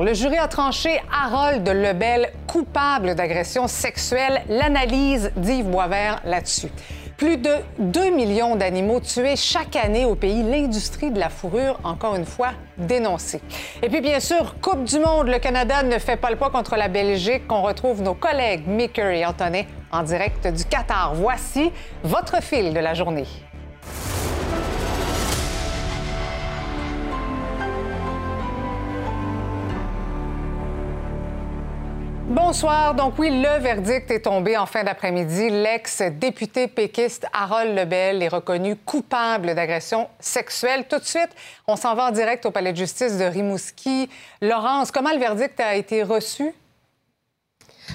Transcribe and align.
Le 0.00 0.14
jury 0.14 0.38
a 0.38 0.46
tranché 0.46 1.02
Harold 1.12 1.68
Lebel 1.68 2.30
coupable 2.46 3.16
d'agression 3.16 3.66
sexuelle. 3.66 4.42
L'analyse 4.48 5.32
d'Yves 5.34 5.66
Boisvert 5.66 6.20
là-dessus. 6.24 6.68
Plus 7.16 7.36
de 7.36 7.50
2 7.80 8.10
millions 8.10 8.54
d'animaux 8.54 9.00
tués 9.00 9.34
chaque 9.34 9.74
année 9.74 10.04
au 10.04 10.14
pays. 10.14 10.44
L'industrie 10.44 11.10
de 11.10 11.18
la 11.18 11.28
fourrure, 11.28 11.80
encore 11.82 12.14
une 12.14 12.26
fois, 12.26 12.50
dénoncée. 12.76 13.40
Et 13.82 13.88
puis, 13.88 14.00
bien 14.00 14.20
sûr, 14.20 14.54
Coupe 14.60 14.84
du 14.84 15.00
Monde, 15.00 15.26
le 15.26 15.40
Canada 15.40 15.82
ne 15.82 15.98
fait 15.98 16.16
pas 16.16 16.30
le 16.30 16.36
poids 16.36 16.50
contre 16.50 16.76
la 16.76 16.86
Belgique. 16.86 17.42
On 17.50 17.62
retrouve 17.62 18.00
nos 18.00 18.14
collègues 18.14 18.68
Micker 18.68 19.10
et 19.10 19.26
Antonin 19.26 19.62
en 19.90 20.04
direct 20.04 20.46
du 20.46 20.64
Qatar. 20.64 21.16
Voici 21.16 21.72
votre 22.04 22.40
fil 22.40 22.72
de 22.72 22.78
la 22.78 22.94
journée. 22.94 23.26
Bonsoir. 32.40 32.94
Donc 32.94 33.18
oui, 33.18 33.30
le 33.30 33.58
verdict 33.58 34.12
est 34.12 34.20
tombé 34.20 34.56
en 34.56 34.64
fin 34.64 34.84
d'après-midi. 34.84 35.50
L'ex-député 35.50 36.68
péquiste 36.68 37.26
Harold 37.32 37.76
Lebel 37.76 38.22
est 38.22 38.28
reconnu 38.28 38.76
coupable 38.76 39.56
d'agression 39.56 40.08
sexuelle. 40.20 40.86
Tout 40.88 41.00
de 41.00 41.04
suite, 41.04 41.30
on 41.66 41.74
s'en 41.74 41.96
va 41.96 42.04
en 42.04 42.10
direct 42.12 42.46
au 42.46 42.52
palais 42.52 42.70
de 42.70 42.76
justice 42.76 43.18
de 43.18 43.24
Rimouski. 43.24 44.08
Laurence, 44.40 44.92
comment 44.92 45.10
le 45.10 45.18
verdict 45.18 45.58
a 45.58 45.74
été 45.74 46.04
reçu? 46.04 46.54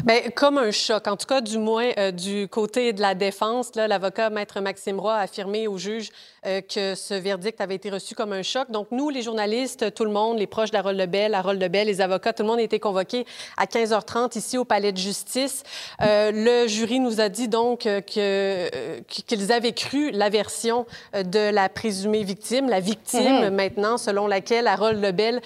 Bien, 0.04 0.20
comme 0.36 0.58
un 0.58 0.72
choc, 0.72 1.08
en 1.08 1.16
tout 1.16 1.28
cas, 1.28 1.40
du 1.40 1.58
moins 1.58 1.92
euh, 1.98 2.12
du 2.12 2.50
côté 2.50 2.92
de 2.92 3.00
la 3.00 3.16
défense. 3.16 3.72
L'avocat 3.76 4.30
Maître 4.30 4.60
Maxime 4.60 5.00
Roy 5.00 5.14
a 5.14 5.22
affirmé 5.22 5.70
au 5.70 5.78
juge 5.78 6.10
euh, 6.46 6.62
que 6.62 6.96
ce 6.96 7.14
verdict 7.14 7.62
avait 7.62 7.76
été 7.76 7.90
reçu 7.90 8.16
comme 8.16 8.34
un 8.34 8.42
choc. 8.42 8.70
Donc, 8.70 8.88
nous, 8.92 9.10
les 9.10 9.22
journalistes, 9.22 9.94
tout 9.94 10.06
le 10.06 10.12
monde, 10.12 10.38
les 10.38 10.48
proches 10.48 10.72
d'Harold 10.72 10.98
Lebel, 10.98 11.34
Harold 11.34 11.62
Lebel, 11.62 11.88
les 11.88 12.02
avocats, 12.02 12.34
tout 12.34 12.44
le 12.44 12.50
monde 12.50 12.60
a 12.60 12.64
été 12.64 12.80
convoqué 12.80 13.26
à 13.58 13.66
15h30 13.66 14.38
ici 14.38 14.58
au 14.58 14.66
Palais 14.66 14.92
de 14.92 14.98
justice. 14.98 15.64
Euh, 16.02 16.32
le 16.34 16.68
jury 16.68 17.00
nous 17.00 17.22
a 17.22 17.30
dit 17.30 17.48
donc 17.48 17.82
que, 17.82 19.00
qu'ils 19.08 19.52
avaient 19.52 19.74
cru 19.74 20.12
la 20.12 20.30
version 20.30 20.86
de 21.14 21.52
la 21.52 21.70
présumée 21.70 22.24
victime, 22.24 22.70
la 22.70 22.80
victime 22.80 23.46
mhm. 23.46 23.56
maintenant, 23.56 23.98
selon 23.98 24.28
laquelle 24.28 24.68
Harold 24.68 25.02
Lebel 25.02 25.42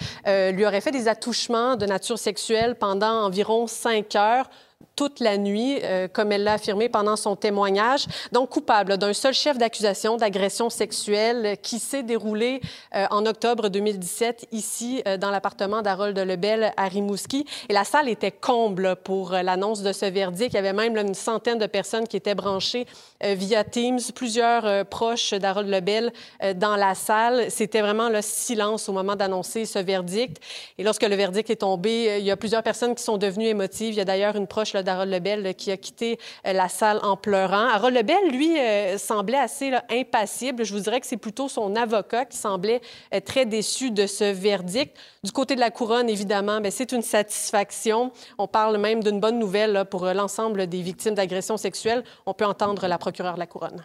lui 0.53 0.65
aurait 0.65 0.81
fait 0.81 0.91
des 0.91 1.07
attouchements 1.07 1.75
de 1.75 1.85
nature 1.85 2.19
sexuelle 2.19 2.75
pendant 2.75 3.23
environ 3.25 3.67
cinq 3.67 4.15
heures 4.15 4.49
toute 4.97 5.19
la 5.19 5.37
nuit, 5.37 5.79
euh, 5.83 6.07
comme 6.11 6.31
elle 6.31 6.43
l'a 6.43 6.53
affirmé 6.53 6.89
pendant 6.89 7.15
son 7.15 7.35
témoignage. 7.35 8.07
Donc, 8.31 8.49
coupable 8.49 8.97
d'un 8.97 9.13
seul 9.13 9.33
chef 9.33 9.57
d'accusation 9.57 10.17
d'agression 10.17 10.71
sexuelle 10.71 11.55
qui 11.61 11.77
s'est 11.77 12.01
déroulé 12.01 12.61
euh, 12.95 13.05
en 13.11 13.25
octobre 13.27 13.69
2017 13.69 14.47
ici 14.51 15.03
euh, 15.07 15.17
dans 15.17 15.29
l'appartement 15.29 15.83
d'Harold 15.83 16.17
Lebel 16.17 16.73
à 16.77 16.87
Rimouski. 16.87 17.45
Et 17.69 17.73
la 17.73 17.83
salle 17.83 18.09
était 18.09 18.31
comble 18.31 18.95
pour 18.95 19.31
l'annonce 19.31 19.83
de 19.83 19.93
ce 19.93 20.07
verdict. 20.07 20.53
Il 20.53 20.55
y 20.55 20.59
avait 20.59 20.73
même 20.73 20.97
une 20.97 21.13
centaine 21.13 21.59
de 21.59 21.67
personnes 21.67 22.07
qui 22.07 22.17
étaient 22.17 22.35
branchées 22.35 22.87
via 23.23 23.63
Teams, 23.63 23.99
plusieurs 24.15 24.85
proches 24.85 25.33
d'Harold 25.33 25.69
Lebel 25.69 26.11
dans 26.55 26.75
la 26.75 26.95
salle. 26.95 27.49
C'était 27.49 27.81
vraiment 27.81 28.09
le 28.09 28.21
silence 28.21 28.89
au 28.89 28.93
moment 28.93 29.15
d'annoncer 29.15 29.65
ce 29.65 29.79
verdict. 29.79 30.37
Et 30.77 30.83
lorsque 30.83 31.03
le 31.03 31.15
verdict 31.15 31.49
est 31.49 31.57
tombé, 31.57 32.17
il 32.19 32.25
y 32.25 32.31
a 32.31 32.37
plusieurs 32.37 32.63
personnes 32.63 32.95
qui 32.95 33.03
sont 33.03 33.17
devenues 33.17 33.47
émotives. 33.47 33.93
Il 33.93 33.97
y 33.97 34.01
a 34.01 34.05
d'ailleurs 34.05 34.35
une 34.35 34.47
proche 34.47 34.73
d'Harold 34.87 35.11
Lebel 35.11 35.53
qui 35.55 35.71
a 35.71 35.77
quitté 35.77 36.17
euh, 36.45 36.53
la 36.53 36.69
salle 36.69 36.99
en 37.03 37.15
pleurant. 37.15 37.67
Harold 37.67 37.95
Lebel, 37.95 38.31
lui, 38.31 38.57
euh, 38.57 38.97
semblait 38.97 39.37
assez 39.37 39.71
impassible. 39.91 40.65
Je 40.65 40.73
vous 40.73 40.79
dirais 40.79 40.99
que 40.99 41.05
c'est 41.05 41.17
plutôt 41.17 41.47
son 41.47 41.75
avocat 41.75 42.25
qui 42.25 42.37
semblait 42.37 42.81
euh, 43.13 43.19
très 43.19 43.45
déçu 43.45 43.91
de 43.91 44.07
ce 44.07 44.23
verdict. 44.23 44.95
Du 45.23 45.31
côté 45.31 45.55
de 45.55 45.59
la 45.59 45.69
couronne, 45.69 46.09
évidemment, 46.09 46.61
ben, 46.61 46.71
c'est 46.71 46.91
une 46.91 47.01
satisfaction. 47.01 48.11
On 48.37 48.47
parle 48.47 48.77
même 48.77 49.03
d'une 49.03 49.19
bonne 49.19 49.37
nouvelle 49.37 49.85
pour 49.91 50.05
l'ensemble 50.05 50.67
des 50.67 50.81
victimes 50.81 51.13
d'agressions 51.13 51.57
sexuelles. 51.57 52.03
On 52.25 52.33
peut 52.33 52.45
entendre 52.45 52.87
la 52.87 52.97
procureure 52.97 53.35
de 53.35 53.39
la 53.39 53.47
couronne. 53.47 53.83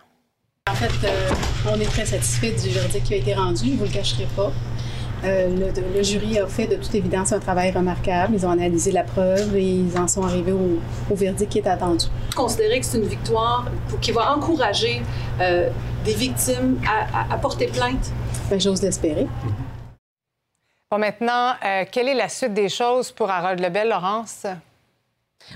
En 0.71 0.75
fait, 0.75 1.09
on 1.69 1.81
est 1.81 1.87
très 1.87 2.07
satisfait 2.07 2.53
du 2.53 2.69
verdict 2.69 3.05
qui 3.05 3.15
a 3.15 3.17
été 3.17 3.35
rendu, 3.35 3.73
je 3.77 3.83
ne 3.83 3.87
le 3.87 3.93
cacherai 3.93 4.29
pas. 4.37 4.53
Euh, 5.25 5.73
le, 5.95 6.03
jury 6.03 6.39
a 6.39 6.47
fait 6.47 6.67
de 6.67 6.75
toute 6.77 6.95
évidence 6.95 7.33
un 7.33 7.39
travail 7.39 7.71
remarquable. 7.71 8.35
Ils 8.35 8.45
ont 8.45 8.51
analysé 8.51 8.91
la 8.91 9.05
preuve 9.05 9.57
et 9.57 9.65
ils 9.65 9.97
en 9.97 10.09
sont 10.09 10.23
arrivés 10.23 10.53
au, 10.53 11.15
verdict 11.15 11.53
qui 11.53 11.59
est 11.59 11.67
attendu. 11.69 12.07
Considérer 12.35 12.81
que 12.81 12.87
c'est 12.87 12.99
une 12.99 13.07
victoire 13.07 13.67
qui 14.01 14.11
va 14.11 14.35
encourager 14.35 15.03
euh, 15.41 15.71
des 16.05 16.15
victimes 16.15 16.81
à, 17.31 17.37
porter 17.39 17.67
plainte? 17.67 18.11
Ben, 18.51 18.61
j'ose 18.61 18.83
l'espérer. 18.83 19.29
Bon, 20.91 20.99
maintenant, 20.99 21.53
euh, 21.65 21.85
quelle 21.91 22.09
est 22.09 22.15
la 22.15 22.29
suite 22.29 22.55
des 22.55 22.69
choses 22.69 23.13
pour 23.13 23.31
Harold 23.31 23.61
Lebel, 23.61 23.91
Laurence? 23.91 24.47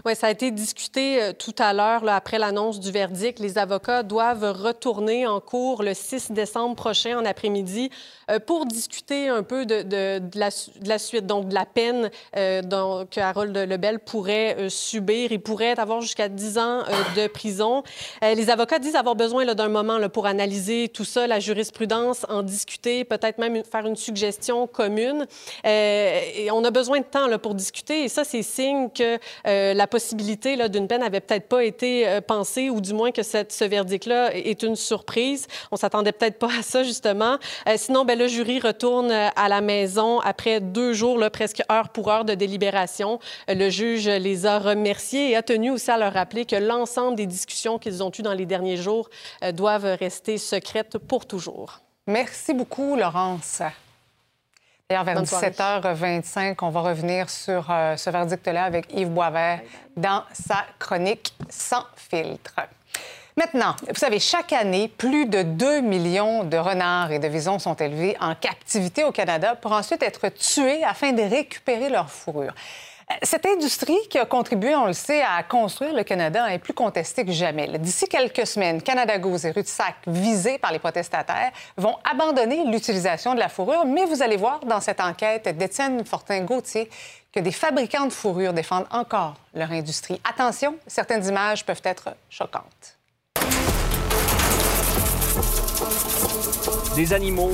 Oui, 0.05 0.15
ça 0.15 0.29
a 0.29 0.31
été 0.31 0.51
discuté 0.51 1.23
euh, 1.23 1.33
tout 1.33 1.55
à 1.59 1.73
l'heure, 1.73 2.03
après 2.09 2.39
l'annonce 2.39 2.81
du 2.81 2.91
verdict. 2.91 3.39
Les 3.39 3.59
avocats 3.59 4.03
doivent 4.03 4.53
retourner 4.53 5.27
en 5.27 5.41
cours 5.41 5.83
le 5.83 5.95
6 5.95 6.33
décembre 6.33 6.77
prochain, 6.77 7.19
en 7.19 7.25
après-midi, 7.25 7.91
euh, 8.31 8.39
pour 8.39 8.67
discuter 8.67 9.29
un 9.29 9.43
peu 9.43 9.67
de, 9.67 10.21
la, 10.35 10.99
suite, 10.99 11.27
donc 11.27 11.49
de 11.49 11.55
la 11.55 11.65
peine 11.65 12.11
euh, 12.37 13.05
que 13.11 13.21
Harold 13.21 13.57
Lebel 13.57 14.01
pourrait 14.01 14.69
subir. 14.69 15.33
Il 15.33 15.41
pourrait 15.41 15.79
avoir 15.79 16.01
jusqu'à 16.01 16.29
10 16.29 16.59
ans 16.59 16.83
de 17.17 17.27
prison. 17.29 17.83
les 18.23 18.51
avocats 18.51 18.79
disent 18.79 18.97
avoir 18.97 19.15
besoin 19.15 19.45
d'un 19.47 19.69
moment 19.69 20.09
pour 20.09 20.27
analyser 20.27 20.89
tout 20.89 21.05
ça, 21.05 21.27
la 21.27 21.41
jurisprudence, 21.41 22.27
en 22.29 22.43
discuter, 22.43 23.05
peut-être 23.05 23.39
même 23.39 23.63
faire 23.65 23.87
une 23.87 23.97
suggestion 23.97 24.67
commune. 24.67 25.27
et 25.65 26.49
on 26.53 26.65
a 26.65 26.71
besoin 26.71 27.01
de 27.01 27.05
temps 27.05 27.27
pour 27.39 27.55
discuter. 27.55 28.05
Et 28.05 28.09
ça, 28.09 28.25
c'est 28.25 28.43
signe 28.43 28.89
que 28.91 29.19
la 29.77 29.87
possibilité 29.87 30.57
d'une 30.69 30.89
peine 30.89 31.03
n'avait 31.03 31.21
peut-être 31.21 31.49
pas 31.49 31.65
été 31.65 32.09
euh, 32.09 32.21
pensée, 32.21 32.71
ou 32.71 32.81
du 32.81 32.95
moins 32.95 33.13
que 33.13 33.23
cette, 33.23 33.53
ce 33.53 33.65
verdict-là 33.65 34.35
est 34.35 34.63
une 34.63 34.77
surprise. 34.77 35.47
On 35.71 35.77
s'attendait 35.77 36.13
peut-être 36.13 36.39
pas 36.39 36.51
à 36.59 36.63
ça, 36.63 36.83
justement. 36.83 37.37
Euh, 37.69 37.75
sinon, 37.77 38.05
ben, 38.05 38.19
le 38.19 38.27
jury 38.27 38.59
retourne 38.59 39.11
euh, 39.11 39.29
à 39.37 39.49
la 39.49 39.61
maison 39.61 40.21
après 40.21 40.61
deux 40.61 40.95
jours, 40.95 41.23
presque 41.33 41.63
heure 41.71 41.91
pour 41.91 42.11
heure 42.11 42.25
de 42.25 42.35
délibération. 42.35 43.19
Le 43.49 43.69
juge 43.69 44.09
les 44.09 44.47
a 44.47 44.59
remerciés 44.59 45.31
et 45.31 45.37
a 45.37 45.43
tenu 45.43 45.71
aussi 45.71 45.91
à 45.91 45.99
leur 45.99 46.15
rappeler 46.15 46.47
que 46.47 46.57
l'ensemble 46.57 47.17
des 47.17 47.27
discussions 47.27 47.79
qu'ils 47.79 48.03
ont 48.03 48.11
eues 48.19 48.23
dans 48.23 48.33
les 48.33 48.47
derniers 48.47 48.77
jours 48.77 49.09
doivent 49.53 49.97
rester 49.99 50.39
secrètes 50.39 50.99
pour 50.99 51.27
toujours. 51.27 51.81
Merci 52.07 52.55
beaucoup, 52.55 52.97
Laurence. 52.97 53.63
D'ailleurs, 54.89 55.03
vers 55.03 55.21
17h25, 55.21 56.59
on 56.63 56.71
va 56.71 56.81
revenir 56.81 57.29
sur 57.29 57.67
euh, 57.73 57.97
ce 57.97 58.09
verdict-là 58.09 58.63
avec 58.63 58.87
Yves 58.95 59.09
Boisvert 59.09 59.61
dans 59.97 60.23
sa 60.33 60.65
chronique 60.79 61.35
Sans 61.51 61.83
filtre. 61.97 62.55
Maintenant, 63.37 63.75
vous 63.89 63.97
savez, 63.97 64.21
chaque 64.21 64.53
année, 64.53 64.87
plus 64.87 65.27
de 65.27 65.43
2 65.43 65.81
millions 65.81 66.45
de 66.45 66.57
renards 66.57 67.11
et 67.11 67.19
de 67.19 67.27
visons 67.27 67.59
sont 67.59 67.75
élevés 67.75 68.17
en 68.21 68.37
captivité 68.37 69.03
au 69.03 69.11
Canada 69.11 69.57
pour 69.57 69.73
ensuite 69.73 70.05
être 70.05 70.29
tués 70.29 70.85
afin 70.85 71.13
de 71.13 71.23
récupérer 71.23 71.89
leur 71.89 72.09
fourrure. 72.09 72.55
Cette 73.23 73.47
industrie 73.47 73.97
qui 74.11 74.19
a 74.19 74.27
contribué, 74.27 74.75
on 74.75 74.87
le 74.87 74.93
sait, 74.93 75.23
à 75.23 75.41
construire 75.45 75.95
le 75.95 76.03
Canada 76.03 76.53
est 76.53 76.59
plus 76.59 76.75
contestée 76.75 77.25
que 77.25 77.31
jamais. 77.31 77.79
D'ici 77.79 78.07
quelques 78.09 78.47
semaines, 78.47 78.83
Canada 78.83 79.17
Goose 79.17 79.47
et 79.47 79.53
Rutsac, 79.53 79.95
visés 80.09 80.59
par 80.59 80.73
les 80.73 80.81
protestataires, 80.81 81.53
vont 81.77 81.97
abandonner 82.05 82.65
l'utilisation 82.65 83.35
de 83.35 83.39
la 83.39 83.49
fourrure, 83.49 83.85
mais 83.87 84.05
vous 84.07 84.23
allez 84.23 84.37
voir 84.37 84.59
dans 84.65 84.81
cette 84.81 85.01
enquête 85.01 85.57
d'Étienne 85.57 86.05
Fortin-Gauthier 86.05 86.91
que 87.33 87.39
des 87.39 87.53
fabricants 87.53 88.07
de 88.07 88.13
fourrure 88.13 88.53
défendent 88.53 88.89
encore 88.91 89.35
leur 89.55 89.71
industrie. 89.71 90.21
Attention, 90.29 90.75
certaines 90.89 91.25
images 91.27 91.65
peuvent 91.65 91.83
être 91.85 92.09
choquantes. 92.29 92.99
Des 96.97 97.13
animaux, 97.13 97.53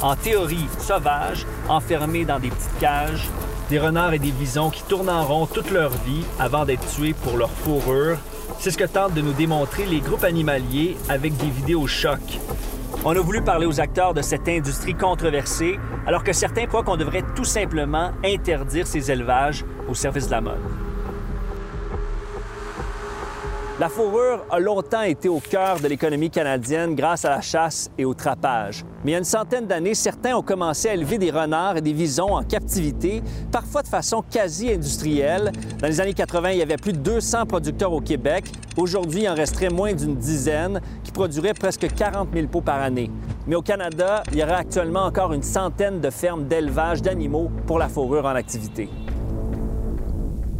en 0.00 0.16
théorie 0.16 0.66
sauvages, 0.80 1.46
enfermés 1.68 2.24
dans 2.24 2.38
des 2.38 2.48
petites 2.48 2.78
cages, 2.78 3.28
des 3.68 3.78
renards 3.78 4.14
et 4.14 4.18
des 4.18 4.30
visons 4.30 4.70
qui 4.70 4.82
tournent 4.82 5.10
en 5.10 5.24
rond 5.24 5.46
toute 5.46 5.70
leur 5.70 5.90
vie 5.90 6.24
avant 6.38 6.64
d'être 6.64 6.86
tués 6.86 7.14
pour 7.14 7.36
leur 7.36 7.50
fourrure. 7.50 8.18
C'est 8.58 8.70
ce 8.70 8.78
que 8.78 8.84
tentent 8.84 9.14
de 9.14 9.20
nous 9.20 9.32
démontrer 9.32 9.86
les 9.86 10.00
groupes 10.00 10.24
animaliers 10.24 10.96
avec 11.08 11.36
des 11.36 11.50
vidéos 11.50 11.86
chocs. 11.86 12.38
On 13.04 13.10
a 13.10 13.20
voulu 13.20 13.42
parler 13.42 13.66
aux 13.66 13.80
acteurs 13.80 14.14
de 14.14 14.22
cette 14.22 14.48
industrie 14.48 14.94
controversée, 14.94 15.78
alors 16.06 16.24
que 16.24 16.32
certains 16.32 16.66
croient 16.66 16.82
qu'on 16.82 16.96
devrait 16.96 17.24
tout 17.34 17.44
simplement 17.44 18.12
interdire 18.24 18.86
ces 18.86 19.10
élevages 19.10 19.64
au 19.88 19.94
service 19.94 20.26
de 20.26 20.30
la 20.30 20.40
mode. 20.40 20.83
La 23.80 23.88
fourrure 23.88 24.46
a 24.52 24.60
longtemps 24.60 25.02
été 25.02 25.28
au 25.28 25.40
cœur 25.40 25.80
de 25.80 25.88
l'économie 25.88 26.30
canadienne 26.30 26.94
grâce 26.94 27.24
à 27.24 27.30
la 27.30 27.40
chasse 27.40 27.90
et 27.98 28.04
au 28.04 28.14
trapage. 28.14 28.84
Mais 29.02 29.10
il 29.10 29.14
y 29.14 29.16
a 29.16 29.18
une 29.18 29.24
centaine 29.24 29.66
d'années, 29.66 29.94
certains 29.94 30.36
ont 30.36 30.42
commencé 30.42 30.90
à 30.90 30.94
élever 30.94 31.18
des 31.18 31.32
renards 31.32 31.78
et 31.78 31.80
des 31.80 31.92
visons 31.92 32.36
en 32.36 32.44
captivité, 32.44 33.20
parfois 33.50 33.82
de 33.82 33.88
façon 33.88 34.22
quasi 34.30 34.70
industrielle. 34.70 35.50
Dans 35.80 35.88
les 35.88 36.00
années 36.00 36.14
80, 36.14 36.52
il 36.52 36.58
y 36.58 36.62
avait 36.62 36.76
plus 36.76 36.92
de 36.92 36.98
200 36.98 37.46
producteurs 37.46 37.92
au 37.92 38.00
Québec. 38.00 38.44
Aujourd'hui, 38.76 39.22
il 39.22 39.28
en 39.28 39.34
resterait 39.34 39.70
moins 39.70 39.92
d'une 39.92 40.14
dizaine 40.14 40.80
qui 41.02 41.10
produiraient 41.10 41.52
presque 41.52 41.92
40 41.92 42.28
000 42.32 42.46
pots 42.46 42.60
par 42.60 42.80
année. 42.80 43.10
Mais 43.48 43.56
au 43.56 43.62
Canada, 43.62 44.22
il 44.30 44.38
y 44.38 44.44
aurait 44.44 44.52
actuellement 44.52 45.02
encore 45.02 45.32
une 45.32 45.42
centaine 45.42 46.00
de 46.00 46.10
fermes 46.10 46.44
d'élevage 46.44 47.02
d'animaux 47.02 47.50
pour 47.66 47.80
la 47.80 47.88
fourrure 47.88 48.24
en 48.24 48.36
activité. 48.36 48.88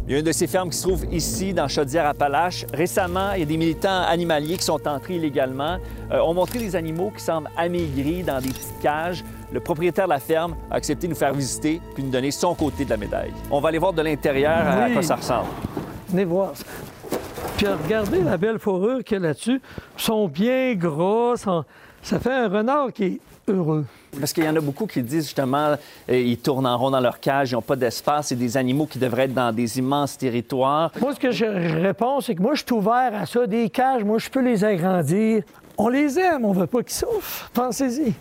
Il 0.07 0.11
y 0.11 0.15
a 0.15 0.19
une 0.19 0.25
de 0.25 0.31
ces 0.31 0.45
fermes 0.45 0.69
qui 0.69 0.77
se 0.77 0.83
trouve 0.83 1.03
ici, 1.11 1.51
dans 1.51 1.67
Chaudière-Appalaches. 1.67 2.67
Récemment, 2.71 3.31
il 3.33 3.39
y 3.39 3.41
a 3.41 3.45
des 3.47 3.57
militants 3.57 4.03
animaliers 4.03 4.55
qui 4.55 4.63
sont 4.63 4.87
entrés 4.87 5.15
illégalement, 5.15 5.79
euh, 6.11 6.19
ont 6.19 6.35
montré 6.35 6.59
des 6.59 6.75
animaux 6.75 7.11
qui 7.17 7.23
semblent 7.23 7.49
amaigris 7.57 8.21
dans 8.21 8.39
des 8.39 8.49
petites 8.49 8.79
cages. 8.83 9.23
Le 9.51 9.59
propriétaire 9.59 10.05
de 10.05 10.11
la 10.11 10.19
ferme 10.19 10.55
a 10.69 10.75
accepté 10.75 11.07
de 11.07 11.13
nous 11.13 11.17
faire 11.17 11.33
visiter 11.33 11.81
puis 11.95 12.03
nous 12.03 12.11
donner 12.11 12.29
son 12.29 12.53
côté 12.53 12.85
de 12.85 12.91
la 12.91 12.97
médaille. 12.97 13.33
On 13.49 13.59
va 13.59 13.69
aller 13.69 13.79
voir 13.79 13.93
de 13.93 14.01
l'intérieur 14.03 14.67
à 14.67 14.91
quoi 14.91 15.01
ça 15.01 15.15
ressemble. 15.15 15.49
Venez 16.09 16.25
voir. 16.25 16.51
Puis 17.57 17.65
regardez 17.65 18.21
la 18.21 18.37
belle 18.37 18.59
fourrure 18.59 19.03
qu'il 19.03 19.17
y 19.17 19.19
a 19.21 19.27
là-dessus. 19.27 19.59
Ils 19.97 20.03
sont 20.03 20.27
bien 20.27 20.75
gros. 20.75 21.35
Ça 21.35 22.19
fait 22.19 22.31
un 22.31 22.47
renard 22.47 22.93
qui 22.93 23.03
est 23.05 23.19
heureux. 23.47 23.85
Parce 24.19 24.33
qu'il 24.33 24.43
y 24.43 24.49
en 24.49 24.55
a 24.55 24.61
beaucoup 24.61 24.85
qui 24.85 25.01
disent 25.01 25.25
justement, 25.25 25.75
euh, 26.09 26.17
ils 26.17 26.37
tournent 26.37 26.65
en 26.65 26.77
rond 26.77 26.91
dans 26.91 26.99
leur 26.99 27.19
cage, 27.19 27.51
ils 27.51 27.55
n'ont 27.55 27.61
pas 27.61 27.75
d'espace, 27.75 28.27
c'est 28.27 28.35
des 28.35 28.57
animaux 28.57 28.85
qui 28.85 28.99
devraient 28.99 29.25
être 29.25 29.33
dans 29.33 29.51
des 29.51 29.77
immenses 29.77 30.17
territoires. 30.17 30.91
Moi, 30.99 31.13
ce 31.13 31.19
que 31.19 31.31
je 31.31 31.45
réponds, 31.45 32.21
c'est 32.21 32.35
que 32.35 32.41
moi, 32.41 32.53
je 32.55 32.63
suis 32.63 32.73
ouvert 32.73 33.11
à 33.13 33.25
ça. 33.25 33.47
Des 33.47 33.69
cages, 33.69 34.03
moi, 34.03 34.17
je 34.17 34.29
peux 34.29 34.41
les 34.41 34.63
agrandir. 34.63 35.43
On 35.77 35.89
les 35.89 36.17
aime, 36.19 36.45
on 36.45 36.53
ne 36.53 36.59
veut 36.59 36.67
pas 36.67 36.81
qu'ils 36.83 36.93
souffrent. 36.93 37.49
Pensez-y. 37.53 38.13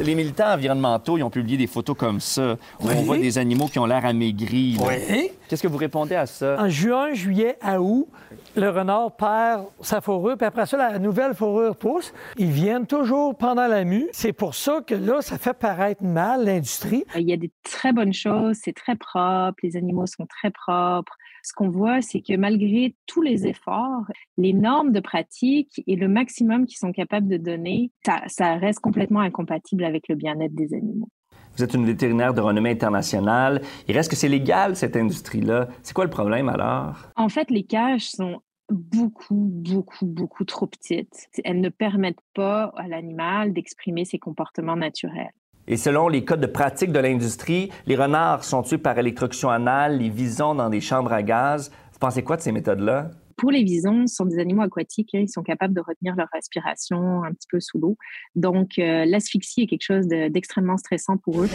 Les 0.00 0.14
militants 0.14 0.52
environnementaux, 0.52 1.18
ils 1.18 1.22
ont 1.22 1.30
publié 1.30 1.56
des 1.56 1.66
photos 1.66 1.96
comme 1.96 2.20
ça, 2.20 2.56
où 2.80 2.88
on 2.88 3.02
voit 3.02 3.18
des 3.18 3.38
animaux 3.38 3.66
qui 3.66 3.78
ont 3.78 3.86
l'air 3.86 4.04
amaigris. 4.04 4.76
Oui. 4.80 5.30
Qu'est-ce 5.48 5.62
que 5.62 5.68
vous 5.68 5.76
répondez 5.76 6.14
à 6.14 6.26
ça? 6.26 6.56
En 6.58 6.68
juin, 6.68 7.12
juillet, 7.12 7.56
à 7.60 7.80
août, 7.80 8.08
le 8.56 8.68
renard 8.68 9.12
perd 9.12 9.66
sa 9.80 10.00
fourrure, 10.00 10.36
puis 10.36 10.46
après 10.46 10.66
ça, 10.66 10.76
la 10.76 10.98
nouvelle 10.98 11.34
fourrure 11.34 11.76
pousse. 11.76 12.12
Ils 12.36 12.50
viennent 12.50 12.86
toujours 12.86 13.36
pendant 13.36 13.66
la 13.66 13.84
mue. 13.84 14.08
C'est 14.12 14.32
pour 14.32 14.54
ça 14.54 14.80
que 14.84 14.94
là, 14.94 15.22
ça 15.22 15.38
fait 15.38 15.54
paraître 15.54 16.02
mal 16.02 16.44
l'industrie. 16.44 17.04
Il 17.16 17.28
y 17.28 17.32
a 17.32 17.36
des 17.36 17.50
très 17.62 17.92
bonnes 17.92 18.14
choses, 18.14 18.58
c'est 18.62 18.74
très 18.74 18.96
propre, 18.96 19.58
les 19.62 19.76
animaux 19.76 20.06
sont 20.06 20.26
très 20.26 20.50
propres 20.50 21.16
ce 21.46 21.52
qu'on 21.52 21.68
voit, 21.68 22.02
c'est 22.02 22.22
que 22.22 22.36
malgré 22.36 22.96
tous 23.06 23.22
les 23.22 23.46
efforts, 23.46 24.02
les 24.36 24.52
normes 24.52 24.90
de 24.90 24.98
pratique 24.98 25.80
et 25.86 25.94
le 25.94 26.08
maximum 26.08 26.66
qu'ils 26.66 26.78
sont 26.78 26.90
capables 26.90 27.28
de 27.28 27.36
donner, 27.36 27.92
ça, 28.26 28.54
reste 28.56 28.80
complètement 28.80 29.20
incompatible 29.20 29.84
avec 29.84 30.08
le 30.08 30.16
bien-être 30.16 30.56
des 30.56 30.74
animaux. 30.74 31.08
Vous 31.56 31.62
êtes 31.62 31.72
une 31.72 31.86
vétérinaire 31.86 32.34
de 32.34 32.40
renommée 32.40 32.70
internationale. 32.70 33.62
Il 33.86 33.96
reste 33.96 34.10
que 34.10 34.16
c'est 34.16 34.28
légal, 34.28 34.74
cette 34.74 34.96
industrie-là. 34.96 35.68
C'est 35.84 35.94
quoi 35.94 36.04
le 36.04 36.10
problème 36.10 36.48
alors? 36.48 36.96
En 37.14 37.28
fait, 37.28 37.48
les 37.48 37.62
cages 37.62 38.10
sont 38.10 38.40
beaucoup, 38.68 39.48
beaucoup, 39.48 40.04
beaucoup 40.04 40.44
trop 40.44 40.66
petites. 40.66 41.28
Elles 41.44 41.60
ne 41.60 41.68
permettent 41.68 42.24
pas 42.34 42.72
à 42.76 42.88
l'animal 42.88 43.52
d'exprimer 43.52 44.04
ses 44.04 44.18
comportements 44.18 44.76
naturels. 44.76 45.30
Et 45.68 45.76
selon 45.76 46.08
les 46.08 46.24
codes 46.24 46.40
de 46.40 46.46
pratique 46.46 46.92
de 46.92 47.00
l'industrie, 47.00 47.70
les 47.86 47.96
renards 47.96 48.44
sont 48.44 48.62
tués 48.62 48.78
par 48.78 48.98
électrocution 48.98 49.50
anale, 49.50 49.98
les 49.98 50.10
visons 50.10 50.54
dans 50.54 50.70
des 50.70 50.80
chambres 50.80 51.12
à 51.12 51.22
gaz. 51.22 51.72
Vous 51.92 51.98
pensez 51.98 52.22
quoi 52.22 52.36
de 52.36 52.42
ces 52.42 52.52
méthodes-là? 52.52 53.10
Pour 53.36 53.50
les 53.50 53.64
visons, 53.64 54.06
ce 54.06 54.14
sont 54.14 54.24
des 54.24 54.38
animaux 54.38 54.62
aquatiques. 54.62 55.14
Hein. 55.14 55.20
ils 55.20 55.28
sont 55.28 55.42
capables 55.42 55.74
de 55.74 55.80
retenir 55.80 56.14
leur 56.16 56.28
respiration 56.32 57.22
un 57.22 57.32
petit 57.32 57.48
peu 57.50 57.60
sous 57.60 57.78
l'eau. 57.78 57.96
Donc, 58.34 58.78
euh, 58.78 59.04
l'asphyxie 59.04 59.62
est 59.62 59.66
quelque 59.66 59.84
chose 59.84 60.06
d'extrêmement 60.06 60.78
stressant 60.78 61.18
pour 61.18 61.42
eux. 61.42 61.48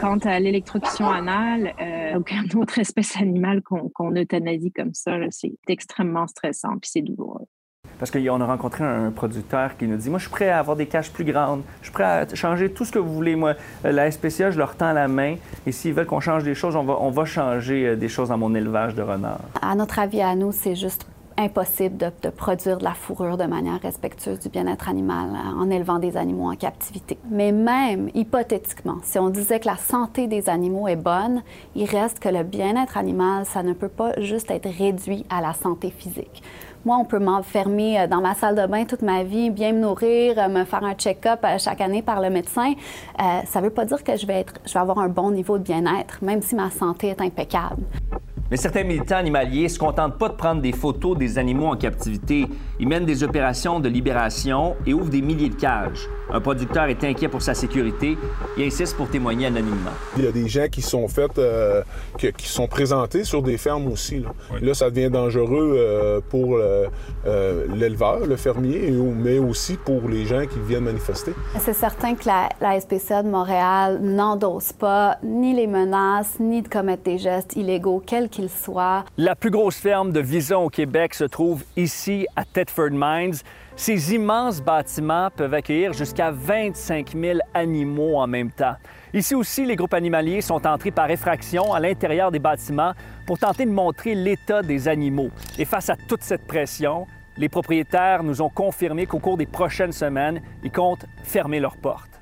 Quant 0.00 0.18
à 0.18 0.40
l'électrocution 0.40 1.08
anale, 1.08 1.74
euh, 1.80 2.18
aucun 2.18 2.44
autre 2.56 2.78
espèce 2.80 3.16
animale 3.16 3.62
qu'on 3.62 4.14
euthanasie 4.14 4.72
comme 4.72 4.92
ça, 4.92 5.12
c'est 5.30 5.52
extrêmement 5.68 6.26
stressant 6.26 6.76
puis 6.80 6.90
c'est 6.92 7.02
douloureux. 7.02 7.46
Parce 7.98 8.10
qu'on 8.10 8.40
a 8.40 8.46
rencontré 8.46 8.84
un 8.84 9.10
producteur 9.10 9.76
qui 9.76 9.86
nous 9.86 9.96
dit 9.96 10.08
Moi, 10.08 10.18
je 10.18 10.24
suis 10.24 10.32
prêt 10.32 10.48
à 10.48 10.58
avoir 10.58 10.76
des 10.76 10.86
cages 10.86 11.10
plus 11.10 11.24
grandes. 11.24 11.62
Je 11.80 11.86
suis 11.86 11.92
prêt 11.92 12.04
à 12.04 12.34
changer 12.34 12.70
tout 12.70 12.84
ce 12.84 12.92
que 12.92 12.98
vous 12.98 13.12
voulez. 13.12 13.34
Moi, 13.34 13.54
euh, 13.84 13.92
la 13.92 14.10
SPCA, 14.10 14.50
je 14.50 14.58
leur 14.58 14.76
tends 14.76 14.92
la 14.92 15.08
main. 15.08 15.36
Et 15.66 15.72
s'ils 15.72 15.94
veulent 15.94 16.06
qu'on 16.06 16.20
change 16.20 16.44
des 16.44 16.54
choses, 16.54 16.76
on 16.76 17.10
va, 17.10 17.24
changer 17.24 17.88
euh, 17.88 17.96
des 17.96 18.08
choses 18.08 18.28
dans 18.28 18.38
mon 18.38 18.54
élevage 18.54 18.94
de 18.94 19.02
renards. 19.02 19.40
À 19.60 19.74
notre 19.74 19.98
avis, 19.98 20.22
à 20.22 20.34
nous, 20.34 20.52
c'est 20.52 20.76
juste 20.76 21.06
impossible 21.38 21.96
de, 21.96 22.30
produire 22.30 22.78
de 22.78 22.84
la 22.84 22.94
fourrure 22.94 23.36
de 23.36 23.44
manière 23.44 23.80
respectueuse 23.80 24.40
du 24.40 24.48
bien-être 24.48 24.88
animal 24.88 25.30
euh, 25.30 25.60
en 25.60 25.70
élevant 25.70 25.98
des 25.98 26.16
animaux 26.16 26.50
en 26.50 26.56
captivité. 26.56 27.16
Mais 27.30 27.52
même 27.52 28.10
hypothétiquement, 28.14 28.98
si 29.02 29.18
on 29.18 29.30
disait 29.30 29.60
que 29.60 29.66
la 29.66 29.76
santé 29.76 30.26
des 30.26 30.48
animaux 30.48 30.88
est 30.88 30.96
bonne, 30.96 31.42
il 31.76 31.84
reste 31.84 32.18
que 32.18 32.28
le 32.28 32.42
bien-être 32.42 32.96
animal, 32.96 33.46
ça 33.46 33.62
ne 33.62 33.72
peut 33.72 33.88
pas 33.88 34.20
juste 34.20 34.50
être 34.50 34.68
réduit 34.68 35.24
à 35.30 35.40
la 35.40 35.54
santé 35.54 35.90
physique. 35.90 36.42
Moi, 36.84 36.96
on 36.96 37.04
peut 37.04 37.18
m'enfermer 37.18 38.00
euh, 38.00 38.06
dans 38.06 38.20
ma 38.20 38.34
salle 38.34 38.54
de 38.54 38.66
bain 38.66 38.84
toute 38.84 39.02
ma 39.02 39.24
vie, 39.24 39.50
bien 39.50 39.72
me 39.72 39.80
nourrir, 39.80 40.38
euh, 40.38 40.48
me 40.48 40.64
faire 40.64 40.84
un 40.84 40.94
check-up 40.94 41.40
euh, 41.44 41.58
chaque 41.58 41.80
année 41.80 42.02
par 42.02 42.20
le 42.20 42.30
médecin. 42.30 42.74
ça 43.18 43.60
ne 43.60 43.64
veut 43.64 43.70
pas 43.70 43.84
dire 43.84 44.02
que 44.02 44.16
je 44.16 44.26
vais, 44.26 44.40
être, 44.40 44.54
je 44.64 44.72
vais 44.72 44.80
avoir 44.80 44.98
un 44.98 45.08
bon 45.08 45.30
niveau 45.30 45.58
de 45.58 45.64
bien-être, 45.64 46.22
même 46.22 46.40
si 46.40 46.54
ma 46.54 46.70
santé 46.70 47.08
est 47.08 47.20
impeccable. 47.20 47.82
Mais 48.50 48.56
certains 48.56 48.84
militants 48.84 49.16
animaliers 49.16 49.64
ne 49.64 49.68
se 49.68 49.78
contentent 49.78 50.16
pas 50.18 50.28
de 50.28 50.34
prendre 50.34 50.62
des 50.62 50.72
photos 50.72 51.18
des 51.18 51.36
animaux 51.36 51.66
en 51.66 51.76
captivité. 51.76 52.46
Ils 52.80 52.88
mènent 52.88 53.04
des 53.04 53.22
opérations 53.22 53.80
de 53.80 53.88
libération 53.88 54.76
et 54.86 54.94
ouvrent 54.94 55.10
des 55.10 55.20
milliers 55.20 55.50
de 55.50 55.56
cages. 55.56 56.08
Un 56.30 56.40
producteur 56.40 56.84
est 56.84 57.02
inquiet 57.04 57.28
pour 57.28 57.42
sa 57.42 57.54
sécurité 57.54 58.18
et 58.56 58.66
insiste 58.66 58.96
pour 58.96 59.08
témoigner 59.08 59.46
anonymement. 59.46 59.90
Il 60.16 60.24
y 60.24 60.26
a 60.26 60.32
des 60.32 60.48
gens 60.48 60.66
qui 60.70 60.82
sont 60.82 61.08
faits, 61.08 61.38
euh, 61.38 61.82
qui, 62.18 62.48
sont 62.48 62.66
présentés 62.66 63.24
sur 63.24 63.42
des 63.42 63.56
fermes 63.56 63.90
aussi. 63.90 64.24
Là, 64.60 64.74
ça 64.74 64.90
devient 64.90 65.10
dangereux 65.10 65.76
euh, 65.78 66.20
pour 66.28 66.56
euh, 66.56 66.86
l'éleveur, 67.74 68.26
le 68.26 68.36
fermier, 68.36 68.90
mais 69.16 69.38
aussi 69.38 69.76
pour 69.76 70.08
les 70.08 70.26
gens 70.26 70.44
qui 70.46 70.58
viennent 70.60 70.84
manifester. 70.84 71.32
C'est 71.60 71.72
certain 71.72 72.14
que 72.14 72.26
la, 72.26 72.48
la 72.60 72.78
SPCA 72.78 73.22
de 73.22 73.28
Montréal 73.28 73.98
n'endosse 74.02 74.72
pas 74.72 75.16
ni 75.22 75.54
les 75.54 75.66
menaces, 75.66 76.38
ni 76.40 76.62
de 76.62 76.68
commettre 76.68 77.04
des 77.04 77.18
gestes 77.18 77.56
illégaux, 77.56 78.02
quels 78.04 78.28
soit. 78.48 79.04
La 79.16 79.34
plus 79.34 79.50
grosse 79.50 79.76
ferme 79.76 80.12
de 80.12 80.20
visons 80.20 80.64
au 80.64 80.68
Québec 80.68 81.14
se 81.14 81.24
trouve 81.24 81.64
ici 81.76 82.26
à 82.36 82.44
Thetford 82.44 82.90
Mines. 82.92 83.36
Ces 83.80 84.12
immenses 84.12 84.60
bâtiments 84.60 85.28
peuvent 85.30 85.54
accueillir 85.54 85.92
jusqu'à 85.92 86.32
25 86.32 87.12
000 87.16 87.38
animaux 87.54 88.16
en 88.16 88.26
même 88.26 88.50
temps. 88.50 88.74
Ici 89.14 89.36
aussi, 89.36 89.64
les 89.64 89.76
groupes 89.76 89.94
animaliers 89.94 90.40
sont 90.40 90.66
entrés 90.66 90.90
par 90.90 91.08
effraction 91.12 91.72
à 91.72 91.78
l'intérieur 91.78 92.32
des 92.32 92.40
bâtiments 92.40 92.92
pour 93.24 93.38
tenter 93.38 93.64
de 93.64 93.70
montrer 93.70 94.16
l'état 94.16 94.62
des 94.62 94.88
animaux. 94.88 95.30
Et 95.60 95.64
face 95.64 95.90
à 95.90 95.94
toute 95.94 96.24
cette 96.24 96.44
pression, 96.44 97.06
les 97.36 97.48
propriétaires 97.48 98.24
nous 98.24 98.42
ont 98.42 98.50
confirmé 98.50 99.06
qu'au 99.06 99.20
cours 99.20 99.36
des 99.36 99.46
prochaines 99.46 99.92
semaines, 99.92 100.42
ils 100.64 100.72
comptent 100.72 101.06
fermer 101.22 101.60
leurs 101.60 101.76
portes 101.76 102.17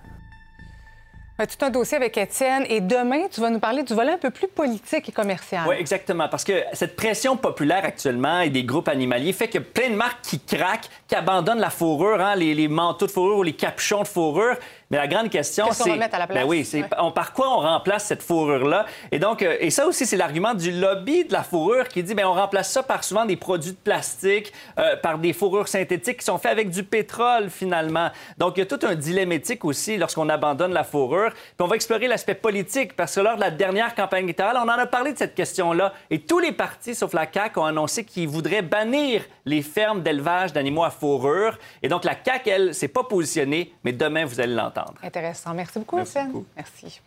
tout 1.44 1.62
un 1.62 1.68
dossier 1.68 1.96
avec 1.98 2.16
Étienne. 2.16 2.64
Et 2.70 2.80
demain, 2.80 3.26
tu 3.30 3.42
vas 3.42 3.50
nous 3.50 3.58
parler 3.58 3.82
du 3.82 3.92
volet 3.92 4.12
un 4.12 4.18
peu 4.18 4.30
plus 4.30 4.48
politique 4.48 5.08
et 5.08 5.12
commercial. 5.12 5.64
Oui, 5.68 5.76
exactement. 5.78 6.28
Parce 6.28 6.44
que 6.44 6.62
cette 6.72 6.96
pression 6.96 7.36
populaire 7.36 7.84
actuellement 7.84 8.40
et 8.40 8.48
des 8.48 8.64
groupes 8.64 8.88
animaliers 8.88 9.34
fait 9.34 9.48
que 9.48 9.58
plein 9.58 9.90
de 9.90 9.96
marques 9.96 10.22
qui 10.22 10.40
craquent, 10.40 10.88
qui 11.06 11.14
abandonnent 11.14 11.60
la 11.60 11.70
fourrure, 11.70 12.20
hein, 12.20 12.36
les, 12.36 12.54
les 12.54 12.68
manteaux 12.68 13.06
de 13.06 13.10
fourrure 13.10 13.38
ou 13.38 13.42
les 13.42 13.52
capuchons 13.52 14.02
de 14.02 14.08
fourrure. 14.08 14.56
Mais 14.90 14.98
la 14.98 15.08
grande 15.08 15.30
question, 15.30 15.66
c'est. 15.72 15.90
va 15.90 15.96
mettre 15.96 16.14
à 16.14 16.20
la 16.20 16.26
place? 16.28 16.42
Ben 16.42 16.48
oui, 16.48 16.64
c'est 16.64 16.84
on, 16.98 17.10
par 17.10 17.32
quoi 17.32 17.50
on 17.50 17.58
remplace 17.58 18.04
cette 18.04 18.22
fourrure-là? 18.22 18.86
Et 19.10 19.18
donc, 19.18 19.42
euh, 19.42 19.56
et 19.58 19.70
ça 19.70 19.86
aussi, 19.86 20.06
c'est 20.06 20.16
l'argument 20.16 20.54
du 20.54 20.70
lobby 20.70 21.24
de 21.24 21.32
la 21.32 21.42
fourrure 21.42 21.88
qui 21.88 22.04
dit, 22.04 22.14
bien, 22.14 22.28
on 22.28 22.34
remplace 22.34 22.70
ça 22.70 22.84
par 22.84 23.02
souvent 23.02 23.24
des 23.24 23.36
produits 23.36 23.72
de 23.72 23.76
plastique, 23.76 24.52
euh, 24.78 24.96
par 24.96 25.18
des 25.18 25.32
fourrures 25.32 25.66
synthétiques 25.66 26.18
qui 26.18 26.24
sont 26.24 26.38
faites 26.38 26.52
avec 26.52 26.70
du 26.70 26.84
pétrole, 26.84 27.50
finalement. 27.50 28.10
Donc, 28.38 28.56
il 28.56 28.60
y 28.60 28.62
a 28.62 28.66
tout 28.66 28.78
un 28.86 28.94
dilemme 28.94 29.32
éthique 29.32 29.64
aussi 29.64 29.96
lorsqu'on 29.96 30.28
abandonne 30.28 30.72
la 30.72 30.84
fourrure. 30.84 31.32
Puis 31.32 31.60
on 31.60 31.66
va 31.66 31.74
explorer 31.74 32.06
l'aspect 32.06 32.36
politique 32.36 32.94
parce 32.94 33.16
que 33.16 33.20
lors 33.20 33.34
de 33.34 33.40
la 33.40 33.50
dernière 33.50 33.92
campagne 33.92 34.24
électorale, 34.24 34.56
on 34.58 34.68
en 34.68 34.78
a 34.78 34.86
parlé 34.86 35.12
de 35.12 35.18
cette 35.18 35.34
question-là. 35.34 35.94
Et 36.10 36.20
tous 36.20 36.38
les 36.38 36.52
partis, 36.52 36.94
sauf 36.94 37.12
la 37.12 37.26
CAQ, 37.32 37.58
ont 37.58 37.64
annoncé 37.64 38.04
qu'ils 38.04 38.28
voudraient 38.28 38.62
bannir 38.62 39.24
les 39.46 39.62
fermes 39.62 40.02
d'élevage 40.02 40.52
d'animaux 40.52 40.84
à 40.84 40.90
fourrure. 40.90 41.58
Et 41.82 41.88
donc, 41.88 42.04
la 42.04 42.14
CAQ, 42.24 42.50
elle, 42.50 42.74
s'est 42.74 42.86
pas 42.86 43.02
positionnée, 43.02 43.72
mais 43.82 43.92
demain, 43.92 44.24
vous 44.24 44.40
allez 44.40 44.54
l'entendre. 44.54 44.75
Intéressant. 45.02 45.54
Merci 45.54 45.78
beaucoup, 45.78 45.96
Merci 45.96 46.18
Merci. 46.56 47.00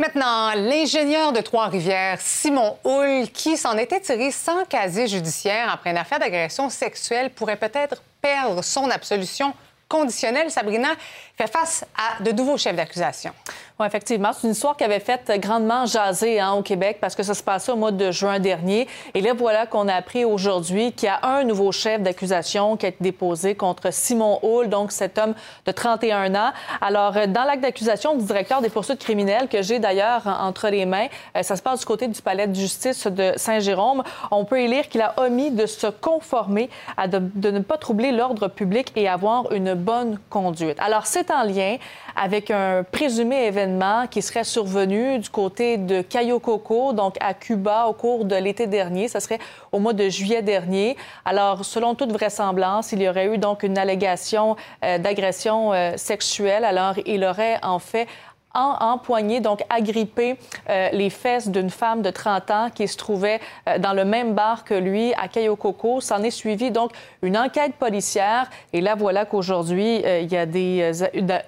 Maintenant, 0.00 0.54
l'ingénieur 0.54 1.32
de 1.32 1.40
Trois-Rivières, 1.40 2.18
Simon 2.20 2.78
Hull, 2.86 3.28
qui 3.28 3.58
s'en 3.58 3.76
était 3.76 4.00
tiré 4.00 4.30
sans 4.30 4.64
casier 4.64 5.06
judiciaire 5.06 5.70
après 5.70 5.90
une 5.90 5.98
affaire 5.98 6.18
d'agression 6.18 6.70
sexuelle, 6.70 7.30
pourrait 7.30 7.58
peut-être 7.58 8.02
perdre 8.22 8.64
son 8.64 8.88
absolution 8.88 9.52
conditionnelle. 9.88 10.50
Sabrina 10.50 10.88
fait 11.36 11.52
face 11.52 11.84
à 11.94 12.22
de 12.22 12.32
nouveaux 12.32 12.56
chefs 12.56 12.76
d'accusation. 12.76 13.32
Oui, 13.80 13.86
effectivement. 13.86 14.34
C'est 14.34 14.46
une 14.46 14.52
histoire 14.52 14.76
qui 14.76 14.84
avait 14.84 15.00
fait 15.00 15.22
grandement 15.38 15.86
jaser 15.86 16.38
hein, 16.38 16.52
au 16.52 16.60
Québec 16.60 16.98
parce 17.00 17.14
que 17.14 17.22
ça 17.22 17.32
se 17.32 17.42
passait 17.42 17.72
au 17.72 17.76
mois 17.76 17.92
de 17.92 18.10
juin 18.10 18.38
dernier. 18.38 18.86
Et 19.14 19.22
là, 19.22 19.32
voilà 19.32 19.64
qu'on 19.64 19.88
a 19.88 19.94
appris 19.94 20.26
aujourd'hui 20.26 20.92
qu'il 20.92 21.06
y 21.06 21.08
a 21.08 21.20
un 21.22 21.44
nouveau 21.44 21.72
chef 21.72 22.02
d'accusation 22.02 22.76
qui 22.76 22.84
a 22.84 22.90
été 22.90 22.98
déposé 23.00 23.54
contre 23.54 23.90
Simon 23.90 24.38
Hull, 24.42 24.68
donc 24.68 24.92
cet 24.92 25.16
homme 25.16 25.32
de 25.64 25.72
31 25.72 26.34
ans. 26.34 26.50
Alors, 26.82 27.16
euh, 27.16 27.26
dans 27.26 27.44
l'acte 27.44 27.62
d'accusation 27.62 28.18
du 28.18 28.24
directeur 28.26 28.60
des 28.60 28.68
poursuites 28.68 29.00
criminelles, 29.00 29.48
que 29.48 29.62
j'ai 29.62 29.78
d'ailleurs 29.78 30.26
entre 30.26 30.68
les 30.68 30.84
mains, 30.84 31.06
euh, 31.34 31.42
ça 31.42 31.56
se 31.56 31.62
passe 31.62 31.80
du 31.80 31.86
côté 31.86 32.06
du 32.06 32.20
palais 32.20 32.48
de 32.48 32.54
justice 32.54 33.06
de 33.06 33.32
Saint-Jérôme, 33.36 34.02
on 34.30 34.44
peut 34.44 34.62
y 34.62 34.68
lire 34.68 34.90
qu'il 34.90 35.00
a 35.00 35.14
omis 35.16 35.52
de 35.52 35.64
se 35.64 35.86
conformer 35.86 36.68
à 36.98 37.08
de, 37.08 37.18
de 37.18 37.50
ne 37.50 37.60
pas 37.60 37.78
troubler 37.78 38.12
l'ordre 38.12 38.48
public 38.48 38.92
et 38.94 39.08
avoir 39.08 39.50
une 39.52 39.72
bonne 39.72 40.18
conduite. 40.28 40.76
Alors, 40.80 41.06
c'est 41.06 41.30
en 41.30 41.44
lien 41.44 41.78
avec 42.14 42.50
un 42.50 42.82
présumé 42.82 43.46
événement 43.46 43.69
qui 44.10 44.22
serait 44.22 44.44
survenu 44.44 45.18
du 45.18 45.28
côté 45.28 45.76
de 45.76 46.02
Cayo 46.02 46.38
Coco, 46.38 46.92
donc 46.92 47.16
à 47.20 47.34
Cuba, 47.34 47.86
au 47.86 47.92
cours 47.92 48.24
de 48.24 48.34
l'été 48.36 48.66
dernier. 48.66 49.08
Ça 49.08 49.20
serait 49.20 49.38
au 49.72 49.78
mois 49.78 49.92
de 49.92 50.08
juillet 50.08 50.42
dernier. 50.42 50.96
Alors, 51.24 51.64
selon 51.64 51.94
toute 51.94 52.12
vraisemblance, 52.12 52.92
il 52.92 53.02
y 53.02 53.08
aurait 53.08 53.34
eu 53.34 53.38
donc 53.38 53.62
une 53.62 53.78
allégation 53.78 54.56
euh, 54.84 54.98
d'agression 54.98 55.72
euh, 55.72 55.92
sexuelle. 55.96 56.64
Alors, 56.64 56.94
il 57.06 57.24
aurait 57.24 57.58
en 57.62 57.78
fait 57.78 58.06
empoigné, 58.54 59.40
donc 59.40 59.62
agrippé 59.70 60.36
euh, 60.68 60.88
les 60.92 61.10
fesses 61.10 61.48
d'une 61.48 61.70
femme 61.70 62.02
de 62.02 62.10
30 62.10 62.50
ans 62.50 62.68
qui 62.74 62.88
se 62.88 62.96
trouvait 62.96 63.40
euh, 63.68 63.78
dans 63.78 63.92
le 63.92 64.04
même 64.04 64.34
bar 64.34 64.64
que 64.64 64.74
lui 64.74 65.12
à 65.14 65.28
Coco. 65.56 66.00
S'en 66.00 66.22
est 66.22 66.30
suivi 66.30 66.70
donc 66.70 66.90
une 67.22 67.36
enquête 67.36 67.74
policière 67.74 68.50
et 68.72 68.80
là 68.80 68.94
voilà 68.96 69.24
qu'aujourd'hui 69.24 70.02
euh, 70.04 70.20
il 70.20 70.32
y 70.32 70.36
a 70.36 70.46
des, 70.46 70.90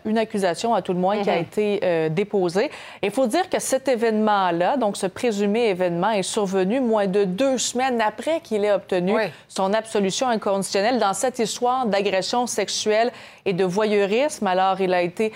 une 0.04 0.18
accusation 0.18 0.74
à 0.74 0.82
tout 0.82 0.92
le 0.92 0.98
moins 0.98 1.22
qui 1.22 1.30
a 1.30 1.36
mhm. 1.36 1.42
été 1.42 2.10
déposée. 2.10 2.70
Il 3.02 3.10
faut 3.10 3.26
dire 3.26 3.48
que 3.50 3.58
cet 3.58 3.88
événement-là, 3.88 4.76
donc 4.76 4.96
ce 4.96 5.06
présumé 5.06 5.68
événement, 5.68 6.10
est 6.10 6.22
survenu 6.22 6.80
moins 6.80 7.06
de 7.06 7.24
deux 7.24 7.58
semaines 7.58 8.00
après 8.00 8.40
qu'il 8.40 8.64
ait 8.64 8.72
obtenu 8.72 9.14
son 9.48 9.72
absolution 9.72 10.28
inconditionnelle 10.28 10.98
dans 10.98 11.12
cette 11.12 11.38
histoire 11.38 11.86
d'agression 11.86 12.46
sexuelle 12.46 13.10
et 13.44 13.52
de 13.52 13.64
voyeurisme. 13.64 14.46
Alors 14.46 14.80
il 14.80 14.94
a 14.94 15.02
été 15.02 15.32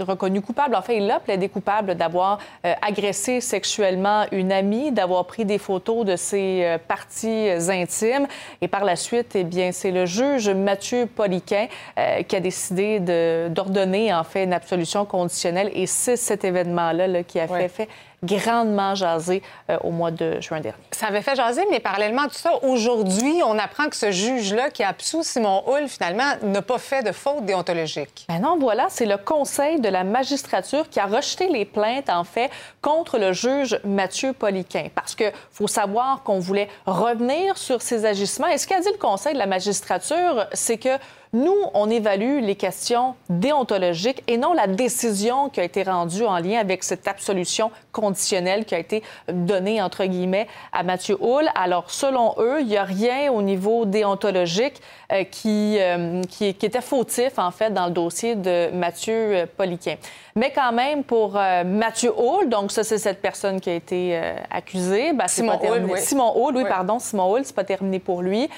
reconnu 0.00 0.40
coupable. 0.40 0.74
En 0.74 0.82
fait, 0.82 0.97
il 0.98 1.10
a 1.10 1.20
plaidé 1.20 1.48
coupable 1.48 1.94
d'avoir 1.94 2.38
euh, 2.64 2.74
agressé 2.82 3.40
sexuellement 3.40 4.24
une 4.32 4.52
amie, 4.52 4.92
d'avoir 4.92 5.24
pris 5.26 5.44
des 5.44 5.58
photos 5.58 6.04
de 6.04 6.16
ses 6.16 6.64
euh, 6.64 6.78
parties 6.78 7.50
intimes. 7.68 8.26
Et 8.60 8.68
par 8.68 8.84
la 8.84 8.96
suite, 8.96 9.34
eh 9.34 9.44
bien, 9.44 9.72
c'est 9.72 9.90
le 9.90 10.06
juge 10.06 10.50
Mathieu 10.50 11.06
Poliquin 11.06 11.66
euh, 11.98 12.22
qui 12.22 12.36
a 12.36 12.40
décidé 12.40 13.00
d'ordonner, 13.48 14.12
en 14.12 14.24
fait, 14.24 14.44
une 14.44 14.52
absolution 14.52 15.04
conditionnelle. 15.04 15.70
Et 15.74 15.86
c'est 15.86 16.16
cet 16.16 16.44
événement-là 16.44 17.22
qui 17.22 17.40
a 17.40 17.48
fait, 17.48 17.68
fait 17.68 17.88
grandement 18.22 18.94
jasé 18.94 19.42
euh, 19.70 19.78
au 19.82 19.90
mois 19.90 20.10
de 20.10 20.40
juin 20.40 20.60
dernier. 20.60 20.78
Ça 20.90 21.06
avait 21.06 21.22
fait 21.22 21.36
jaser, 21.36 21.64
mais 21.70 21.80
parallèlement 21.80 22.22
à 22.22 22.28
tout 22.28 22.34
ça, 22.34 22.52
aujourd'hui, 22.62 23.42
on 23.44 23.58
apprend 23.58 23.88
que 23.88 23.96
ce 23.96 24.10
juge-là 24.10 24.70
qui 24.70 24.82
a 24.82 24.88
absous 24.88 25.22
Simon 25.22 25.62
Hull, 25.66 25.88
finalement, 25.88 26.32
n'a 26.42 26.62
pas 26.62 26.78
fait 26.78 27.02
de 27.02 27.12
faute 27.12 27.44
déontologique. 27.44 28.26
Ben 28.28 28.40
non, 28.40 28.58
voilà, 28.58 28.86
c'est 28.88 29.06
le 29.06 29.16
Conseil 29.16 29.80
de 29.80 29.88
la 29.88 30.04
magistrature 30.04 30.88
qui 30.88 31.00
a 31.00 31.06
rejeté 31.06 31.48
les 31.48 31.64
plaintes, 31.64 32.10
en 32.10 32.24
fait, 32.24 32.50
contre 32.82 33.18
le 33.18 33.32
juge 33.32 33.78
Mathieu 33.84 34.32
Poliquin. 34.32 34.88
Parce 34.94 35.14
que 35.14 35.24
faut 35.50 35.68
savoir 35.68 36.22
qu'on 36.22 36.38
voulait 36.38 36.68
revenir 36.86 37.56
sur 37.56 37.82
ses 37.82 38.04
agissements. 38.04 38.48
Et 38.48 38.58
ce 38.58 38.66
qu'a 38.66 38.80
dit 38.80 38.90
le 38.90 38.98
Conseil 38.98 39.34
de 39.34 39.38
la 39.38 39.46
magistrature, 39.46 40.46
c'est 40.52 40.78
que 40.78 40.98
nous, 41.32 41.56
on 41.74 41.90
évalue 41.90 42.40
les 42.40 42.54
questions 42.54 43.14
déontologiques 43.28 44.22
et 44.26 44.38
non 44.38 44.54
la 44.54 44.66
décision 44.66 45.50
qui 45.50 45.60
a 45.60 45.64
été 45.64 45.82
rendue 45.82 46.24
en 46.24 46.38
lien 46.38 46.58
avec 46.58 46.82
cette 46.82 47.06
absolution 47.06 47.70
conditionnelle 47.92 48.64
qui 48.64 48.74
a 48.74 48.78
été 48.78 49.02
donnée, 49.30 49.82
entre 49.82 50.04
guillemets, 50.04 50.46
à 50.72 50.82
Mathieu 50.82 51.18
Hull. 51.20 51.48
Alors, 51.54 51.90
selon 51.90 52.34
eux, 52.38 52.60
il 52.60 52.68
n'y 52.68 52.76
a 52.76 52.84
rien 52.84 53.30
au 53.30 53.42
niveau 53.42 53.84
déontologique 53.84 54.80
euh, 55.12 55.24
qui, 55.24 55.76
euh, 55.78 56.22
qui, 56.28 56.46
était 56.46 56.80
fautif, 56.80 57.38
en 57.38 57.50
fait, 57.50 57.72
dans 57.72 57.86
le 57.86 57.92
dossier 57.92 58.34
de 58.34 58.70
Mathieu 58.72 59.14
euh, 59.14 59.46
Poliquin. 59.56 59.96
Mais 60.38 60.52
quand 60.52 60.72
même, 60.72 61.04
pour 61.04 61.32
Mathieu 61.32 62.12
Hull, 62.16 62.48
donc 62.48 62.72
ça, 62.72 62.84
c'est 62.84 62.98
cette 62.98 63.20
personne 63.20 63.60
qui 63.60 63.70
a 63.70 63.74
été 63.74 64.20
accusée. 64.50 65.12
Ben, 65.12 65.26
Simon, 65.28 65.58
Hull, 65.62 65.84
oui. 65.90 66.00
Simon 66.00 66.32
Hull, 66.36 66.56
oui, 66.56 66.64
pardon, 66.68 66.98
Simon 66.98 67.34
Hull, 67.34 67.44
c'est 67.44 67.54
pas 67.54 67.64
terminé 67.64 67.98
pour 67.98 68.22
lui 68.22 68.48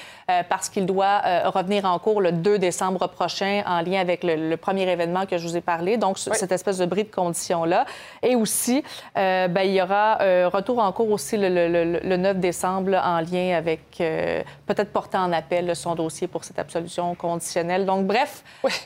parce 0.49 0.69
qu'il 0.69 0.85
doit 0.85 1.21
revenir 1.45 1.85
en 1.85 1.97
cours 1.99 2.21
le 2.21 2.31
2 2.31 2.59
décembre 2.59 3.07
prochain 3.07 3.63
en 3.65 3.81
lien 3.81 3.99
avec 3.99 4.23
le, 4.23 4.55
premier 4.55 4.89
événement 4.89 5.25
que 5.25 5.37
je 5.37 5.47
vous 5.47 5.57
ai 5.57 5.61
parlé, 5.61 5.97
donc 5.97 6.17
cette 6.17 6.51
espèce 6.51 6.77
de 6.77 6.85
bris 6.85 7.03
de 7.03 7.09
conditions-là. 7.09 7.85
Et 8.21 8.35
aussi, 8.35 8.83
euh, 9.17 9.47
ben, 9.47 9.61
il 9.61 9.73
y 9.73 9.81
aura 9.81 10.21
euh, 10.21 10.49
retour 10.51 10.79
en 10.79 10.91
cours 10.91 11.11
aussi 11.11 11.37
le, 11.37 12.17
9 12.17 12.37
décembre 12.37 12.95
en 13.03 13.19
lien 13.19 13.55
avec 13.57 13.81
euh, 13.99 14.41
peut-être 14.65 14.91
porter 14.91 15.17
en 15.17 15.31
appel 15.31 15.75
son 15.75 15.95
dossier 15.95 16.27
pour 16.27 16.43
cette 16.43 16.59
absolution 16.59 17.15
conditionnelle. 17.15 17.85
Donc, 17.85 18.05
bref, 18.05 18.43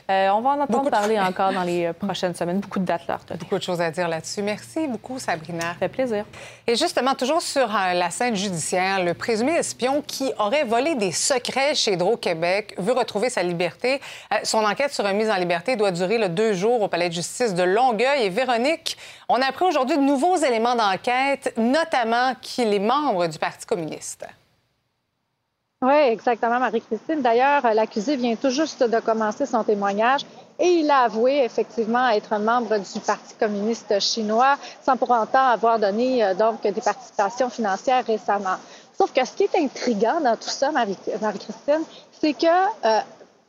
on 0.08 0.40
va 0.40 0.50
en 0.50 0.60
entendre 0.60 0.90
parler 0.90 1.18
encore 1.18 1.52
dans 1.52 1.62
les 1.62 1.92
prochaines 1.92 2.34
semaines. 2.34 2.60
Beaucoup 2.60 2.78
de 2.78 2.85
dates. 2.86 3.38
Beaucoup 3.38 3.58
de 3.58 3.62
choses 3.62 3.80
à 3.80 3.90
dire 3.90 4.08
là-dessus. 4.08 4.42
Merci 4.42 4.86
beaucoup, 4.86 5.18
Sabrina. 5.18 5.72
Ça 5.72 5.74
fait 5.80 5.88
plaisir. 5.88 6.24
Et 6.66 6.76
justement, 6.76 7.14
toujours 7.14 7.42
sur 7.42 7.68
la 7.68 8.10
scène 8.10 8.34
judiciaire, 8.34 9.04
le 9.04 9.14
présumé 9.14 9.52
espion 9.52 10.02
qui 10.02 10.32
aurait 10.38 10.64
volé 10.64 10.94
des 10.94 11.12
secrets 11.12 11.74
chez 11.74 11.92
Hydro-Québec 11.92 12.74
veut 12.78 12.92
retrouver 12.92 13.30
sa 13.30 13.42
liberté 13.42 14.00
euh, 14.32 14.36
son 14.44 14.64
enquête 14.64 14.92
sur 14.92 15.04
remise 15.04 15.30
en 15.30 15.36
liberté 15.36 15.76
doit 15.76 15.90
durer 15.90 16.18
le 16.18 16.28
deux 16.28 16.52
jours 16.52 16.82
au 16.82 16.88
Palais 16.88 17.08
de 17.08 17.14
justice 17.14 17.54
de 17.54 17.62
Longueuil. 17.62 18.24
Et 18.24 18.28
Véronique, 18.28 18.96
on 19.28 19.40
a 19.40 19.46
appris 19.46 19.64
aujourd'hui 19.64 19.96
de 19.96 20.02
nouveaux 20.02 20.36
éléments 20.36 20.74
d'enquête, 20.74 21.52
notamment 21.56 22.34
qu'il 22.40 22.72
est 22.72 22.78
membre 22.78 23.26
du 23.26 23.38
Parti 23.38 23.66
communiste. 23.66 24.26
Oui, 25.82 25.94
exactement, 25.94 26.58
Marie-Christine. 26.58 27.20
D'ailleurs, 27.20 27.62
l'accusé 27.74 28.16
vient 28.16 28.34
tout 28.34 28.50
juste 28.50 28.82
de 28.82 28.98
commencer 28.98 29.44
son 29.44 29.62
témoignage 29.62 30.22
et 30.58 30.68
il 30.68 30.90
a 30.90 31.00
avoué 31.00 31.44
effectivement 31.44 32.08
être 32.08 32.38
membre 32.38 32.78
du 32.78 33.00
Parti 33.00 33.34
communiste 33.38 34.00
chinois 34.00 34.56
sans 34.84 34.96
pour 34.96 35.10
autant 35.10 35.48
avoir 35.48 35.78
donné 35.78 36.24
euh, 36.24 36.34
donc 36.34 36.62
des 36.62 36.80
participations 36.80 37.50
financières 37.50 38.04
récemment. 38.06 38.56
Sauf 38.96 39.12
que 39.12 39.24
ce 39.24 39.32
qui 39.32 39.42
est 39.44 39.54
intriguant 39.56 40.20
dans 40.20 40.36
tout 40.36 40.48
ça, 40.48 40.70
Marie-Christine, 40.70 41.84
c'est 42.20 42.32
que 42.32 42.46
euh, 42.46 43.00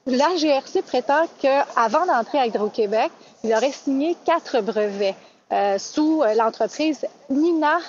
la 0.07 0.35
GRC 0.37 0.81
prétend 0.83 1.25
qu'avant 1.39 2.05
d'entrer 2.05 2.39
à 2.39 2.47
Hydro-Québec, 2.47 3.11
il 3.43 3.53
aurait 3.53 3.71
signé 3.71 4.15
quatre 4.25 4.61
brevets 4.61 5.15
euh, 5.51 5.77
sous 5.77 6.23
euh, 6.23 6.33
l'entreprise 6.33 7.05
Nina 7.29 7.79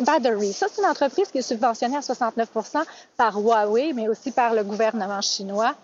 Battery. 0.00 0.52
Ça, 0.52 0.66
c'est 0.72 0.80
une 0.80 0.88
entreprise 0.88 1.28
qui 1.30 1.38
est 1.38 1.42
subventionnée 1.42 1.96
à 1.96 2.00
69% 2.00 2.82
par 3.16 3.38
Huawei, 3.38 3.92
mais 3.92 4.08
aussi 4.08 4.30
par 4.30 4.54
le 4.54 4.64
gouvernement 4.64 5.20
chinois. 5.20 5.74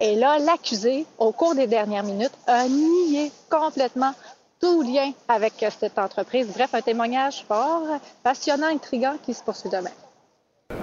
Et 0.00 0.16
là, 0.16 0.38
l'accusé, 0.38 1.06
au 1.18 1.32
cours 1.32 1.54
des 1.54 1.66
dernières 1.66 2.02
minutes, 2.02 2.32
a 2.46 2.66
nié 2.66 3.30
complètement 3.50 4.12
tout 4.60 4.82
lien 4.82 5.12
avec 5.28 5.64
cette 5.78 5.98
entreprise. 5.98 6.48
Bref, 6.54 6.74
un 6.74 6.80
témoignage 6.80 7.44
fort, 7.46 7.84
passionnant, 8.22 8.68
intrigant 8.68 9.14
qui 9.22 9.34
se 9.34 9.42
poursuit 9.42 9.70
demain. 9.70 9.90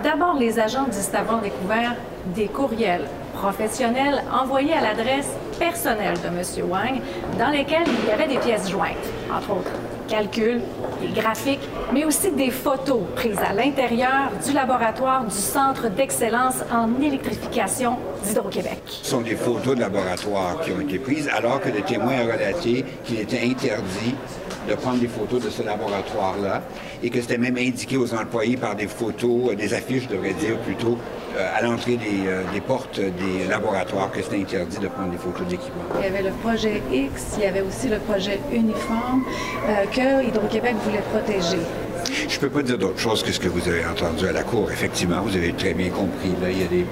D'abord, 0.03 0.35
les 0.35 0.59
agents 0.59 0.85
disent 0.85 1.13
avoir 1.15 1.41
découvert 1.41 1.95
des 2.35 2.47
courriels 2.47 3.07
professionnels 3.33 4.23
envoyés 4.31 4.73
à 4.73 4.81
l'adresse 4.81 5.29
personnelle 5.57 6.15
de 6.21 6.27
M. 6.27 6.69
Wang, 6.69 7.01
dans 7.37 7.49
lesquels 7.49 7.87
il 7.87 8.09
y 8.09 8.11
avait 8.11 8.27
des 8.27 8.37
pièces 8.37 8.69
jointes, 8.69 8.95
entre 9.31 9.51
autres 9.51 9.71
calculs, 10.09 10.61
des 11.01 11.21
graphiques, 11.21 11.67
mais 11.93 12.03
aussi 12.03 12.31
des 12.31 12.51
photos 12.51 13.01
prises 13.15 13.39
à 13.39 13.53
l'intérieur 13.53 14.31
du 14.45 14.53
laboratoire 14.53 15.23
du 15.23 15.35
Centre 15.35 15.89
d'excellence 15.89 16.55
en 16.71 17.01
électrification 17.01 17.97
d'Hydro-Québec. 18.25 18.81
Ce 18.85 19.11
sont 19.11 19.21
des 19.21 19.35
photos 19.35 19.75
de 19.75 19.81
laboratoire 19.81 20.59
qui 20.61 20.71
ont 20.71 20.81
été 20.81 20.99
prises, 20.99 21.29
alors 21.29 21.61
que 21.61 21.69
le 21.69 21.81
témoin 21.81 22.15
a 22.19 22.33
relaté 22.33 22.83
qu'il 23.05 23.19
était 23.19 23.41
interdit 23.45 24.15
de 24.69 24.75
prendre 24.75 24.99
des 24.99 25.07
photos 25.07 25.43
de 25.43 25.49
ce 25.49 25.63
laboratoire-là 25.63 26.61
et 27.01 27.09
que 27.09 27.19
c'était 27.19 27.37
même 27.37 27.57
indiqué 27.57 27.97
aux 27.97 28.13
employés 28.13 28.55
par 28.55 28.75
des 28.75 28.87
photos, 28.87 29.55
des 29.55 29.73
affiches, 29.73 30.03
je 30.03 30.15
devrais 30.15 30.33
dire 30.33 30.57
plutôt, 30.59 30.97
euh, 31.37 31.57
à 31.57 31.61
l'entrée 31.61 31.97
euh, 32.27 32.43
des, 32.53 32.61
portes 32.61 32.99
des 32.99 33.47
laboratoires 33.49 34.11
que 34.11 34.21
c'était 34.21 34.37
interdit 34.37 34.77
de 34.77 34.87
prendre 34.87 35.11
des 35.11 35.17
photos 35.17 35.47
d'équipement. 35.47 35.83
Il 35.97 36.03
y 36.03 36.07
avait 36.07 36.23
le 36.23 36.31
projet 36.43 36.81
X, 36.91 37.35
il 37.37 37.43
y 37.43 37.47
avait 37.47 37.61
aussi 37.61 37.87
le 37.87 37.99
projet 37.99 38.39
uniforme 38.51 39.23
euh, 39.67 39.85
que 39.85 40.27
Hydro-Québec 40.27 40.75
voulait 40.83 41.03
protéger. 41.11 41.63
Je 42.05 42.35
ne 42.35 42.39
peux 42.39 42.49
pas 42.49 42.61
dire 42.61 42.77
d'autre 42.77 42.99
chose 42.99 43.23
que 43.23 43.31
ce 43.31 43.39
que 43.39 43.47
vous 43.47 43.67
avez 43.67 43.85
entendu 43.85 44.27
à 44.27 44.31
la 44.31 44.43
Cour. 44.43 44.71
Effectivement, 44.71 45.21
vous 45.21 45.35
avez 45.35 45.53
très 45.53 45.73
bien 45.73 45.89
compris. 45.89 46.29
Là, 46.41 46.49
il 46.49 46.61
y 46.61 46.63
a 46.63 46.67
des, 46.67 46.85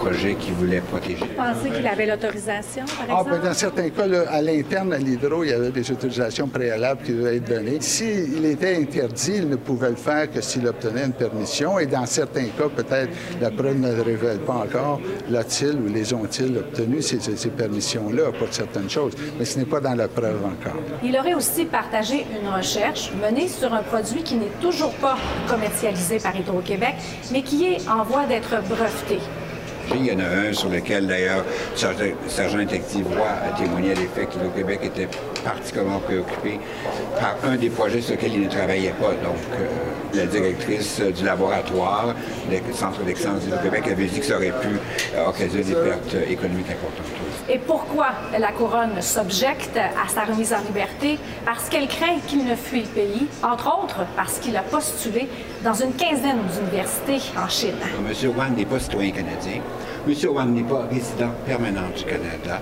projets 0.00 0.34
qui 0.34 0.50
voulaient 0.52 0.80
protéger. 0.80 1.24
Vous 1.24 1.26
pensez 1.36 1.70
qu'il 1.70 1.86
avait 1.86 2.06
l'autorisation, 2.06 2.84
par 2.84 2.96
ah, 3.02 3.06
ben, 3.06 3.30
exemple? 3.30 3.46
dans 3.46 3.54
certains 3.54 3.90
cas, 3.90 4.04
à 4.28 4.42
l'interne, 4.42 4.92
à 4.92 4.98
l'hydro, 4.98 5.44
il 5.44 5.50
y 5.50 5.52
avait 5.52 5.70
des 5.70 5.90
autorisations 5.90 6.48
préalables 6.48 7.02
qui 7.02 7.12
devaient 7.12 7.36
être 7.36 7.48
données. 7.48 7.78
S'il 7.80 8.44
était 8.44 8.76
interdit, 8.76 9.34
il 9.36 9.48
ne 9.48 9.56
pouvait 9.56 9.90
le 9.90 9.96
faire 9.96 10.30
que 10.30 10.40
s'il 10.40 10.66
obtenait 10.66 11.04
une 11.04 11.12
permission. 11.12 11.78
Et 11.78 11.86
dans 11.86 12.06
certains 12.06 12.46
cas, 12.46 12.68
peut-être, 12.74 13.10
la 13.40 13.50
preuve 13.50 13.78
ne 13.78 13.94
le 13.94 14.02
révèle 14.02 14.38
pas 14.38 14.54
encore, 14.54 15.00
l'a-t-il 15.30 15.76
ou 15.76 15.92
les 15.92 16.12
ont-ils 16.12 16.56
obtenu 16.56 17.02
ces, 17.02 17.20
ces 17.20 17.50
permissions-là 17.50 18.32
pour 18.38 18.48
certaines 18.50 18.90
choses. 18.90 19.12
Mais 19.38 19.44
ce 19.44 19.58
n'est 19.58 19.64
pas 19.64 19.80
dans 19.80 19.94
la 19.94 20.08
preuve 20.08 20.44
encore. 20.44 20.80
Il 21.02 21.16
aurait 21.16 21.34
aussi 21.34 21.64
partagé 21.64 22.26
une 22.40 22.48
recherche 22.48 23.10
menée 23.22 23.48
sur 23.48 23.72
un 23.72 23.82
produit 23.82 24.22
qui 24.22 24.34
n'est 24.34 24.46
toujours 24.60 24.92
pas 24.94 25.16
commercialisé 25.48 26.18
par 26.18 26.34
Hydro-Québec, 26.36 26.94
mais 27.32 27.42
qui 27.42 27.66
est 27.66 27.88
en 27.88 28.04
voie 28.04 28.26
d'être 28.26 28.62
breveté. 28.68 29.18
Il 29.94 30.04
y 30.04 30.12
en 30.12 30.18
a 30.18 30.48
un 30.48 30.52
sur 30.52 30.68
lequel, 30.68 31.06
d'ailleurs, 31.06 31.44
le 31.72 32.28
sergent 32.28 32.58
Roy 32.58 33.26
a 33.26 33.58
témoigné 33.58 33.92
à 33.92 33.94
l'effet 33.94 34.26
qu'Hydro-Québec 34.26 34.80
était 34.82 35.08
particulièrement 35.42 36.00
préoccupé 36.00 36.60
par 37.18 37.36
un 37.50 37.56
des 37.56 37.70
projets 37.70 38.02
sur 38.02 38.12
lesquels 38.12 38.34
il 38.34 38.42
ne 38.42 38.50
travaillait 38.50 38.94
pas. 39.00 39.12
Donc, 39.24 39.38
euh, 39.52 39.66
la 40.14 40.26
directrice 40.26 41.00
du 41.00 41.24
laboratoire, 41.24 42.14
le 42.50 42.74
Centre 42.74 43.02
d'excellence 43.02 43.40
d'Hydro-Québec, 43.40 43.84
avait 43.90 44.06
dit 44.06 44.20
que 44.20 44.26
ça 44.26 44.36
aurait 44.36 44.52
pu 44.60 44.78
occasionner 45.26 45.64
des 45.64 45.74
pertes 45.74 46.16
économiques 46.28 46.70
importantes. 46.70 47.17
Et 47.50 47.58
pourquoi 47.58 48.08
la 48.38 48.52
couronne 48.52 49.00
s'objecte 49.00 49.78
à 49.78 50.06
sa 50.08 50.24
remise 50.24 50.52
en 50.52 50.60
liberté? 50.66 51.18
Parce 51.46 51.70
qu'elle 51.70 51.88
craint 51.88 52.18
qu'il 52.26 52.44
ne 52.44 52.54
fuit 52.54 52.82
le 52.82 52.88
pays, 52.88 53.26
entre 53.42 53.82
autres 53.82 54.04
parce 54.16 54.38
qu'il 54.38 54.54
a 54.56 54.62
postulé 54.62 55.28
dans 55.64 55.72
une 55.72 55.94
quinzaine 55.94 56.40
d'universités 56.54 57.20
en 57.38 57.48
Chine. 57.48 57.78
M. 58.06 58.32
Wang 58.36 58.54
n'est 58.54 58.66
pas 58.66 58.78
citoyen 58.78 59.12
canadien. 59.12 59.62
M. 60.06 60.14
Wang 60.30 60.48
n'est 60.50 60.62
pas 60.62 60.86
résident 60.90 61.30
permanent 61.46 61.88
du 61.96 62.04
Canada. 62.04 62.60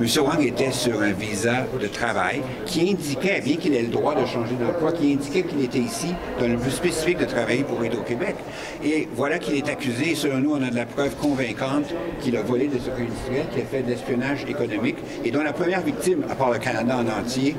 M. 0.00 0.06
Wang 0.22 0.40
était 0.46 0.70
sur 0.70 1.02
un 1.02 1.10
visa 1.10 1.66
de 1.80 1.86
travail 1.88 2.40
qui 2.66 2.88
indiquait, 2.88 3.40
bien 3.40 3.56
qu'il 3.56 3.74
ait 3.74 3.82
le 3.82 3.88
droit 3.88 4.14
de 4.14 4.24
changer 4.26 4.54
d'emploi, 4.54 4.92
qui 4.92 5.12
indiquait 5.12 5.42
qu'il 5.42 5.64
était 5.64 5.80
ici 5.80 6.14
dans 6.38 6.46
le 6.46 6.56
but 6.56 6.70
spécifique 6.70 7.18
de 7.18 7.24
travailler 7.24 7.64
pour 7.64 7.84
Hydro-Québec. 7.84 8.36
Et 8.84 9.08
voilà 9.16 9.40
qu'il 9.40 9.56
est 9.56 9.68
accusé, 9.68 10.14
selon 10.14 10.38
nous, 10.38 10.52
on 10.52 10.62
a 10.62 10.70
de 10.70 10.76
la 10.76 10.86
preuve 10.86 11.16
convaincante 11.16 11.92
qu'il 12.20 12.36
a 12.36 12.42
volé 12.42 12.68
des 12.68 12.78
secrets 12.78 13.02
industriels, 13.02 13.46
qu'il 13.50 13.62
a 13.62 13.64
fait 13.64 13.82
de 13.82 13.88
l'espionnage 13.88 14.44
économique, 14.48 14.98
et 15.24 15.32
dont 15.32 15.42
la 15.42 15.52
première 15.52 15.80
victime, 15.80 16.22
à 16.30 16.36
part 16.36 16.52
le 16.52 16.58
Canada 16.58 16.96
en 16.96 17.20
entier, 17.20 17.56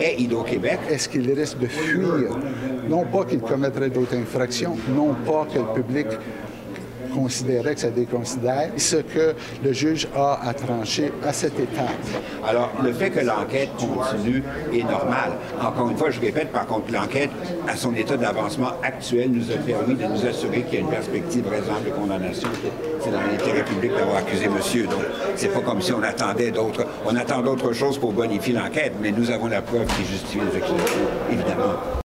est 0.00 0.14
Hydro-Québec. 0.20 0.78
Est-ce 0.88 1.08
qu'il 1.08 1.28
risque 1.32 1.58
de 1.58 1.66
fuir? 1.66 2.38
Non 2.88 3.04
pas 3.04 3.24
qu'il 3.24 3.40
commettrait 3.40 3.90
d'autres 3.90 4.16
infractions, 4.16 4.76
non 4.94 5.14
pas 5.26 5.44
que 5.52 5.58
le 5.58 5.82
public 5.82 6.06
considérait 7.10 7.74
que 7.74 7.80
ça 7.80 7.90
déconsidère 7.90 8.70
ce 8.76 8.96
que 8.96 9.34
le 9.62 9.72
juge 9.72 10.08
a 10.16 10.40
à 10.48 10.54
trancher 10.54 11.12
à 11.26 11.32
cette 11.32 11.58
étape. 11.58 11.88
Alors, 12.46 12.70
le 12.82 12.92
fait 12.92 13.10
que 13.10 13.20
l'enquête 13.20 13.70
continue 13.76 14.42
est 14.72 14.82
normal. 14.82 15.32
Encore 15.60 15.90
une 15.90 15.96
fois, 15.96 16.10
je 16.10 16.20
répète, 16.20 16.52
par 16.52 16.66
contre, 16.66 16.92
l'enquête, 16.92 17.30
à 17.68 17.76
son 17.76 17.94
état 17.94 18.16
d'avancement 18.16 18.72
actuel, 18.82 19.30
nous 19.32 19.50
a 19.50 19.56
permis 19.56 19.94
de 19.94 20.06
nous 20.06 20.26
assurer 20.26 20.62
qu'il 20.62 20.74
y 20.74 20.76
a 20.78 20.80
une 20.80 20.90
perspective 20.90 21.46
raisonnable 21.48 21.86
de 21.86 21.90
condamnation. 21.90 22.48
C'est 23.00 23.10
dans 23.10 23.20
l'intérêt 23.20 23.64
public 23.64 23.92
d'avoir 23.92 24.18
accusé 24.18 24.48
monsieur. 24.48 24.84
Donc, 24.84 25.02
c'est 25.36 25.52
pas 25.52 25.60
comme 25.60 25.80
si 25.80 25.92
on 25.92 26.02
attendait 26.02 26.50
d'autres. 26.50 26.86
On 27.06 27.16
attend 27.16 27.42
d'autres 27.42 27.72
choses 27.72 27.98
pour 27.98 28.12
bonifier 28.12 28.54
l'enquête, 28.54 28.94
mais 29.00 29.10
nous 29.10 29.30
avons 29.30 29.48
la 29.48 29.62
preuve 29.62 29.86
qui 29.86 30.04
justifie 30.04 30.38
les 30.38 30.60
évidemment. 31.32 32.00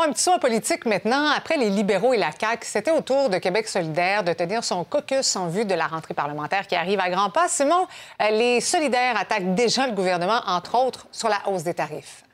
Un 0.00 0.10
petit 0.10 0.22
soin 0.22 0.38
politique 0.38 0.86
maintenant. 0.86 1.28
Après 1.36 1.58
les 1.58 1.68
libéraux 1.68 2.14
et 2.14 2.16
la 2.16 2.30
CAQ, 2.32 2.66
c'était 2.66 2.90
au 2.90 3.02
tour 3.02 3.28
de 3.28 3.36
Québec 3.36 3.68
solidaire 3.68 4.24
de 4.24 4.32
tenir 4.32 4.64
son 4.64 4.84
caucus 4.84 5.36
en 5.36 5.48
vue 5.48 5.66
de 5.66 5.74
la 5.74 5.86
rentrée 5.86 6.14
parlementaire 6.14 6.66
qui 6.66 6.74
arrive 6.74 6.98
à 6.98 7.10
grands 7.10 7.28
pas. 7.28 7.46
Simon, 7.46 7.86
euh, 8.22 8.30
les 8.30 8.62
solidaires 8.62 9.18
attaquent 9.20 9.54
déjà 9.54 9.86
le 9.86 9.92
gouvernement, 9.92 10.40
entre 10.46 10.78
autres, 10.78 11.06
sur 11.12 11.28
la 11.28 11.46
hausse 11.46 11.64
des 11.64 11.74
tarifs. 11.74 12.24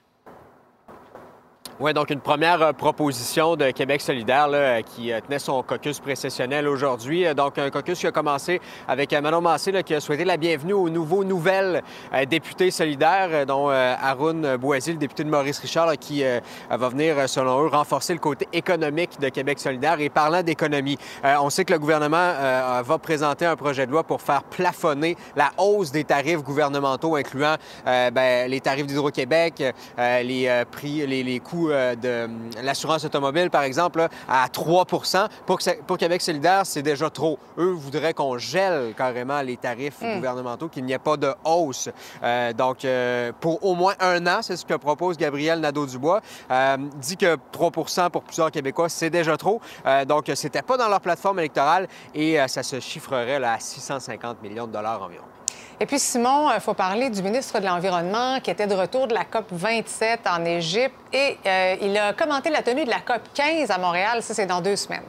Oui, 1.80 1.94
donc 1.94 2.10
une 2.10 2.18
première 2.18 2.60
euh, 2.60 2.72
proposition 2.72 3.54
de 3.54 3.70
Québec 3.70 4.00
solidaire 4.00 4.48
là, 4.48 4.58
euh, 4.58 4.82
qui 4.82 5.12
euh, 5.12 5.20
tenait 5.20 5.38
son 5.38 5.62
caucus 5.62 6.00
précessionnel 6.00 6.66
aujourd'hui. 6.66 7.32
Donc 7.36 7.56
un 7.56 7.70
caucus 7.70 8.00
qui 8.00 8.08
a 8.08 8.10
commencé 8.10 8.60
avec 8.88 9.12
Manon 9.12 9.40
Massé 9.40 9.70
là, 9.70 9.84
qui 9.84 9.94
a 9.94 10.00
souhaité 10.00 10.24
la 10.24 10.38
bienvenue 10.38 10.72
aux 10.72 10.90
nouveaux 10.90 11.22
nouvelles 11.22 11.84
députés 12.28 12.72
solidaires, 12.72 13.46
dont 13.46 13.68
Haroun 13.68 14.56
Boisy, 14.56 14.92
le 14.92 14.98
député 14.98 15.22
de 15.22 15.30
Maurice 15.30 15.60
Richard, 15.60 15.96
qui 15.98 16.24
va 16.70 16.88
venir, 16.88 17.28
selon 17.28 17.62
eux, 17.62 17.68
renforcer 17.68 18.12
le 18.12 18.18
côté 18.18 18.48
économique 18.52 19.20
de 19.20 19.28
Québec 19.28 19.58
solidaire. 19.60 20.00
Et 20.00 20.08
parlant 20.08 20.42
d'économie, 20.42 20.98
on 21.24 21.50
sait 21.50 21.64
que 21.64 21.72
le 21.72 21.78
gouvernement 21.78 22.32
va 22.82 22.98
présenter 23.00 23.46
un 23.46 23.56
projet 23.56 23.86
de 23.86 23.92
loi 23.92 24.02
pour 24.04 24.22
faire 24.22 24.42
plafonner 24.44 25.16
la 25.36 25.52
hausse 25.58 25.92
des 25.92 26.04
tarifs 26.04 26.42
gouvernementaux, 26.42 27.16
incluant 27.16 27.56
ben, 27.84 28.50
les 28.50 28.60
tarifs 28.60 28.86
d'Hydro-Québec, 28.86 29.62
les 29.98 30.64
prix, 30.70 31.06
les, 31.06 31.22
les 31.22 31.40
coûts 31.40 31.67
euh, 31.70 31.94
de 31.94 32.08
euh, 32.08 32.26
l'assurance 32.62 33.04
automobile, 33.04 33.50
par 33.50 33.62
exemple, 33.62 34.08
à 34.28 34.48
3 34.48 34.84
pour, 34.84 35.04
pour 35.86 35.98
Québec 35.98 36.22
solidaire, 36.22 36.62
c'est 36.64 36.82
déjà 36.82 37.10
trop. 37.10 37.38
Eux 37.58 37.72
voudraient 37.72 38.14
qu'on 38.14 38.38
gèle 38.38 38.94
carrément 38.96 39.40
les 39.42 39.56
tarifs 39.56 40.00
hmm. 40.00 40.16
gouvernementaux, 40.16 40.68
qu'il 40.68 40.84
n'y 40.84 40.92
ait 40.92 40.98
pas 40.98 41.16
de 41.16 41.32
hausse. 41.44 41.88
Euh, 42.22 42.52
donc, 42.52 42.86
pour 43.40 43.64
au 43.64 43.74
moins 43.74 43.94
un 44.00 44.26
an, 44.26 44.40
c'est 44.42 44.56
ce 44.56 44.64
que 44.64 44.74
propose 44.74 45.16
Gabriel 45.16 45.60
Nadeau-Dubois. 45.60 46.20
dit 46.96 47.16
que 47.16 47.36
3 47.52 47.70
pour 48.10 48.22
plusieurs 48.22 48.50
Québécois, 48.50 48.88
c'est 48.88 49.10
déjà 49.10 49.36
trop. 49.36 49.60
donc, 50.06 50.30
c'était 50.34 50.62
pas 50.62 50.76
dans 50.76 50.88
leur 50.88 51.00
plateforme 51.00 51.38
électorale 51.38 51.88
et 52.14 52.38
ça 52.48 52.62
se 52.62 52.80
chiffrerait 52.80 53.38
là, 53.38 53.54
à 53.54 53.58
650 53.58 54.42
millions 54.42 54.66
de 54.66 54.72
dollars 54.72 55.02
environ. 55.02 55.24
Et 55.80 55.86
puis, 55.86 55.98
Simon, 55.98 56.50
il 56.50 56.56
euh, 56.56 56.60
faut 56.60 56.74
parler 56.74 57.08
du 57.08 57.22
ministre 57.22 57.60
de 57.60 57.66
l'Environnement 57.66 58.40
qui 58.40 58.50
était 58.50 58.66
de 58.66 58.74
retour 58.74 59.06
de 59.06 59.14
la 59.14 59.24
COP 59.24 59.46
27 59.52 60.20
en 60.26 60.44
Égypte 60.44 60.96
et 61.12 61.38
euh, 61.46 61.76
il 61.80 61.96
a 61.96 62.12
commenté 62.12 62.50
la 62.50 62.62
tenue 62.62 62.84
de 62.84 62.90
la 62.90 63.00
COP 63.00 63.22
15 63.34 63.70
à 63.70 63.78
Montréal. 63.78 64.22
Ça, 64.22 64.34
c'est 64.34 64.46
dans 64.46 64.60
deux 64.60 64.76
semaines. 64.76 65.02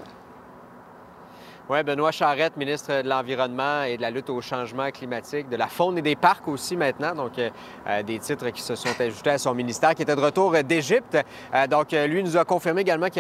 Oui, 1.72 1.84
Benoît 1.84 2.10
Charette, 2.12 2.58
ministre 2.58 3.04
de 3.04 3.08
l'Environnement 3.08 3.84
et 3.84 3.96
de 3.96 4.02
la 4.02 4.10
lutte 4.10 4.32
au 4.32 4.42
changement 4.42 4.90
climatique, 4.90 5.50
de 5.50 5.56
la 5.56 5.68
faune 5.68 6.00
et 6.00 6.02
des 6.02 6.16
parcs 6.16 6.48
aussi 6.48 6.76
maintenant, 6.76 7.14
donc 7.14 7.38
euh, 7.38 7.52
euh, 7.88 8.02
des 8.02 8.18
titres 8.18 8.50
qui 8.50 8.64
se 8.64 8.74
sont 8.74 9.00
ajoutés 9.00 9.30
à 9.30 9.38
son 9.38 9.54
ministère, 9.54 9.94
qui 9.94 10.02
était 10.02 10.16
de 10.16 10.20
retour 10.20 10.54
d'Égypte. 10.64 11.16
Euh, 11.54 11.68
donc, 11.68 11.92
lui 11.92 12.24
nous 12.24 12.38
a 12.38 12.44
confirmé 12.44 12.82
également 12.82 13.10
que 13.10 13.20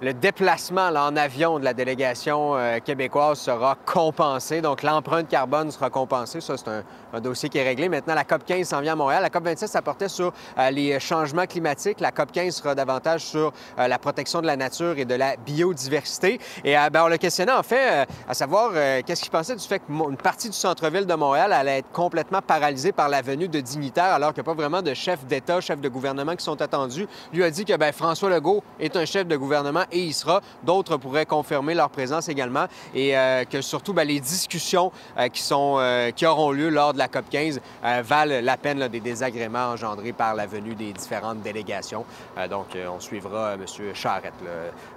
le 0.00 0.14
déplacement 0.14 0.86
en 0.86 1.14
avion 1.18 1.58
de 1.58 1.64
la 1.64 1.74
délégation 1.74 2.54
québécoise 2.82 3.40
sera 3.40 3.76
compensé. 3.84 4.62
Donc, 4.62 4.82
l'empreinte 4.82 5.28
carbone 5.28 5.70
sera 5.70 5.90
compensée. 5.90 6.40
Ça, 6.40 6.56
c'est 6.56 6.68
un, 6.68 7.20
dossier 7.20 7.50
qui 7.50 7.58
est 7.58 7.62
réglé. 7.62 7.90
Maintenant, 7.90 8.14
la 8.14 8.24
COP 8.24 8.46
15 8.46 8.68
s'en 8.68 8.80
vient 8.80 8.94
à 8.94 8.96
Montréal. 8.96 9.22
La 9.22 9.30
COP 9.30 9.44
26 9.44 9.66
ça 9.66 9.82
portait 9.82 10.08
sur 10.08 10.32
les 10.70 10.98
changements 10.98 11.46
climatiques. 11.46 12.00
La 12.00 12.10
COP 12.10 12.32
15 12.32 12.54
sera 12.54 12.74
davantage 12.74 13.20
sur 13.20 13.52
la 13.76 13.98
protection 13.98 14.40
de 14.40 14.46
la 14.46 14.56
nature 14.56 14.98
et 14.98 15.04
de 15.04 15.14
la 15.14 15.36
biodiversité. 15.36 16.40
Et 16.64 16.74
ben, 16.92 17.04
on 17.04 17.08
l'a 17.08 17.18
questionné 17.18 17.52
en 17.52 17.62
euh, 17.74 18.04
à 18.28 18.34
savoir 18.34 18.70
euh, 18.74 19.02
qu'est-ce 19.04 19.22
qu'il 19.22 19.30
pensait 19.30 19.56
du 19.56 19.64
fait 19.64 19.80
qu'une 19.80 20.16
partie 20.16 20.48
du 20.48 20.56
centre-ville 20.56 21.06
de 21.06 21.14
Montréal 21.14 21.52
allait 21.52 21.78
être 21.78 21.90
complètement 21.92 22.40
paralysée 22.42 22.92
par 22.92 23.08
la 23.08 23.22
venue 23.22 23.48
de 23.48 23.60
dignitaires, 23.60 24.12
alors 24.14 24.32
qu'il 24.32 24.42
n'y 24.42 24.48
a 24.48 24.54
pas 24.54 24.60
vraiment 24.60 24.82
de 24.82 24.94
chef 24.94 25.24
d'État, 25.26 25.60
chef 25.60 25.80
de 25.80 25.88
gouvernement 25.88 26.36
qui 26.36 26.44
sont 26.44 26.60
attendus. 26.60 27.06
Lui 27.32 27.44
a 27.44 27.50
dit 27.50 27.64
que 27.64 27.76
ben, 27.76 27.92
François 27.92 28.30
Legault 28.30 28.62
est 28.78 28.96
un 28.96 29.04
chef 29.04 29.26
de 29.26 29.36
gouvernement 29.36 29.84
et 29.92 30.00
il 30.00 30.12
sera. 30.12 30.40
D'autres 30.62 30.96
pourraient 30.96 31.26
confirmer 31.26 31.74
leur 31.74 31.90
présence 31.90 32.28
également 32.28 32.66
et 32.94 33.16
euh, 33.16 33.44
que 33.44 33.60
surtout 33.60 33.92
ben, 33.92 34.06
les 34.06 34.20
discussions 34.20 34.92
qui 35.32 36.26
auront 36.26 36.50
lieu 36.52 36.68
lors 36.68 36.92
de 36.92 36.98
la 36.98 37.08
COP 37.08 37.28
15 37.30 37.60
valent 38.02 38.40
la 38.42 38.56
peine 38.56 38.88
des 38.88 39.00
désagréments 39.00 39.70
engendrés 39.70 40.12
par 40.12 40.34
la 40.34 40.46
venue 40.46 40.74
des 40.74 40.92
différentes 40.92 41.42
délégations. 41.42 42.04
donc, 42.50 42.66
on 42.76 43.00
suivra 43.00 43.54
M. 43.54 43.64
Charette 43.94 44.34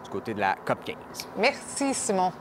du 0.03 0.10
côté 0.10 0.34
de 0.34 0.39
la 0.39 0.55
COP 0.65 0.84
15. 0.86 0.95
Merci, 1.38 1.93
Simon. 1.93 2.32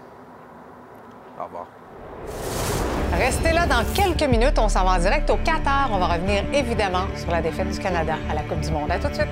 Restez 3.13 3.53
là 3.53 3.67
dans 3.67 3.85
quelques 3.95 4.29
minutes. 4.29 4.59
On 4.59 4.69
s'en 4.69 4.85
va 4.85 4.93
en 4.93 4.99
direct 4.99 5.31
au 5.31 5.37
Qatar. 5.37 5.91
On 5.93 5.99
va 5.99 6.07
revenir 6.07 6.45
évidemment 6.53 7.07
sur 7.17 7.31
la 7.31 7.41
défaite 7.41 7.71
du 7.71 7.79
Canada 7.79 8.15
à 8.31 8.35
la 8.35 8.43
Coupe 8.43 8.61
du 8.61 8.71
Monde. 8.71 8.91
À 8.91 8.99
tout 8.99 9.09
de 9.09 9.15
suite. 9.15 9.29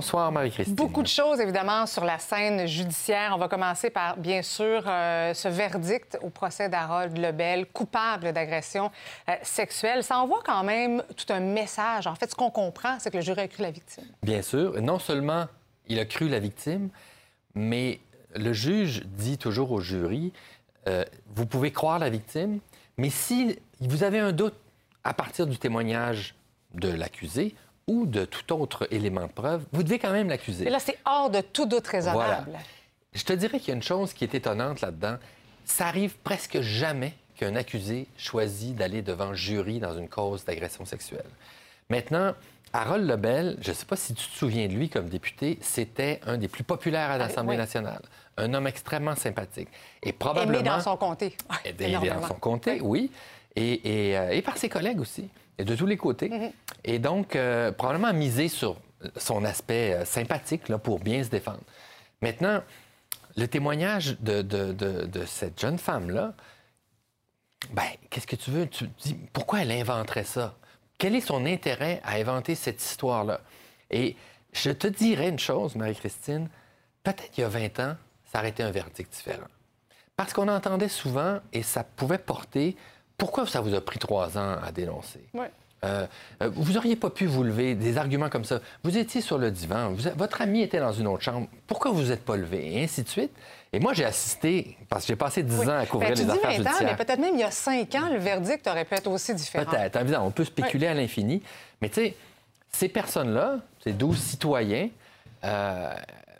Bonsoir 0.00 0.32
Marie-Christine. 0.32 0.74
Beaucoup 0.74 1.02
de 1.02 1.08
choses 1.08 1.40
évidemment 1.40 1.84
sur 1.84 2.06
la 2.06 2.18
scène 2.18 2.66
judiciaire. 2.66 3.32
On 3.34 3.38
va 3.38 3.48
commencer 3.48 3.90
par 3.90 4.16
bien 4.16 4.40
sûr 4.40 4.82
euh, 4.86 5.34
ce 5.34 5.46
verdict 5.46 6.16
au 6.22 6.30
procès 6.30 6.70
d'Harold 6.70 7.18
Lebel, 7.18 7.66
coupable 7.66 8.32
d'agression 8.32 8.90
euh, 9.28 9.34
sexuelle. 9.42 10.02
Ça 10.02 10.16
envoie 10.16 10.40
quand 10.42 10.64
même 10.64 11.02
tout 11.18 11.30
un 11.30 11.40
message. 11.40 12.06
En 12.06 12.14
fait, 12.14 12.30
ce 12.30 12.34
qu'on 12.34 12.50
comprend, 12.50 12.98
c'est 12.98 13.10
que 13.10 13.18
le 13.18 13.22
jury 13.22 13.42
a 13.42 13.48
cru 13.48 13.62
la 13.62 13.70
victime. 13.70 14.06
Bien 14.22 14.40
sûr. 14.40 14.80
Non 14.80 14.98
seulement 14.98 15.44
il 15.86 15.98
a 15.98 16.06
cru 16.06 16.30
la 16.30 16.38
victime, 16.38 16.88
mais 17.54 18.00
le 18.34 18.54
juge 18.54 19.02
dit 19.04 19.36
toujours 19.36 19.70
au 19.70 19.80
jury, 19.80 20.32
euh, 20.88 21.04
vous 21.26 21.44
pouvez 21.44 21.72
croire 21.72 21.98
la 21.98 22.08
victime, 22.08 22.60
mais 22.96 23.10
si 23.10 23.58
vous 23.80 24.02
avez 24.02 24.18
un 24.18 24.32
doute 24.32 24.54
à 25.04 25.12
partir 25.12 25.46
du 25.46 25.58
témoignage 25.58 26.36
de 26.72 26.88
l'accusé, 26.88 27.54
ou 27.86 28.06
de 28.06 28.24
tout 28.24 28.52
autre 28.52 28.86
élément 28.90 29.26
de 29.26 29.32
preuve, 29.32 29.64
vous 29.72 29.82
devez 29.82 29.98
quand 29.98 30.12
même 30.12 30.28
l'accuser. 30.28 30.66
Et 30.66 30.70
là, 30.70 30.78
c'est 30.78 30.98
hors 31.04 31.30
de 31.30 31.40
tout 31.40 31.66
doute 31.66 31.86
raisonnable. 31.86 32.52
Je 33.12 33.24
te 33.24 33.32
dirais 33.32 33.58
qu'il 33.58 33.68
y 33.68 33.72
a 33.72 33.74
une 33.74 33.82
chose 33.82 34.12
qui 34.12 34.24
est 34.24 34.34
étonnante 34.34 34.80
là-dedans. 34.80 35.16
Ça 35.64 35.86
arrive 35.86 36.16
presque 36.18 36.60
jamais 36.60 37.14
qu'un 37.36 37.56
accusé 37.56 38.06
choisit 38.16 38.76
d'aller 38.76 39.02
devant 39.02 39.34
jury 39.34 39.80
dans 39.80 39.96
une 39.96 40.08
cause 40.08 40.44
d'agression 40.44 40.84
sexuelle. 40.84 41.26
Maintenant, 41.88 42.34
Harold 42.72 43.08
Lebel, 43.08 43.56
je 43.60 43.70
ne 43.70 43.74
sais 43.74 43.86
pas 43.86 43.96
si 43.96 44.14
tu 44.14 44.28
te 44.28 44.36
souviens 44.36 44.68
de 44.68 44.72
lui 44.72 44.88
comme 44.88 45.08
député, 45.08 45.58
c'était 45.60 46.20
un 46.24 46.36
des 46.36 46.48
plus 46.48 46.62
populaires 46.62 47.10
à 47.10 47.14
ah, 47.14 47.18
l'Assemblée 47.18 47.56
nationale. 47.56 48.02
Un 48.36 48.54
homme 48.54 48.68
extrêmement 48.68 49.16
sympathique. 49.16 49.68
Et 50.02 50.12
probablement... 50.12 50.60
Aimé 50.60 50.68
dans 50.68 50.80
son 50.80 50.96
comté. 50.96 51.36
Aimé 51.64 51.98
dans 52.08 52.28
son 52.28 52.34
comté, 52.34 52.80
oui. 52.80 53.10
Et, 53.56 53.80
euh, 54.16 54.30
et, 54.30 54.42
par 54.42 54.56
ses 54.56 54.68
collègues 54.68 55.00
aussi 55.00 55.28
de 55.64 55.76
tous 55.76 55.86
les 55.86 55.96
côtés. 55.96 56.28
Mm-hmm. 56.28 56.52
Et 56.84 56.98
donc, 56.98 57.36
euh, 57.36 57.72
probablement 57.72 58.12
miser 58.12 58.48
sur 58.48 58.76
son 59.16 59.44
aspect 59.44 59.94
euh, 59.94 60.04
sympathique 60.04 60.68
là, 60.68 60.78
pour 60.78 61.00
bien 61.00 61.22
se 61.22 61.28
défendre. 61.28 61.60
Maintenant, 62.22 62.62
le 63.36 63.46
témoignage 63.48 64.18
de, 64.20 65.06
cette 65.26 65.60
jeune 65.60 65.78
femme-là, 65.78 66.34
ben, 67.72 67.88
qu'est-ce 68.08 68.26
que 68.26 68.36
tu 68.36 68.50
veux? 68.50 68.66
Tu 68.66 68.88
te 68.88 69.02
dis, 69.02 69.14
pourquoi 69.32 69.62
elle 69.62 69.72
inventerait 69.72 70.24
ça? 70.24 70.54
Quel 70.98 71.14
est 71.14 71.20
son 71.20 71.46
intérêt 71.46 72.00
à 72.04 72.16
inventer 72.16 72.54
cette 72.54 72.82
histoire-là? 72.82 73.40
Et 73.90 74.16
je 74.52 74.70
te 74.70 74.86
dirais 74.86 75.28
une 75.28 75.38
chose, 75.38 75.76
Marie-Christine, 75.76 76.48
peut-être 77.02 77.38
il 77.38 77.42
y 77.42 77.44
a 77.44 77.48
20 77.48 77.80
ans, 77.80 77.96
ça 78.30 78.40
aurait 78.40 78.50
été 78.50 78.62
un 78.62 78.70
verdict 78.70 79.12
différent. 79.12 79.46
Parce 80.16 80.32
qu'on 80.32 80.48
entendait 80.48 80.88
souvent, 80.88 81.40
et 81.52 81.62
ça 81.62 81.84
pouvait 81.84 82.18
porter, 82.18 82.76
pourquoi 83.20 83.46
ça 83.46 83.60
vous 83.60 83.74
a 83.74 83.80
pris 83.80 83.98
trois 83.98 84.36
ans 84.38 84.56
à 84.64 84.72
dénoncer? 84.72 85.20
Euh, 85.82 86.06
euh, 86.42 86.50
vous 86.54 86.72
n'auriez 86.72 86.96
pas 86.96 87.10
pu 87.10 87.26
vous 87.26 87.42
lever, 87.42 87.74
des 87.74 87.96
arguments 87.96 88.28
comme 88.28 88.44
ça. 88.44 88.60
Vous 88.82 88.98
étiez 88.98 89.20
sur 89.20 89.38
le 89.38 89.50
divan, 89.50 89.94
votre 90.16 90.42
ami 90.42 90.62
était 90.62 90.80
dans 90.80 90.92
une 90.92 91.06
autre 91.06 91.22
chambre. 91.22 91.46
Pourquoi 91.66 91.90
vous 91.90 92.04
n'êtes 92.04 92.24
pas 92.24 92.36
levé? 92.36 92.74
Et 92.74 92.84
ainsi 92.84 93.02
de 93.02 93.08
suite. 93.08 93.30
Et 93.72 93.78
moi, 93.78 93.92
j'ai 93.92 94.04
assisté, 94.04 94.76
parce 94.88 95.04
que 95.04 95.08
j'ai 95.08 95.16
passé 95.16 95.42
dix 95.42 95.68
ans 95.68 95.78
à 95.78 95.86
couvrir 95.86 96.10
ben, 96.10 96.18
les 96.18 96.30
affaires 96.30 96.50
20 96.50 96.50
judiciaires. 96.50 96.74
Ans, 96.74 96.84
mais 96.84 96.96
peut-être 96.96 97.20
même 97.20 97.34
il 97.34 97.40
y 97.40 97.44
a 97.44 97.50
cinq 97.50 97.94
ans, 97.94 98.08
le 98.10 98.18
verdict 98.18 98.66
aurait 98.66 98.84
pu 98.84 98.94
être 98.94 99.06
aussi 99.06 99.34
différent. 99.34 99.70
Peut-être, 99.70 99.96
évidemment, 99.96 100.26
on 100.26 100.30
peut 100.30 100.44
spéculer 100.44 100.86
à 100.86 100.94
l'infini. 100.94 101.42
Mais 101.80 101.88
tu 101.88 102.00
sais, 102.00 102.16
ces 102.72 102.88
personnes-là, 102.88 103.58
ces 103.84 103.92
12 103.92 104.18
citoyens, 104.18 104.88
euh, 105.44 105.94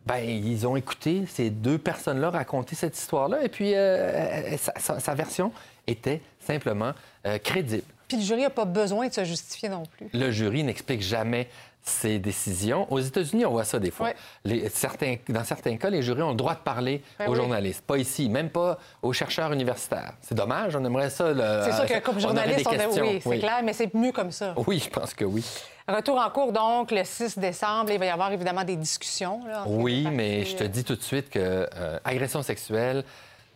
ben, 0.07 0.19
ils 0.19 0.67
ont 0.67 0.77
écouté 0.77 1.25
ces 1.29 1.51
deux 1.51 1.79
personnes-là 1.79 2.31
raconter 2.31 2.75
cette 2.75 2.99
histoire-là, 2.99 3.45
et 3.45 3.49
puis 3.49 3.75
euh, 3.75 4.57
sa, 4.57 4.99
sa, 4.99 5.15
version 5.15 5.53
était 5.87 6.21
simplement 6.41 6.93
euh, 7.27 7.39
crédible. 7.39 7.85
Puis 8.09 8.17
le 8.19 8.23
jury 8.25 8.43
n'a 8.43 8.51
pas 8.51 8.65
besoin 8.65 9.09
de 9.09 9.13
se 9.13 9.25
justifier 9.25 9.69
non 9.69 9.85
plus. 9.97 10.09
Le 10.13 10.31
jury 10.31 10.65
n'explique 10.65 11.01
jamais 11.03 11.49
ses 11.83 12.19
décisions. 12.19 12.87
Aux 12.93 12.99
États-Unis, 12.99 13.47
on 13.47 13.53
voit 13.53 13.65
ça 13.65 13.79
des 13.79 13.91
fois. 13.91 14.11
Les, 14.45 14.69
certains, 14.69 15.17
dans 15.29 15.45
certains 15.45 15.77
cas, 15.79 15.89
les 15.89 16.03
jurys 16.03 16.21
ont 16.23 16.31
le 16.31 16.37
droit 16.37 16.55
de 16.55 16.61
parler 16.61 17.03
Ben 17.19 17.27
aux 17.27 17.31
oui. 17.31 17.37
journalistes. 17.37 17.83
Pas 17.87 17.97
ici, 17.97 18.29
même 18.29 18.51
pas 18.51 18.79
aux 19.01 19.13
chercheurs 19.15 19.51
universitaires. 19.53 20.13
C'est 20.21 20.35
dommage, 20.35 20.77
on 20.77 20.85
aimerait 20.85 21.09
ça. 21.09 21.33
le- 21.33 21.63
C'est 21.65 21.73
sûr 21.73 21.87
que 21.87 22.01
comme 22.05 22.17
on 22.17 22.19
aurait 22.19 22.21
journaliste, 22.21 22.71
des 22.71 22.77
on 22.77 22.81
a... 22.99 23.03
oui, 23.03 23.21
c'est 23.23 23.39
clair, 23.39 23.61
mais 23.65 23.73
c'est 23.73 23.95
mieux 23.95 24.13
comme 24.13 24.31
ça. 24.31 24.55
Oui, 24.67 24.79
je 24.85 24.91
pense 24.91 25.15
que 25.15 25.25
oui. 25.25 25.45
Retour 25.89 26.19
en 26.19 26.29
cours, 26.31 26.53
donc, 26.53 26.91
le 26.91 27.03
6 27.03 27.39
décembre. 27.39 27.91
Il 27.93 27.99
va 27.99 28.07
y 28.07 28.11
avoir 28.11 28.31
évidemment 28.33 28.65
des 28.65 28.77
discussions. 28.77 29.41
Là, 29.47 29.65
Oui, 29.67 30.07
mais 30.13 30.45
je 30.45 30.57
te 30.57 30.65
dis 30.65 30.85
tout 30.85 30.97
de 30.97 31.03
suite 31.03 31.31
que 31.31 31.67
euh, 31.75 31.99
agression 32.05 32.43
sexuelle, 32.43 33.05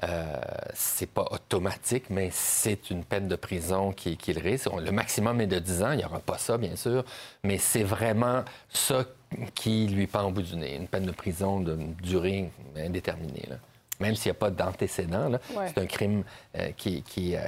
euh, 0.03 0.35
c'est 0.75 1.09
pas 1.09 1.27
automatique, 1.31 2.07
mais 2.11 2.29
c'est 2.33 2.91
une 2.91 3.05
peine 3.05 3.29
de 3.29 3.37
prison 3.37 3.93
qui, 3.93 4.17
qui 4.17 4.33
est 4.33 4.35
le 4.35 4.41
risque. 4.43 4.69
Le 4.75 4.91
maximum 4.91 5.41
est 5.41 5.47
de 5.47 5.59
10 5.59 5.83
ans. 5.83 5.93
Il 5.93 5.99
n'y 5.99 6.05
aura 6.05 6.19
pas 6.21 6.37
ça, 6.39 6.59
bien 6.59 6.77
sûr, 6.77 7.05
mais 7.43 7.59
c'est 7.59 7.85
vraiment 7.85 8.45
ça 8.69 9.05
qui 9.55 9.87
lui 9.87 10.07
pend 10.07 10.25
au 10.25 10.31
bout 10.31 10.43
du 10.43 10.57
nez. 10.57 10.77
Une 10.77 10.89
peine 10.89 11.05
de 11.07 11.13
prison 11.13 11.61
de 11.61 11.77
durée 12.03 12.51
indéterminée. 12.77 13.45
là. 13.49 13.57
Même 14.01 14.17
s'il 14.17 14.31
n'y 14.33 14.37
a 14.37 14.41
pas 14.41 14.51
d'antécédent, 14.51 15.31
Ouais. 15.31 15.69
c'est 15.69 15.79
un 15.79 15.87
crime 15.87 16.25
euh, 16.57 16.71
qui, 16.77 17.03
qui, 17.03 17.37
euh, 17.37 17.41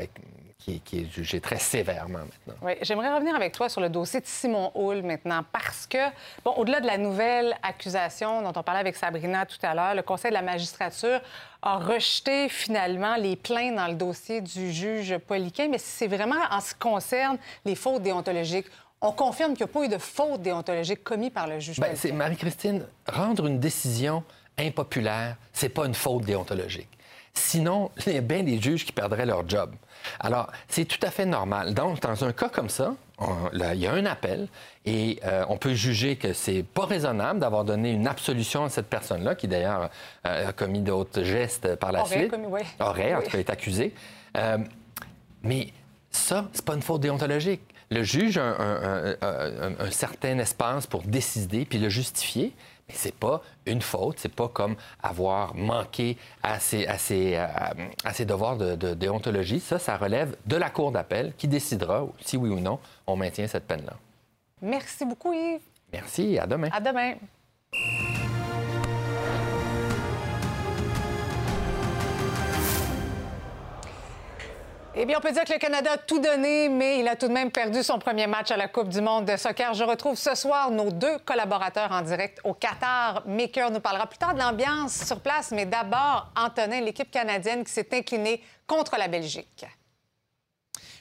qui- 0.67 0.81
qui 0.81 0.99
est 1.01 1.13
jugé 1.13 1.41
très 1.41 1.59
sévèrement 1.61 2.19
maintenant. 2.19 2.55
Oui, 2.61 2.73
j'aimerais 2.83 3.13
revenir 3.15 3.37
avec 3.37 3.53
toi 3.53 3.69
sur 3.69 3.81
le 3.81 3.89
dossier 3.89 4.21
de 4.21 4.27
Simon 4.27 4.73
Hull 4.75 5.03
maintenant, 5.03 5.45
parce 5.53 5.87
que, 5.87 6.09
bon, 6.45 6.55
au-delà 6.57 6.81
de 6.81 6.87
la 6.87 6.99
nouvelle 6.99 7.57
accusation 7.63 8.43
dont 8.43 8.53
on 8.59 8.63
parlait 8.65 8.81
avec 8.81 8.97
Sabrina 8.97 9.47
tout 9.47 9.59
à 9.63 9.75
l'heure, 9.75 9.95
le 9.95 10.03
Conseil 10.03 10.31
de 10.33 10.35
la 10.35 10.43
magistrature 10.43 11.21
a 11.63 11.79
rejeté 11.79 12.49
finalement 12.49 13.15
les 13.17 13.37
plaintes 13.37 13.77
dans 13.77 13.87
le 13.87 13.95
dossier 13.95 14.41
du 14.41 14.73
juge 14.73 15.17
Poliquin, 15.19 15.69
mais 15.69 15.79
c'est 15.79 16.09
vraiment 16.09 16.35
en 16.51 16.61
ce 16.61 16.73
qui 16.75 16.81
concerne 16.81 17.39
les 17.65 17.77
fautes 17.77 18.03
déontologiques. 18.03 18.67
On 19.01 19.13
confirme 19.13 19.55
qu'il 19.55 19.67
n'y 19.67 19.71
a 19.71 19.73
pas 19.73 19.85
eu 19.85 19.89
de 19.89 19.99
fautes 19.99 20.43
déontologiques 20.43 21.05
commises 21.05 21.31
par 21.31 21.47
le 21.47 21.61
juge 21.61 21.77
Poliquin. 21.77 21.97
c'est 21.97 22.13
Marie-Christine, 22.13 22.85
rendre 23.07 23.47
une 23.47 23.61
décision 23.61 24.25
impopulaire, 24.59 25.37
c'est 25.53 25.69
pas 25.69 25.87
une 25.87 25.95
faute 25.95 26.25
déontologique. 26.25 26.89
Sinon, 27.37 27.91
il 28.07 28.13
y 28.15 28.19
a 28.19 28.21
bien 28.21 28.43
des 28.43 28.61
juges 28.61 28.85
qui 28.85 28.93
perdraient 28.93 29.27
leur 29.27 29.49
job. 29.49 29.73
Alors, 30.21 30.51
c'est 30.69 30.85
tout 30.85 31.05
à 31.07 31.11
fait 31.11 31.27
normal. 31.27 31.75
Donc, 31.75 32.01
dans 32.01 32.25
un 32.25 32.33
cas 32.33 32.49
comme 32.49 32.69
ça, 32.69 32.95
on- 33.19 33.49
là, 33.53 33.75
il 33.75 33.81
y 33.81 33.87
a 33.87 33.93
un 33.93 34.07
appel 34.07 34.47
et 34.85 35.19
euh, 35.25 35.45
on 35.49 35.57
peut 35.57 35.75
juger 35.75 36.17
que 36.17 36.33
c'est 36.33 36.63
pas 36.63 36.85
raisonnable 36.87 37.41
d'avoir 37.41 37.65
donné 37.65 37.91
une 37.91 38.07
absolution 38.07 38.65
à 38.65 38.69
cette 38.69 38.87
personne-là, 38.89 39.35
qui 39.35 39.49
d'ailleurs 39.49 39.91
euh, 40.27 40.49
a 40.49 40.53
commis 40.53 40.81
d'autres 40.81 41.23
gestes 41.23 41.75
par 41.77 41.93
la 41.93 42.03
Aurait 42.03 42.19
suite. 42.19 42.31
commis, 42.31 42.47
oui. 42.49 42.61
Aurait, 42.81 43.15
en 43.15 43.23
tout 43.23 43.31
cas, 43.31 43.39
est 43.39 43.51
accusé. 43.51 43.95
Euh, 44.37 44.59
mais 45.43 45.69
ça, 46.11 46.47
c'est 46.53 46.65
pas 46.65 46.75
une 46.75 46.83
faute 46.83 47.01
déontologique. 47.01 47.63
Le 47.91 48.03
juge 48.03 48.37
a 48.39 48.43
un, 48.45 48.83
un- 48.83 49.17
un- 49.23 49.63
un- 49.63 49.87
un 49.87 49.91
certain 49.91 50.39
espace 50.39 50.87
pour 50.87 51.03
décider 51.03 51.65
puis 51.65 51.79
le 51.79 51.89
justifier, 51.89 52.53
mais 52.89 52.95
c'est 52.97 53.15
pas 53.15 53.43
une 53.67 53.83
faute. 53.83 54.19
C'est 54.19 54.35
pas 54.35 54.49
comme 54.49 54.77
avoir 55.03 55.55
manqué 55.55 56.17
à 56.43 56.59
ses, 56.61 56.87
à 56.87 56.99
ses, 56.99 57.37
à- 57.37 57.75
à 58.05 58.13
ses 58.13 58.25
devoirs 58.25 58.57
de, 58.57 58.75
de 58.77 58.95
déontologie. 58.95 59.61
Ça, 59.61 59.79
ça 59.79 59.97
relève 59.97 60.37
de 60.47 60.57
la 60.57 60.71
cour 60.71 60.93
d'appel 60.93 61.33
qui 61.37 61.49
décidera 61.49 62.07
si 62.21 62.37
oui 62.37 62.49
ou 62.51 62.61
non 62.61 62.79
on 63.07 63.17
maintient 63.17 63.47
cette 63.47 63.67
peine-là. 63.67 63.95
Merci 64.63 65.05
beaucoup, 65.05 65.33
Yves. 65.33 65.61
Merci, 65.93 66.39
à 66.39 66.47
demain. 66.47 66.69
À 66.73 66.81
demain. 66.81 67.15
Eh 74.99 75.05
bien, 75.05 75.19
on 75.19 75.21
peut 75.21 75.31
dire 75.31 75.45
que 75.45 75.53
le 75.53 75.59
Canada 75.59 75.91
a 75.93 75.99
tout 75.99 76.21
donné, 76.21 76.71
mais 76.71 77.01
il 77.01 77.07
a 77.07 77.17
tout 77.17 77.29
de 77.29 77.33
même 77.33 77.51
perdu 77.51 77.83
son 77.83 77.99
premier 77.99 78.27
match 78.27 78.51
à 78.51 78.57
la 78.57 78.67
Coupe 78.67 78.89
du 78.89 79.03
monde 79.03 79.27
de 79.27 79.37
soccer. 79.37 79.75
Je 79.75 79.85
retrouve 79.85 80.17
ce 80.17 80.35
soir 80.35 80.71
nos 80.71 80.91
deux 80.91 81.19
collaborateurs 81.19 81.93
en 81.93 82.01
direct 82.01 82.41
au 82.45 82.55
Qatar. 82.55 83.23
Maker 83.27 83.71
nous 83.71 83.81
parlera 83.81 84.07
plus 84.07 84.17
tard 84.17 84.33
de 84.33 84.39
l'ambiance 84.39 85.05
sur 85.05 85.21
place, 85.21 85.51
mais 85.51 85.67
d'abord, 85.67 86.33
Antonin, 86.35 86.81
l'équipe 86.81 87.11
canadienne 87.11 87.63
qui 87.63 87.73
s'est 87.73 87.89
inclinée 87.93 88.43
contre 88.67 88.97
la 88.99 89.07
Belgique. 89.09 89.67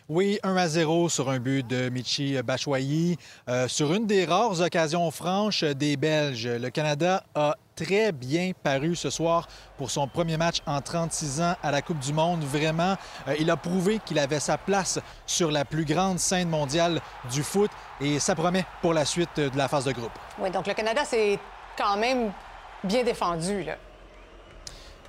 Oui, 0.07 0.37
1 0.43 0.55
à 0.55 0.67
0 0.67 1.09
sur 1.09 1.31
un 1.31 1.39
but 1.39 1.65
de 1.65 1.89
Michi 1.89 2.39
Bachoyi. 2.43 3.17
Euh, 3.49 3.67
sur 3.67 3.91
une 3.91 4.05
des 4.05 4.23
rares 4.23 4.61
occasions 4.61 5.09
franches 5.09 5.63
des 5.63 5.97
Belges, 5.97 6.47
le 6.47 6.69
Canada 6.69 7.23
a 7.33 7.55
très 7.75 8.11
bien 8.11 8.51
paru 8.61 8.95
ce 8.95 9.09
soir 9.09 9.47
pour 9.79 9.89
son 9.89 10.07
premier 10.07 10.37
match 10.37 10.57
en 10.67 10.79
36 10.79 11.41
ans 11.41 11.55
à 11.63 11.71
la 11.71 11.81
Coupe 11.81 11.97
du 11.97 12.13
Monde. 12.13 12.43
Vraiment, 12.43 12.95
euh, 13.27 13.35
il 13.39 13.49
a 13.49 13.57
prouvé 13.57 13.99
qu'il 14.05 14.19
avait 14.19 14.39
sa 14.39 14.59
place 14.59 14.99
sur 15.25 15.49
la 15.49 15.65
plus 15.65 15.85
grande 15.85 16.19
scène 16.19 16.49
mondiale 16.49 17.01
du 17.31 17.41
foot 17.41 17.71
et 17.99 18.19
ça 18.19 18.35
promet 18.35 18.63
pour 18.83 18.93
la 18.93 19.05
suite 19.05 19.39
de 19.39 19.57
la 19.57 19.67
phase 19.67 19.85
de 19.85 19.91
groupe. 19.91 20.13
Oui, 20.37 20.51
donc 20.51 20.67
le 20.67 20.75
Canada 20.75 21.03
s'est 21.03 21.39
quand 21.75 21.97
même 21.97 22.31
bien 22.83 23.03
défendu. 23.03 23.65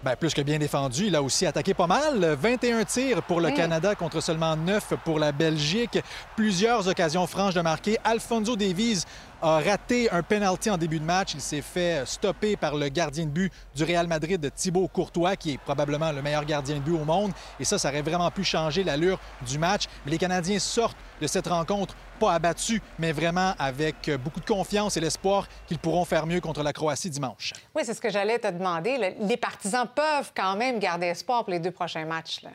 Bien, 0.05 0.15
plus 0.15 0.35
que 0.35 0.43
bien 0.43 0.59
défendu. 0.59 1.07
Il 1.07 1.17
a 1.17 1.23
aussi 1.23 1.47
attaqué 1.47 1.75
pas 1.75 1.87
mal. 1.87 2.37
21 2.41 2.85
tirs 2.85 3.23
pour 3.23 3.41
le 3.41 3.51
Mm. 3.51 3.55
Canada 3.55 3.95
contre 3.95 4.21
seulement 4.21 4.55
9 4.57 4.95
pour 5.05 5.19
la 5.19 5.33
Belgique. 5.33 5.99
Plusieurs 6.37 6.87
occasions 6.87 7.27
franches 7.27 7.55
de 7.55 7.61
marquer. 7.61 7.97
Alfonso 8.05 8.57
Davies 8.57 9.03
a 9.43 9.59
raté 9.61 10.11
un 10.11 10.23
penalty 10.23 10.71
en 10.71 10.79
début 10.79 11.01
de 11.01 11.05
match. 11.05 11.35
Il 11.35 11.41
s'est 11.41 11.63
fait 11.63 12.03
stopper 12.07 12.57
par 12.57 12.77
le 12.77 12.89
gardien 12.89 13.25
de 13.25 13.31
but 13.31 13.53
du 13.75 13.85
Real 13.85 14.07
Madrid, 14.07 14.51
Thibaut 14.55 14.89
Courtois, 14.89 15.37
qui 15.37 15.53
est 15.53 15.59
probablement 15.59 16.13
le 16.13 16.23
meilleur 16.23 16.45
gardien 16.45 16.77
de 16.77 16.81
but 16.81 16.95
au 16.95 17.05
monde. 17.05 17.33
Et 17.59 17.65
ça, 17.65 17.79
ça 17.79 17.89
aurait 17.89 18.03
vraiment 18.03 18.31
pu 18.31 18.45
changer 18.45 18.85
l'allure 18.85 19.19
du 19.47 19.59
match. 19.59 19.85
Mais 20.05 20.13
les 20.13 20.19
Canadiens 20.19 20.59
sortent 20.59 20.97
de 21.21 21.27
cette 21.27 21.47
rencontre 21.49 21.95
pas 22.17 22.33
abattus, 22.35 22.81
mais 22.99 23.13
vraiment 23.13 23.55
avec 23.59 24.11
beaucoup 24.23 24.41
de 24.41 24.47
confiance 24.47 24.97
et 24.97 25.01
l'espoir 25.01 25.49
qu'ils 25.67 25.79
pourront 25.79 26.05
faire 26.05 26.27
mieux 26.27 26.41
contre 26.41 26.63
la 26.63 26.73
Croatie 26.73 27.11
dimanche. 27.11 27.53
Oui, 27.75 27.83
c'est 27.85 27.95
ce 27.95 28.01
que 28.01 28.11
j'allais 28.11 28.39
te 28.39 28.49
demander. 28.49 29.15
Les 29.21 29.37
partisans 29.37 29.87
peuvent 29.95 30.33
quand 30.37 30.57
même 30.57 30.79
garder 30.79 31.07
espoir 31.07 31.45
pour 31.45 31.53
les 31.53 31.61
deux 31.61 31.71
prochains 31.71 32.05
matchs. 32.05 32.43
Là. 32.43 32.51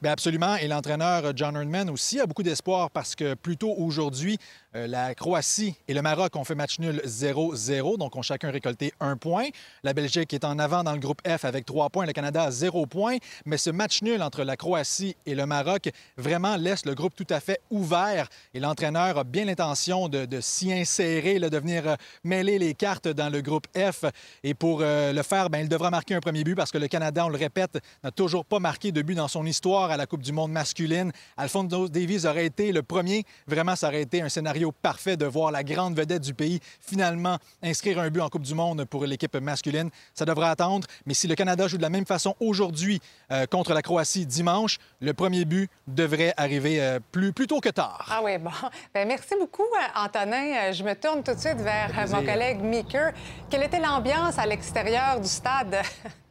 Bien 0.00 0.12
absolument. 0.12 0.56
Et 0.56 0.68
l'entraîneur 0.68 1.32
John 1.34 1.56
Herdman 1.56 1.88
aussi 1.90 2.20
a 2.20 2.26
beaucoup 2.26 2.42
d'espoir 2.42 2.90
parce 2.90 3.14
que 3.14 3.34
plus 3.34 3.56
tôt 3.56 3.74
aujourd'hui, 3.78 4.38
euh, 4.76 4.86
la 4.86 5.14
Croatie 5.14 5.76
et 5.88 5.94
le 5.94 6.02
Maroc 6.02 6.34
ont 6.36 6.44
fait 6.44 6.54
match 6.54 6.78
nul 6.78 7.00
0-0, 7.04 7.98
donc 7.98 8.16
ont 8.16 8.22
chacun 8.22 8.50
récolté 8.50 8.92
un 9.00 9.16
point. 9.16 9.46
La 9.82 9.92
Belgique 9.92 10.32
est 10.34 10.44
en 10.44 10.58
avant 10.58 10.82
dans 10.82 10.92
le 10.92 10.98
groupe 10.98 11.20
F 11.26 11.44
avec 11.44 11.64
trois 11.64 11.90
points, 11.90 12.06
le 12.06 12.12
Canada 12.12 12.44
a 12.44 12.50
zéro 12.50 12.86
point. 12.86 13.16
Mais 13.46 13.56
ce 13.56 13.70
match 13.70 14.02
nul 14.02 14.22
entre 14.22 14.42
la 14.42 14.56
Croatie 14.56 15.16
et 15.26 15.34
le 15.34 15.46
Maroc 15.46 15.90
vraiment 16.16 16.56
laisse 16.56 16.86
le 16.86 16.94
groupe 16.94 17.14
tout 17.14 17.26
à 17.30 17.40
fait 17.40 17.60
ouvert. 17.70 18.28
Et 18.52 18.60
l'entraîneur 18.60 19.18
a 19.18 19.24
bien 19.24 19.44
l'intention 19.44 20.08
de, 20.08 20.40
s'y 20.40 20.72
insérer, 20.72 21.38
de 21.38 21.58
venir 21.58 21.88
euh, 21.88 21.94
mêler 22.24 22.58
les 22.58 22.74
cartes 22.74 23.08
dans 23.08 23.30
le 23.30 23.42
groupe 23.42 23.66
F. 23.76 24.04
Et 24.42 24.54
pour 24.54 24.80
euh, 24.80 25.12
le 25.12 25.22
faire, 25.22 25.50
bien, 25.50 25.60
il 25.60 25.68
devra 25.68 25.90
marquer 25.90 26.14
un 26.14 26.20
premier 26.20 26.44
but 26.44 26.54
parce 26.54 26.70
que 26.72 26.78
le 26.78 26.88
Canada, 26.88 27.26
on 27.26 27.28
le 27.28 27.38
répète, 27.38 27.78
n'a 28.02 28.10
toujours 28.10 28.44
pas 28.44 28.58
marqué 28.58 28.92
de 28.92 29.02
but 29.02 29.14
dans 29.14 29.28
son 29.28 29.46
histoire 29.46 29.90
à 29.90 29.96
la 29.96 30.06
Coupe 30.06 30.22
du 30.22 30.32
monde 30.32 30.52
masculine. 30.52 31.12
Alfonso 31.36 31.88
Davies 31.88 32.26
aurait 32.26 32.46
été 32.46 32.72
le 32.72 32.82
premier. 32.82 33.24
Vraiment, 33.46 33.76
ça 33.76 33.88
aurait 33.88 34.02
été 34.02 34.20
un 34.22 34.28
scénario 34.28 34.63
parfait 34.72 35.16
de 35.16 35.26
voir 35.26 35.50
la 35.50 35.62
grande 35.62 35.96
vedette 35.96 36.22
du 36.22 36.34
pays 36.34 36.60
finalement 36.80 37.38
inscrire 37.62 37.98
un 37.98 38.10
but 38.10 38.20
en 38.20 38.28
Coupe 38.28 38.42
du 38.42 38.54
monde 38.54 38.84
pour 38.84 39.04
l'équipe 39.04 39.36
masculine. 39.36 39.90
Ça 40.14 40.24
devra 40.24 40.50
attendre. 40.50 40.86
Mais 41.06 41.14
si 41.14 41.26
le 41.26 41.34
Canada 41.34 41.68
joue 41.68 41.76
de 41.76 41.82
la 41.82 41.90
même 41.90 42.06
façon 42.06 42.34
aujourd'hui 42.40 43.00
euh, 43.30 43.46
contre 43.46 43.74
la 43.74 43.82
Croatie 43.82 44.26
dimanche, 44.26 44.78
le 45.00 45.14
premier 45.14 45.44
but 45.44 45.70
devrait 45.86 46.34
arriver 46.36 46.82
euh, 46.82 46.98
plus, 47.12 47.32
plus 47.32 47.46
tôt 47.46 47.60
que 47.60 47.68
tard. 47.68 48.06
Ah 48.10 48.20
oui, 48.22 48.38
bon. 48.38 48.50
Bien, 48.94 49.04
merci 49.04 49.34
beaucoup, 49.38 49.62
euh, 49.62 50.04
Antonin. 50.04 50.72
Je 50.72 50.82
me 50.82 50.94
tourne 50.94 51.22
tout 51.22 51.34
de 51.34 51.40
suite 51.40 51.58
vers 51.58 51.90
mon 52.08 52.24
collègue 52.24 52.60
Meeker. 52.60 53.12
Quelle 53.50 53.62
était 53.62 53.80
l'ambiance 53.80 54.38
à 54.38 54.46
l'extérieur 54.46 55.20
du 55.20 55.28
stade? 55.28 55.76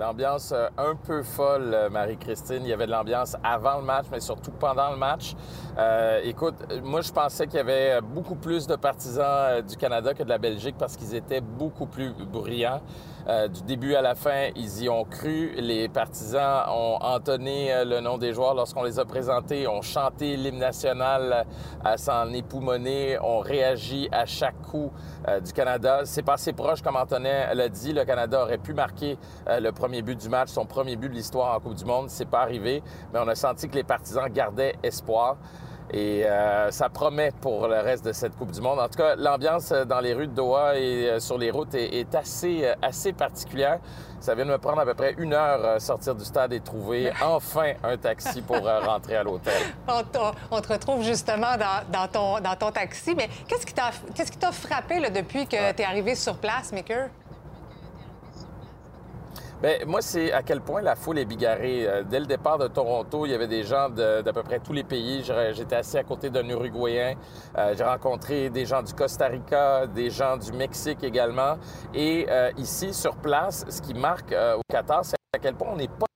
L'ambiance 0.00 0.52
euh, 0.52 0.70
un 0.78 0.94
peu 0.94 1.22
folle, 1.22 1.74
euh, 1.74 1.90
Marie-Christine. 1.90 2.60
Il 2.62 2.68
y 2.68 2.72
avait 2.72 2.86
de 2.86 2.90
l'ambiance 2.90 3.36
avant 3.44 3.80
le 3.80 3.84
match, 3.84 4.06
mais 4.10 4.20
surtout 4.20 4.50
pendant 4.50 4.90
le 4.90 4.96
match. 4.96 5.34
Euh, 5.76 6.22
écoute, 6.24 6.54
moi, 6.82 7.02
je 7.02 7.12
pensais 7.12 7.46
qu'il 7.46 7.58
y 7.58 7.60
avait 7.60 8.00
beaucoup 8.00 8.34
plus 8.34 8.66
de 8.66 8.76
partisans 8.76 9.60
du 9.60 9.76
Canada 9.76 10.14
que 10.14 10.22
de 10.22 10.30
la 10.30 10.38
Belgique 10.38 10.76
parce 10.78 10.96
qu'ils 10.96 11.14
étaient 11.14 11.42
beaucoup 11.42 11.84
plus 11.84 12.14
bruyants. 12.14 12.80
Du 13.52 13.62
début 13.62 13.94
à 13.94 14.02
la 14.02 14.14
fin, 14.14 14.48
ils 14.56 14.82
y 14.82 14.88
ont 14.88 15.04
cru. 15.04 15.52
Les 15.56 15.88
partisans 15.88 16.64
ont 16.68 16.98
entonné 17.00 17.84
le 17.84 18.00
nom 18.00 18.18
des 18.18 18.32
joueurs 18.32 18.54
lorsqu'on 18.54 18.82
les 18.82 18.98
a 18.98 19.04
présentés, 19.04 19.68
ont 19.68 19.82
chanté 19.82 20.36
l'hymne 20.36 20.58
national 20.58 21.46
à 21.84 21.96
s'en 21.96 22.32
époumoner, 22.32 23.18
ont 23.20 23.38
réagi 23.38 24.08
à 24.10 24.26
chaque 24.26 24.60
coup 24.62 24.90
du 25.44 25.52
Canada. 25.52 26.00
C'est 26.04 26.22
passé 26.22 26.52
proche, 26.52 26.82
comme 26.82 26.96
Antonin 26.96 27.54
l'a 27.54 27.68
dit. 27.68 27.92
Le 27.92 28.04
Canada 28.04 28.42
aurait 28.42 28.58
pu 28.58 28.74
marquer 28.74 29.16
le 29.46 29.70
premier 29.70 30.02
but 30.02 30.18
du 30.18 30.28
match, 30.28 30.48
son 30.48 30.66
premier 30.66 30.96
but 30.96 31.08
de 31.08 31.14
l'histoire 31.14 31.54
en 31.54 31.60
Coupe 31.60 31.74
du 31.74 31.84
Monde. 31.84 32.10
C'est 32.10 32.28
pas 32.28 32.40
arrivé, 32.40 32.82
mais 33.12 33.20
on 33.20 33.28
a 33.28 33.34
senti 33.34 33.68
que 33.68 33.76
les 33.76 33.84
partisans 33.84 34.28
gardaient 34.28 34.74
espoir. 34.82 35.36
Et 35.92 36.24
euh, 36.24 36.70
ça 36.70 36.88
promet 36.88 37.32
pour 37.40 37.66
le 37.66 37.80
reste 37.80 38.04
de 38.04 38.12
cette 38.12 38.36
Coupe 38.36 38.52
du 38.52 38.60
Monde. 38.60 38.78
En 38.78 38.88
tout 38.88 38.98
cas, 38.98 39.16
l'ambiance 39.16 39.72
dans 39.72 40.00
les 40.00 40.14
rues 40.14 40.28
de 40.28 40.32
Doha 40.32 40.76
et 40.76 41.08
euh, 41.08 41.20
sur 41.20 41.36
les 41.36 41.50
routes 41.50 41.74
est, 41.74 42.14
assez, 42.14 42.64
euh, 42.64 42.74
assez 42.80 43.12
particulière. 43.12 43.80
Ça 44.20 44.34
vient 44.34 44.44
de 44.44 44.50
me 44.50 44.58
prendre 44.58 44.80
à 44.80 44.84
peu 44.84 44.94
près 44.94 45.14
une 45.18 45.32
heure 45.32 45.80
sortir 45.80 46.14
du 46.14 46.24
stade 46.24 46.52
et 46.52 46.60
trouver 46.60 47.10
enfin 47.22 47.72
un 47.82 47.96
taxi 47.96 48.42
pour 48.42 48.60
rentrer 48.60 49.16
à 49.16 49.22
l'hôtel. 49.22 49.62
On, 49.88 50.60
te 50.60 50.72
retrouve 50.72 51.02
justement 51.02 51.56
dans, 51.90 52.08
ton, 52.08 52.40
dans 52.40 52.54
ton 52.54 52.70
taxi. 52.70 53.14
Mais 53.16 53.28
qu'est-ce 53.48 53.66
qui 53.66 53.74
t'a, 54.38 54.52
frappé 54.52 55.00
là, 55.00 55.10
depuis 55.10 55.46
que 55.46 55.72
tu 55.72 55.82
es 55.82 55.84
arrivé 55.84 56.14
sur 56.14 56.36
place, 56.36 56.72
Maker? 56.72 57.08
Bien, 59.62 59.76
moi, 59.86 60.00
c'est 60.00 60.32
à 60.32 60.42
quel 60.42 60.62
point 60.62 60.80
la 60.80 60.96
foule 60.96 61.18
est 61.18 61.26
bigarrée. 61.26 61.86
Euh, 61.86 62.02
dès 62.02 62.18
le 62.18 62.24
départ 62.24 62.56
de 62.56 62.66
Toronto, 62.66 63.26
il 63.26 63.32
y 63.32 63.34
avait 63.34 63.46
des 63.46 63.62
gens 63.62 63.90
d'à 63.90 64.32
peu 64.32 64.42
près 64.42 64.58
tous 64.58 64.72
les 64.72 64.84
pays. 64.84 65.22
J'étais 65.52 65.76
assis 65.76 65.98
à 65.98 66.02
côté 66.02 66.30
d'un 66.30 66.48
Uruguayen. 66.48 67.14
Euh, 67.58 67.74
j'ai 67.76 67.84
rencontré 67.84 68.48
des 68.48 68.64
gens 68.64 68.82
du 68.82 68.94
Costa 68.94 69.26
Rica, 69.26 69.86
des 69.86 70.08
gens 70.08 70.38
du 70.38 70.52
Mexique 70.52 71.04
également. 71.04 71.58
Et 71.92 72.26
euh, 72.30 72.50
ici, 72.56 72.94
sur 72.94 73.16
place, 73.16 73.66
ce 73.68 73.82
qui 73.82 73.92
marque 73.92 74.32
au 74.32 74.62
Qatar, 74.66 75.04
c'est 75.04 75.16
à 75.34 75.38
quel 75.38 75.54
point 75.54 75.68
on 75.72 75.76
n'est 75.76 75.88
pas 75.88 76.09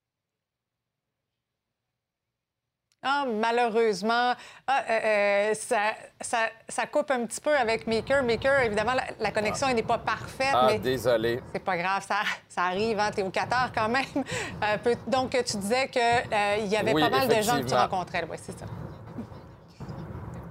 Ah, 3.07 3.23
malheureusement, 3.31 4.33
ah, 4.65 4.83
euh, 4.89 5.51
euh, 5.51 5.53
ça, 5.53 6.85
coupe 6.91 7.11
un 7.11 7.27
petit 7.27 7.39
peu 7.39 7.55
avec 7.55 7.85
Maker. 7.85 8.23
Maker, 8.23 8.61
évidemment, 8.61 8.93
la, 9.19 9.31
connexion 9.31 9.71
n'est 9.71 9.83
pas 9.83 9.99
parfaite. 9.99 10.55
Ah, 10.55 10.69
mais 10.71 10.79
désolé. 10.79 11.39
C'est 11.53 11.63
pas 11.63 11.77
grave, 11.77 12.03
ça, 12.07 12.21
ça 12.49 12.63
arrive. 12.63 12.99
Hein, 12.99 13.11
tu 13.13 13.21
es 13.21 13.23
au 13.23 13.29
Qatar 13.29 13.71
quand 13.73 13.89
même. 13.89 14.05
Euh, 14.63 14.95
donc, 15.07 15.31
tu 15.31 15.57
disais 15.57 15.89
qu'il 15.89 16.67
y 16.67 16.75
avait 16.77 16.93
pas 16.93 17.09
mal 17.09 17.27
de 17.27 17.41
gens 17.41 17.59
que 17.59 17.67
tu 17.67 17.75
rencontrais. 17.75 18.25
Oui, 18.29 18.37
c'est 18.41 18.57
ça. 18.57 18.65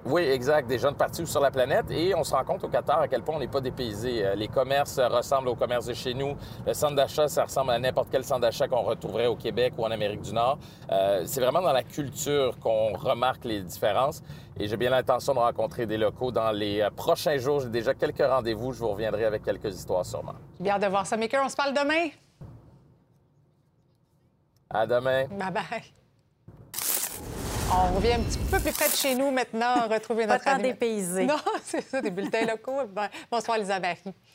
Oui, 0.07 0.23
exact. 0.23 0.69
Des 0.69 0.79
jeunes 0.79 0.95
partout 0.95 1.25
sur 1.25 1.40
la 1.40 1.51
planète. 1.51 1.87
Et 1.90 2.14
on 2.14 2.25
se 2.25 2.35
rend 2.35 2.45
compte 2.45 2.62
au 2.62 2.69
Qatar 2.69 3.01
à 3.01 3.09
quel 3.09 3.23
point 3.23 3.37
on 3.37 3.38
n'est 3.38 3.49
pas 3.49 3.62
dépaysé. 3.62 4.25
Euh, 4.25 4.35
les 4.35 4.49
commerces 4.49 4.99
ressemblent 5.01 5.49
aux 5.49 5.55
commerces 5.55 5.87
de 5.87 5.95
chez 5.95 6.12
nous. 6.12 6.37
Le 6.67 6.75
centre 6.75 6.95
d'achat, 6.95 7.27
ça 7.27 7.45
ressemble 7.45 7.71
à 7.71 7.79
n'importe 7.79 8.09
quel 8.11 8.23
centre 8.23 8.43
d'achat 8.43 8.69
qu'on 8.69 8.83
retrouverait 8.83 9.27
au 9.27 9.37
Québec 9.37 9.73
ou 9.79 9.85
en 9.85 9.90
Amérique 9.90 10.21
du 10.21 10.35
Nord. 10.35 10.59
Euh, 10.93 11.23
c'est 11.25 11.40
vraiment 11.40 11.62
dans 11.62 11.73
la 11.73 11.83
culture 11.83 12.59
qu'on 12.59 12.93
remarque 12.93 13.45
les 13.45 13.62
différences. 13.62 14.23
Et 14.59 14.69
j'ai 14.69 14.77
bien 14.77 14.90
l'intention 14.90 15.33
de 15.33 15.38
rencontrer 15.38 15.87
des 15.87 15.97
locaux 15.97 16.31
dans 16.31 16.53
les 16.53 16.83
euh, 16.83 16.90
prochains 16.90 17.38
jours. 17.38 17.61
J'ai 17.61 17.71
déjà 17.71 17.95
quelques 17.95 18.25
rendez-vous. 18.25 18.73
Je 18.73 18.81
vous 18.81 18.88
reviendrai 18.88 19.25
avec 19.25 19.43
quelques 19.43 19.75
histoires 19.75 20.05
sûrement. 20.05 20.35
Bien 20.61 20.79
de 20.79 20.87
voir 20.87 21.07
ça, 21.07 21.17
Maker. 21.17 21.43
On 21.47 21.49
se 21.49 21.57
parle 21.57 21.73
demain? 21.73 22.11
À 24.69 24.87
demain. 24.87 25.27
Bye 25.29 25.51
bye. 25.51 26.04
On 27.72 27.96
revient 27.96 28.12
un 28.12 28.20
petit 28.20 28.38
peu 28.50 28.61
plus 28.61 28.72
près 28.72 28.88
de 28.88 28.94
chez 28.94 29.14
nous 29.14 29.31
maintenant, 29.31 29.88
retrouver 29.88 30.27
notre... 30.27 30.44
Pas 30.44 30.57
tant 30.57 30.62
dépaysé. 30.62 31.24
Non, 31.24 31.37
c'est 31.64 31.81
ça, 31.81 32.00
des 32.00 32.11
bulletins 32.11 32.44
locaux. 32.44 32.81
bonsoir, 33.31 33.59
Lisa 33.59 33.81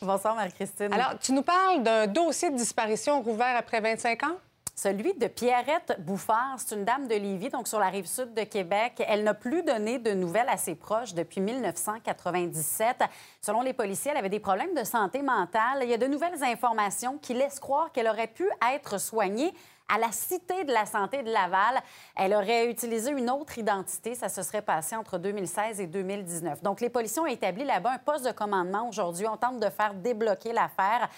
Bonsoir, 0.02 0.36
Marie-Christine. 0.36 0.92
Alors, 0.94 1.18
tu 1.20 1.32
nous 1.32 1.44
parles 1.44 1.84
d'un 1.84 2.08
dossier 2.08 2.50
de 2.50 2.58
disparition 2.58 3.22
rouvert 3.22 3.56
après 3.56 3.82
25 3.82 4.24
ans? 4.24 4.36
Celui 4.76 5.14
de 5.14 5.28
Pierrette 5.28 5.98
Bouffard, 6.00 6.56
c'est 6.58 6.74
une 6.74 6.86
dame 6.86 7.08
de 7.08 7.16
Lévis, 7.16 7.50
donc 7.50 7.68
sur 7.68 7.80
la 7.80 7.90
rive 7.90 8.06
sud 8.06 8.34
de 8.34 8.44
Québec. 8.44 9.04
Elle 9.06 9.26
n'a 9.26 9.34
plus 9.34 9.62
donné 9.62 10.00
de 10.00 10.14
nouvelles 10.14 10.48
à 10.48 10.56
ses 10.56 10.74
proches 10.74 11.14
depuis 11.14 11.42
1997. 11.42 13.04
Selon 13.42 13.62
les 13.62 13.74
policiers, 13.74 14.12
elle 14.12 14.18
avait 14.18 14.30
des 14.30 14.40
problèmes 14.40 14.74
de 14.74 14.86
santé 14.86 15.22
mentale. 15.22 15.80
Il 15.84 15.90
y 15.90 15.94
a 15.94 15.98
de 15.98 16.08
nouvelles 16.08 16.42
informations 16.44 17.18
qui 17.18 17.34
laissent 17.34 17.60
croire 17.60 17.92
qu'elle 17.92 18.08
aurait 18.08 18.28
pu 18.28 18.50
être 18.74 19.02
soignée 19.02 19.54
à 19.90 19.98
la 19.98 20.12
Cité 20.12 20.64
de 20.64 20.72
la 20.72 20.86
santé 20.86 21.24
de 21.24 21.32
Laval. 21.32 21.82
Elle 22.16 22.34
aurait 22.34 22.70
utilisé 22.70 23.12
une 23.12 23.30
autre 23.30 23.58
identité. 23.58 24.16
Ça 24.16 24.30
se 24.30 24.44
serait 24.44 24.62
passé 24.62 24.96
entre 24.96 25.18
2016 25.18 25.82
et 25.82 25.88
2019. 25.88 26.62
Donc, 26.62 26.80
les 26.80 26.90
policiers 26.90 27.22
ont 27.22 27.26
établi 27.26 27.66
là-bas 27.66 27.94
un 27.94 27.98
poste 27.98 28.26
de 28.26 28.32
commandement 28.32 28.88
aujourd'hui. 28.88 29.28
On 29.28 29.38
tente 29.38 29.60
de 29.60 29.70
faire 29.70 29.94
débloquer 29.94 30.54
l'affaire. 30.54 31.10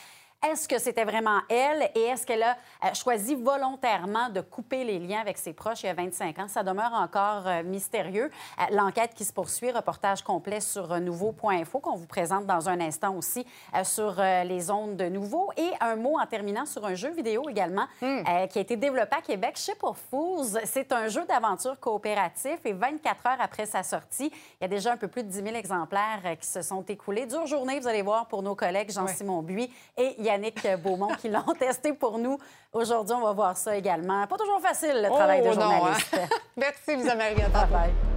Est-ce 0.44 0.68
que 0.68 0.80
c'était 0.80 1.04
vraiment 1.04 1.40
elle 1.50 1.92
et 1.94 2.02
est-ce 2.02 2.26
qu'elle 2.26 2.42
a 2.42 2.58
euh, 2.84 2.94
choisi 2.96 3.36
volontairement 3.36 4.30
de 4.30 4.42
couper 4.42 4.84
les 4.84 4.98
liens 4.98 5.20
avec 5.20 5.38
ses 5.38 5.54
proches 5.54 5.84
il 5.84 5.86
y 5.86 5.90
a 5.90 5.94
25 5.94 6.40
ans? 6.40 6.48
Ça 6.48 6.64
demeure 6.64 6.94
encore 6.94 7.48
euh, 7.48 7.62
mystérieux. 7.62 8.32
Euh, 8.60 8.64
l'enquête 8.72 9.14
qui 9.14 9.24
se 9.24 9.32
poursuit, 9.32 9.70
reportage 9.70 10.24
complet 10.24 10.60
sur 10.60 11.00
nouveau.info 11.00 11.80
qu'on 11.80 11.96
vous 11.96 12.08
présente 12.08 12.48
dans 12.48 12.70
un 12.70 12.82
instant 12.82 13.16
aussi 13.16 13.46
sur 13.84 14.16
les 14.20 14.72
ondes 14.72 14.98
de 14.98 15.10
Nouveau. 15.10 15.52
Et 15.58 15.70
un 15.80 15.96
mot 15.96 16.18
en 16.20 16.26
terminant 16.26 16.66
sur 16.66 16.86
un 16.86 16.96
jeu 16.96 17.12
vidéo 17.12 17.48
également 17.48 17.86
hmm. 18.02 18.24
qui 18.50 18.58
a 18.58 18.62
été 18.62 18.76
développé 18.76 19.16
à 19.18 19.22
Québec, 19.22 19.58
Ship 19.58 19.84
of 19.84 19.98
Fools. 20.10 20.60
C'est 20.66 20.92
un 20.92 21.08
jeu 21.08 21.24
d'aventure 21.26 21.80
coopératif 21.80 22.60
et 22.66 22.74
24 22.74 23.28
heures 23.28 23.42
après 23.42 23.66
sa 23.66 23.84
sortie, 23.84 24.32
il 24.60 24.64
y 24.64 24.66
a 24.66 24.68
déjà 24.68 24.94
un 24.94 24.98
peu 24.98 25.08
plus 25.08 25.24
de 25.24 25.30
10 25.30 25.44
000 25.44 25.56
exemplaires 25.56 26.36
qui 26.40 26.48
se 26.48 26.62
sont 26.62 26.84
écoulés. 26.84 27.26
Dure 27.26 27.46
journée, 27.46 27.80
vous 27.80 27.88
allez 27.88 28.02
voir, 28.02 28.28
pour 28.28 28.42
nos 28.42 28.56
collègues 28.56 28.92
Jean-Simon 28.92 29.42
Buis 29.42 29.72
et 29.98 30.16
Yannick 30.32 30.68
Beaumont 30.84 31.16
qui 31.20 31.30
l'ont 31.30 31.54
testé 31.60 31.94
pour 31.94 32.18
nous. 32.18 32.38
Aujourd'hui, 32.74 33.16
on 33.16 33.22
va 33.22 33.34
voir 33.34 33.58
ça 33.58 33.76
également. 33.76 34.26
Pas 34.28 34.38
toujours 34.38 34.62
facile, 34.62 35.02
le 35.02 35.10
travail 35.10 35.42
de 35.42 35.50
oh, 35.50 35.54
journaliste. 35.54 36.14
Hein? 36.14 36.28
Merci, 36.58 36.96
Lisa 36.96 37.16
Marie. 37.16 37.36
Bye 37.36 37.68
bye. 37.72 38.11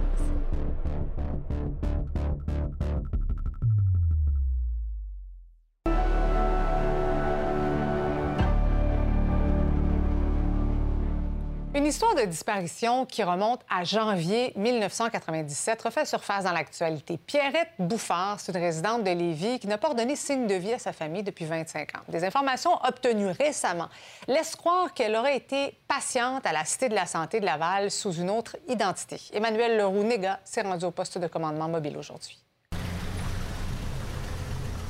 Une 11.85 11.89
histoire 11.89 12.15
de 12.15 12.23
disparition 12.23 13.05
qui 13.05 13.21
remonte 13.21 13.61
à 13.69 13.83
janvier 13.83 14.53
1997 14.55 15.83
refait 15.83 16.03
surface 16.05 16.43
dans 16.43 16.51
l'actualité. 16.51 17.19
Pierrette 17.19 17.69
Bouffard, 17.77 18.39
c'est 18.39 18.51
une 18.53 18.59
résidente 18.59 19.03
de 19.03 19.11
Lévis 19.11 19.59
qui 19.59 19.67
n'a 19.67 19.77
pas 19.77 19.89
redonné 19.89 20.15
signe 20.15 20.47
de 20.47 20.55
vie 20.55 20.73
à 20.73 20.79
sa 20.79 20.93
famille 20.93 21.21
depuis 21.21 21.45
25 21.45 21.95
ans. 21.95 22.01
Des 22.09 22.23
informations 22.23 22.71
obtenues 22.83 23.27
récemment 23.27 23.87
laissent 24.27 24.55
croire 24.55 24.95
qu'elle 24.95 25.15
aurait 25.15 25.37
été 25.37 25.77
patiente 25.87 26.43
à 26.47 26.53
la 26.53 26.65
Cité 26.65 26.89
de 26.89 26.95
la 26.95 27.05
Santé 27.05 27.39
de 27.39 27.45
Laval 27.45 27.91
sous 27.91 28.13
une 28.13 28.31
autre 28.31 28.57
identité. 28.67 29.21
Emmanuel 29.31 29.77
Leroux-Néga 29.77 30.39
s'est 30.43 30.63
rendu 30.63 30.85
au 30.85 30.91
poste 30.91 31.19
de 31.19 31.27
commandement 31.27 31.69
mobile 31.69 31.99
aujourd'hui. 31.99 32.44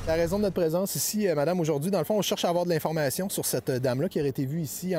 La 0.06 0.14
raison 0.14 0.36
de 0.36 0.42
notre 0.42 0.54
présence 0.54 0.94
ici, 0.94 1.26
euh, 1.26 1.34
Madame, 1.34 1.58
aujourd'hui, 1.58 1.90
dans 1.90 1.98
le 1.98 2.04
fond, 2.04 2.16
on 2.16 2.22
cherche 2.22 2.44
à 2.44 2.48
avoir 2.48 2.64
de 2.64 2.70
l'information 2.70 3.28
sur 3.28 3.44
cette 3.44 3.70
euh, 3.70 3.78
dame-là 3.80 4.08
qui 4.08 4.20
aurait 4.20 4.28
été 4.28 4.44
vue 4.44 4.60
ici 4.60 4.94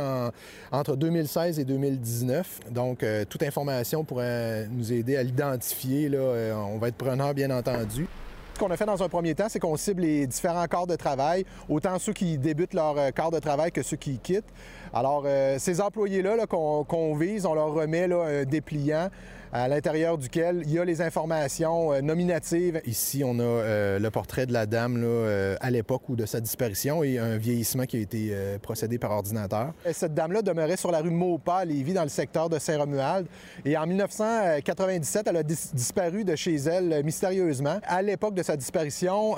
entre 0.70 0.98
2016 0.98 1.60
et 1.60 1.64
2019. 1.64 2.60
Donc, 2.72 3.04
euh, 3.04 3.24
toute 3.24 3.42
information 3.44 4.04
pourrait 4.04 4.68
nous 4.70 4.92
aider 4.92 5.16
à 5.16 5.24
l'identifier. 5.24 6.12
on 6.18 6.78
va 6.78 6.90
être 6.90 6.98
preneur, 6.98 7.34
bien 7.34 7.52
entendu. 7.52 8.06
Ce 8.54 8.60
qu'on 8.60 8.70
a 8.70 8.76
fait 8.76 8.86
dans 8.86 9.02
un 9.02 9.08
premier 9.08 9.34
temps, 9.34 9.46
c'est 9.48 9.60
qu'on 9.60 9.78
cible 9.78 10.02
les 10.02 10.28
différents 10.28 10.66
corps 10.66 10.88
de 10.88 10.98
travail, 10.98 11.46
autant 11.70 11.98
ceux 12.00 12.12
qui 12.12 12.38
débutent 12.38 12.74
leur 12.74 12.96
corps 13.14 13.32
de 13.32 13.40
travail 13.40 13.72
que 13.72 13.84
ceux 13.84 13.98
qui 13.98 14.18
quittent. 14.18 14.52
Alors, 14.94 15.26
ces 15.58 15.80
employés-là 15.80 16.48
qu'on 16.48 17.16
vise, 17.16 17.46
on 17.46 17.54
leur 17.54 17.72
remet 17.72 18.12
un 18.12 18.44
dépliant 18.44 19.10
à 19.52 19.68
l'intérieur 19.68 20.18
duquel 20.18 20.62
il 20.66 20.72
y 20.72 20.80
a 20.80 20.86
les 20.86 21.02
informations 21.02 21.94
euh, 21.94 22.02
nominatives. 22.02 22.82
Ici, 22.86 23.24
on 23.26 23.40
a 23.40 23.44
euh, 23.44 24.00
le 24.00 24.12
portrait 24.12 24.46
de 24.46 24.54
la 24.54 24.66
dame 24.66 25.02
euh, 25.04 25.56
à 25.62 25.72
l'époque 25.72 26.10
ou 26.10 26.16
de 26.16 26.26
sa 26.26 26.40
disparition 26.40 27.04
et 27.04 27.18
un 27.18 27.38
vieillissement 27.38 27.86
qui 27.86 27.98
a 27.98 28.00
été 28.00 28.36
procédé 28.62 28.98
par 28.98 29.12
ordinateur. 29.12 29.74
Cette 29.92 30.14
dame-là 30.14 30.42
demeurait 30.42 30.78
sur 30.78 30.92
la 30.92 31.00
rue 31.00 31.10
Maupas 31.10 31.58
à 31.58 31.66
Lévis, 31.66 31.94
dans 31.94 32.04
le 32.04 32.10
secteur 32.10 32.50
de 32.50 32.60
Saint-Romuald. 32.60 33.28
Et 33.66 33.78
en 33.78 33.86
1997, 33.86 35.28
elle 35.28 35.38
a 35.38 35.44
disparu 35.44 36.24
de 36.24 36.36
chez 36.36 36.56
elle 36.56 37.04
mystérieusement. 37.04 37.80
À 37.84 38.02
l'époque 38.02 38.34
de 38.34 38.44
sa 38.44 38.58
disparition, 38.58 39.36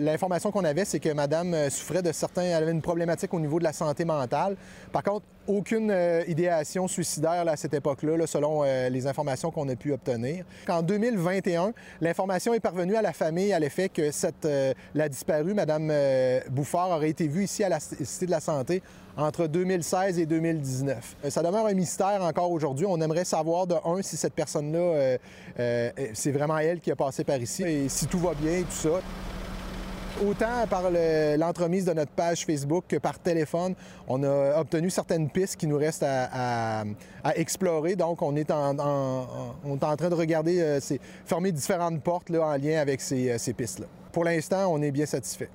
l'information 0.00 0.50
qu'on 0.50 0.64
avait, 0.64 0.84
c'est 0.84 1.00
que 1.00 1.12
madame 1.12 1.70
souffrait 1.70 2.02
de 2.02 2.12
certains... 2.12 2.42
Elle 2.42 2.64
avait 2.64 2.72
une 2.72 2.82
problématique 2.82 3.32
au 3.34 3.40
niveau 3.40 3.58
de 3.58 3.64
la 3.64 3.72
santé 3.72 4.04
mentale. 4.04 4.56
Par 4.92 5.02
contre, 5.02 5.26
aucune 5.46 5.90
euh, 5.90 6.22
idéation 6.26 6.88
suicidaire 6.88 7.44
à 7.46 7.56
cette 7.56 7.74
époque-là, 7.74 8.26
selon 8.26 8.62
euh, 8.64 8.88
les 8.88 9.06
informations 9.06 9.50
qu'on 9.50 9.68
a 9.68 9.76
pu 9.76 9.92
obtenir. 9.92 10.44
En 10.68 10.82
2021, 10.82 11.72
l'information 12.00 12.54
est 12.54 12.60
parvenue 12.60 12.96
à 12.96 13.02
la 13.02 13.12
famille 13.12 13.52
à 13.52 13.58
l'effet 13.58 13.88
que 13.88 14.10
cette, 14.10 14.44
euh, 14.44 14.72
la 14.94 15.08
disparue, 15.08 15.54
Mme 15.54 15.92
Bouffard, 16.50 16.90
aurait 16.90 17.10
été 17.10 17.28
vue 17.28 17.44
ici 17.44 17.64
à 17.64 17.68
la 17.68 17.80
Cité 17.80 18.26
de 18.26 18.30
la 18.30 18.40
Santé 18.40 18.82
entre 19.16 19.46
2016 19.46 20.18
et 20.18 20.26
2019. 20.26 21.16
Ça 21.28 21.42
demeure 21.42 21.66
un 21.66 21.74
mystère 21.74 22.22
encore 22.22 22.50
aujourd'hui. 22.50 22.86
On 22.88 23.00
aimerait 23.00 23.24
savoir 23.24 23.66
de 23.66 23.74
un 23.84 24.00
si 24.00 24.16
cette 24.16 24.34
personne-là, 24.34 25.18
c'est 26.14 26.30
vraiment 26.30 26.58
elle 26.58 26.80
qui 26.80 26.90
a 26.90 26.96
passé 26.96 27.22
par 27.24 27.36
ici 27.36 27.62
et 27.62 27.88
si 27.88 28.06
tout 28.06 28.18
va 28.18 28.32
bien 28.34 28.58
et 28.58 28.62
tout 28.62 28.70
ça. 28.70 29.00
Autant 30.20 30.66
par 30.68 30.90
l'entremise 30.90 31.86
de 31.86 31.92
notre 31.92 32.12
page 32.12 32.44
Facebook 32.44 32.84
que 32.86 32.96
par 32.96 33.18
téléphone, 33.18 33.74
on 34.06 34.22
a 34.22 34.60
obtenu 34.60 34.90
certaines 34.90 35.30
pistes 35.30 35.56
qui 35.56 35.66
nous 35.66 35.78
restent 35.78 36.04
à, 36.04 36.84
explorer. 37.34 37.96
Donc, 37.96 38.20
on 38.20 38.36
est 38.36 38.50
en, 38.50 38.74
train 38.76 40.10
de 40.10 40.14
regarder, 40.14 40.60
euh, 40.60 40.80
former 41.24 41.50
différentes 41.50 42.02
portes 42.02 42.30
en 42.30 42.56
lien 42.56 42.80
avec 42.80 43.00
ces, 43.00 43.30
euh, 43.30 43.38
ces 43.38 43.52
pistes-là. 43.52 43.86
Pour 44.12 44.24
l'instant, 44.24 44.66
on 44.70 44.82
est 44.82 44.90
bien 44.90 45.06
satisfait. 45.06 45.48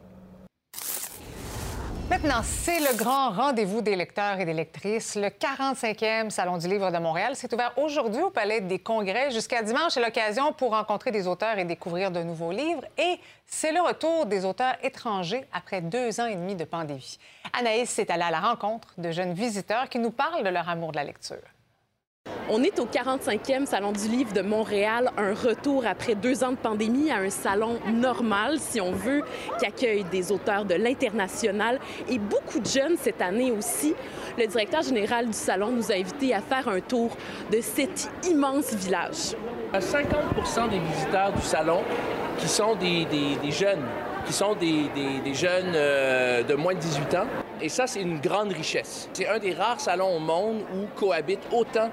Maintenant, 2.09 2.41
c'est 2.41 2.79
le 2.79 2.95
grand 2.97 3.31
rendez-vous 3.31 3.81
des 3.81 3.97
lecteurs 3.97 4.39
et 4.39 4.45
des 4.45 4.53
lectrices. 4.53 5.15
Le 5.15 5.27
45e 5.27 6.29
Salon 6.29 6.57
du 6.57 6.65
Livre 6.69 6.89
de 6.89 6.97
Montréal 6.99 7.35
s'est 7.35 7.53
ouvert 7.53 7.73
aujourd'hui 7.77 8.21
au 8.21 8.29
Palais 8.29 8.61
des 8.61 8.79
Congrès. 8.79 9.29
Jusqu'à 9.31 9.61
dimanche, 9.61 9.91
c'est 9.91 10.01
l'occasion 10.01 10.53
pour 10.53 10.71
rencontrer 10.71 11.11
des 11.11 11.27
auteurs 11.27 11.59
et 11.59 11.65
découvrir 11.65 12.09
de 12.09 12.23
nouveaux 12.23 12.53
livres. 12.53 12.85
Et 12.97 13.19
c'est 13.45 13.73
le 13.73 13.81
retour 13.81 14.25
des 14.25 14.45
auteurs 14.45 14.75
étrangers 14.83 15.43
après 15.51 15.81
deux 15.81 16.21
ans 16.21 16.27
et 16.27 16.35
demi 16.35 16.55
de 16.55 16.63
pandémie. 16.63 17.19
Anaïs 17.51 17.99
est 17.99 18.09
allée 18.09 18.23
à 18.23 18.31
la 18.31 18.39
rencontre 18.39 18.93
de 18.97 19.11
jeunes 19.11 19.33
visiteurs 19.33 19.89
qui 19.89 19.99
nous 19.99 20.11
parlent 20.11 20.45
de 20.45 20.49
leur 20.49 20.69
amour 20.69 20.93
de 20.93 20.97
la 20.97 21.03
lecture. 21.03 21.43
On 22.49 22.63
est 22.63 22.79
au 22.79 22.85
45e 22.85 23.65
Salon 23.65 23.91
du 23.91 24.07
Livre 24.07 24.31
de 24.31 24.41
Montréal, 24.41 25.11
un 25.17 25.33
retour 25.33 25.85
après 25.85 26.15
deux 26.15 26.45
ans 26.45 26.51
de 26.51 26.57
pandémie 26.57 27.11
à 27.11 27.17
un 27.17 27.29
salon 27.29 27.77
normal, 27.91 28.57
si 28.59 28.79
on 28.79 28.93
veut, 28.93 29.21
qui 29.59 29.65
accueille 29.65 30.05
des 30.05 30.31
auteurs 30.31 30.63
de 30.63 30.75
l'international 30.75 31.77
et 32.07 32.17
beaucoup 32.17 32.59
de 32.59 32.65
jeunes 32.65 32.95
cette 33.01 33.21
année 33.21 33.51
aussi. 33.51 33.93
Le 34.37 34.47
directeur 34.47 34.81
général 34.81 35.25
du 35.27 35.33
salon 35.33 35.71
nous 35.71 35.91
a 35.91 35.95
invités 35.95 36.33
à 36.33 36.39
faire 36.39 36.69
un 36.69 36.79
tour 36.79 37.17
de 37.51 37.59
cet 37.59 38.09
immense 38.23 38.73
village. 38.73 39.35
50% 39.73 40.69
des 40.69 40.79
visiteurs 40.79 41.33
du 41.33 41.41
salon 41.41 41.81
qui 42.37 42.47
sont 42.47 42.75
des, 42.75 43.05
jeunes, 43.51 43.83
qui 44.25 44.31
sont 44.31 44.55
des, 44.55 45.33
jeunes 45.33 45.73
euh, 45.75 46.43
de 46.43 46.53
moins 46.55 46.75
de 46.75 46.79
18 46.79 47.15
ans. 47.15 47.27
Et 47.61 47.67
ça, 47.67 47.87
c'est 47.87 48.01
une 48.01 48.19
grande 48.19 48.53
richesse. 48.53 49.09
C'est 49.11 49.27
un 49.27 49.39
des 49.39 49.53
rares 49.53 49.81
salons 49.81 50.15
au 50.15 50.19
monde 50.19 50.61
où 50.73 50.85
cohabitent 50.97 51.47
autant 51.51 51.89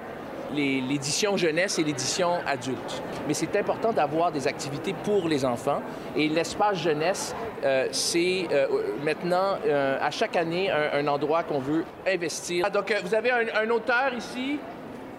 l'édition 0.55 1.37
jeunesse 1.37 1.79
et 1.79 1.85
l'édition 1.85 2.39
adulte. 2.47 3.03
Mais 3.27 3.35
c'est 3.35 3.57
important 3.57 3.93
d'avoir 3.93 4.33
des 4.33 4.47
activités 4.47 4.95
pour 5.05 5.29
les 5.29 5.45
enfants. 5.45 5.83
Et 6.17 6.29
l'espace 6.29 6.79
jeunesse, 6.79 7.35
euh, 7.65 7.89
c'est 7.91 8.47
euh, 8.53 8.67
maintenant, 9.03 9.59
euh, 9.67 9.99
à 10.01 10.11
chaque 10.11 10.37
année, 10.37 10.71
un, 10.71 11.07
endroit 11.07 11.43
qu'on 11.43 11.59
veut 11.59 11.85
investir. 12.07 12.71
Donc, 12.71 12.95
vous 13.05 13.15
avez 13.15 13.31
un, 13.31 13.71
auteur 13.71 14.13
ici, 14.17 14.59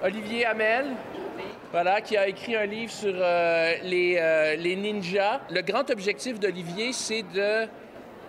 Olivier 0.04 0.46
Hamel. 0.46 0.88
Voilà, 1.72 2.00
qui 2.00 2.16
a 2.16 2.28
écrit 2.28 2.56
un 2.56 2.66
livre 2.66 2.92
sur 2.92 3.14
les, 3.14 4.56
les 4.58 4.76
ninjas. 4.78 5.42
Le 5.50 5.62
grand 5.62 5.90
objectif 5.90 6.40
d'Olivier, 6.40 6.94
c'est 6.94 7.24
de 7.34 7.68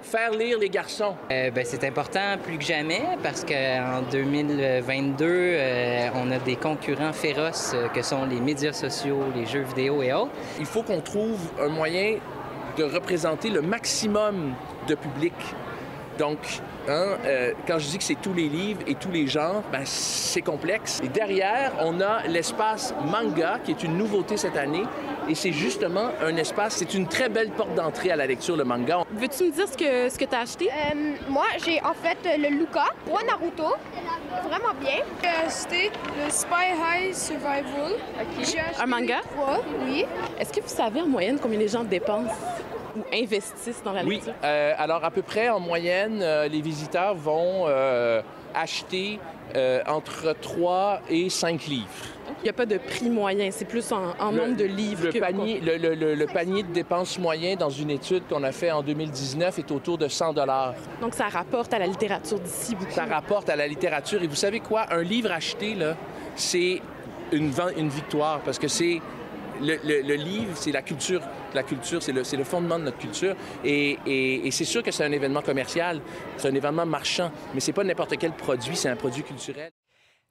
faire 0.06 0.30
lire 0.30 0.58
les 0.58 0.70
garçons? 0.70 1.14
Euh, 1.30 1.50
ben, 1.50 1.64
c'est 1.66 1.84
important 1.84 2.38
plus 2.42 2.58
que 2.58 2.64
jamais 2.64 3.02
parce 3.22 3.44
qu'en 3.44 4.02
2022, 4.10 5.24
euh, 5.28 6.08
on 6.14 6.30
a 6.30 6.38
des 6.38 6.56
concurrents 6.56 7.12
féroces 7.12 7.72
euh, 7.74 7.88
que 7.88 8.02
sont 8.02 8.24
les 8.24 8.40
médias 8.40 8.72
sociaux, 8.72 9.18
les 9.34 9.46
jeux 9.46 9.64
vidéo 9.64 10.02
et 10.02 10.12
autres. 10.12 10.30
Il 10.58 10.66
faut 10.66 10.82
qu'on 10.82 11.00
trouve 11.00 11.38
un 11.60 11.68
moyen 11.68 12.18
de 12.78 12.84
représenter 12.84 13.50
le 13.50 13.62
maximum 13.62 14.54
de 14.86 14.94
public. 14.94 15.34
Donc, 16.18 16.38
hein, 16.88 17.16
quand 17.66 17.78
je 17.78 17.88
dis 17.88 17.98
que 17.98 18.04
c'est 18.04 18.20
tous 18.20 18.32
les 18.32 18.48
livres 18.48 18.80
et 18.86 18.94
tous 18.94 19.10
les 19.10 19.26
genres, 19.26 19.62
ben, 19.70 19.82
c'est 19.84 20.42
complexe. 20.42 21.00
Et 21.04 21.08
derrière, 21.08 21.72
on 21.80 22.00
a 22.00 22.26
l'espace 22.26 22.94
manga, 23.04 23.58
qui 23.64 23.72
est 23.72 23.82
une 23.82 23.96
nouveauté 23.98 24.36
cette 24.36 24.56
année, 24.56 24.84
et 25.28 25.34
c'est 25.34 25.52
justement 25.52 26.08
un 26.22 26.36
espace, 26.36 26.76
c'est 26.76 26.94
une 26.94 27.06
très 27.08 27.28
belle 27.28 27.50
porte 27.50 27.74
d'entrée 27.74 28.10
à 28.10 28.16
la 28.16 28.26
lecture, 28.26 28.56
le 28.56 28.64
manga. 28.64 29.02
Veux-tu 29.12 29.44
me 29.44 29.50
dire 29.50 29.68
ce 29.68 29.76
que, 29.76 30.08
ce 30.08 30.18
que 30.18 30.24
tu 30.24 30.34
as 30.34 30.40
acheté? 30.40 30.68
Euh, 30.70 31.14
moi, 31.28 31.44
j'ai 31.64 31.80
en 31.82 31.94
fait 31.94 32.18
le 32.38 32.48
Luca, 32.56 32.86
ou 33.08 33.16
Naruto, 33.26 33.74
vraiment 34.48 34.74
bien. 34.80 35.02
J'ai 35.22 35.28
acheté 35.28 35.90
le 36.16 36.30
Spy 36.30 36.72
High 36.80 37.14
Survival. 37.14 37.96
Un 38.80 38.86
manga? 38.86 39.20
oui. 39.86 40.04
Est-ce 40.38 40.52
que 40.52 40.60
vous 40.60 40.68
savez 40.68 41.00
en 41.00 41.06
moyenne 41.06 41.38
combien 41.40 41.58
les 41.58 41.68
gens 41.68 41.84
dépensent? 41.84 42.34
Ou 42.96 43.04
investissent 43.14 43.82
dans 43.84 43.92
la 43.92 44.02
lecture? 44.02 44.32
Oui. 44.32 44.38
Euh, 44.44 44.72
alors, 44.78 45.04
à 45.04 45.10
peu 45.10 45.22
près, 45.22 45.48
en 45.48 45.60
moyenne, 45.60 46.20
euh, 46.22 46.48
les 46.48 46.60
visiteurs 46.60 47.14
vont 47.14 47.66
acheter 48.54 49.18
entre 49.86 50.34
3 50.40 51.00
et 51.08 51.30
5 51.30 51.66
livres. 51.66 51.86
Il 52.40 52.44
n'y 52.44 52.50
a 52.50 52.52
pas 52.52 52.66
de 52.66 52.78
prix 52.78 53.08
moyen, 53.08 53.50
c'est 53.50 53.64
plus 53.64 53.92
en, 53.92 54.32
nombre 54.32 54.56
de 54.56 54.64
livres. 54.64 55.08
Le, 55.12 55.20
panier, 55.20 55.60
le, 55.60 56.26
panier 56.26 56.62
de 56.62 56.72
dépenses 56.72 57.18
moyen 57.18 57.56
dans 57.56 57.70
une 57.70 57.90
étude 57.90 58.24
qu'on 58.28 58.42
a 58.42 58.52
fait 58.52 58.70
en 58.70 58.82
2019 58.82 59.58
est 59.58 59.70
autour 59.70 59.98
de 59.98 60.08
100 60.08 60.34
Donc 61.00 61.14
ça 61.14 61.28
rapporte 61.28 61.72
à 61.72 61.78
la 61.78 61.86
littérature 61.86 62.38
d'ici 62.38 62.74
beaucoup. 62.74 62.90
Ça 62.90 63.04
rapporte 63.04 63.48
à 63.48 63.56
la 63.56 63.66
littérature. 63.66 64.22
Et 64.22 64.26
vous 64.26 64.36
savez 64.36 64.60
quoi? 64.60 64.86
Un 64.90 65.02
livre 65.02 65.32
acheté, 65.32 65.74
là, 65.74 65.96
c'est 66.34 66.82
une, 67.32 67.52
une 67.76 67.88
victoire 67.88 68.40
parce 68.40 68.58
que 68.58 68.68
c'est 68.68 69.00
le, 69.60 70.14
livre, 70.14 70.52
c'est 70.54 70.72
la 70.72 70.82
culture. 70.82 71.22
La 71.56 71.62
culture, 71.62 72.02
c'est 72.02 72.12
le, 72.12 72.22
le, 72.36 72.44
fondement 72.44 72.78
de 72.78 72.84
notre 72.84 72.98
culture. 72.98 73.34
Et, 73.64 73.98
et 74.06 74.50
c'est 74.50 74.66
sûr 74.66 74.82
que 74.82 74.90
c'est 74.90 75.04
un 75.04 75.12
événement 75.12 75.42
commercial, 75.42 76.00
c'est 76.36 76.48
un 76.48 76.54
événement 76.54 76.84
marchand, 76.84 77.30
mais 77.54 77.60
c'est 77.60 77.72
pas 77.72 77.82
n'importe 77.82 78.16
quel 78.18 78.32
produit, 78.32 78.76
c'est 78.76 78.90
un 78.90 78.96
produit 78.96 79.22
culturel. 79.22 79.70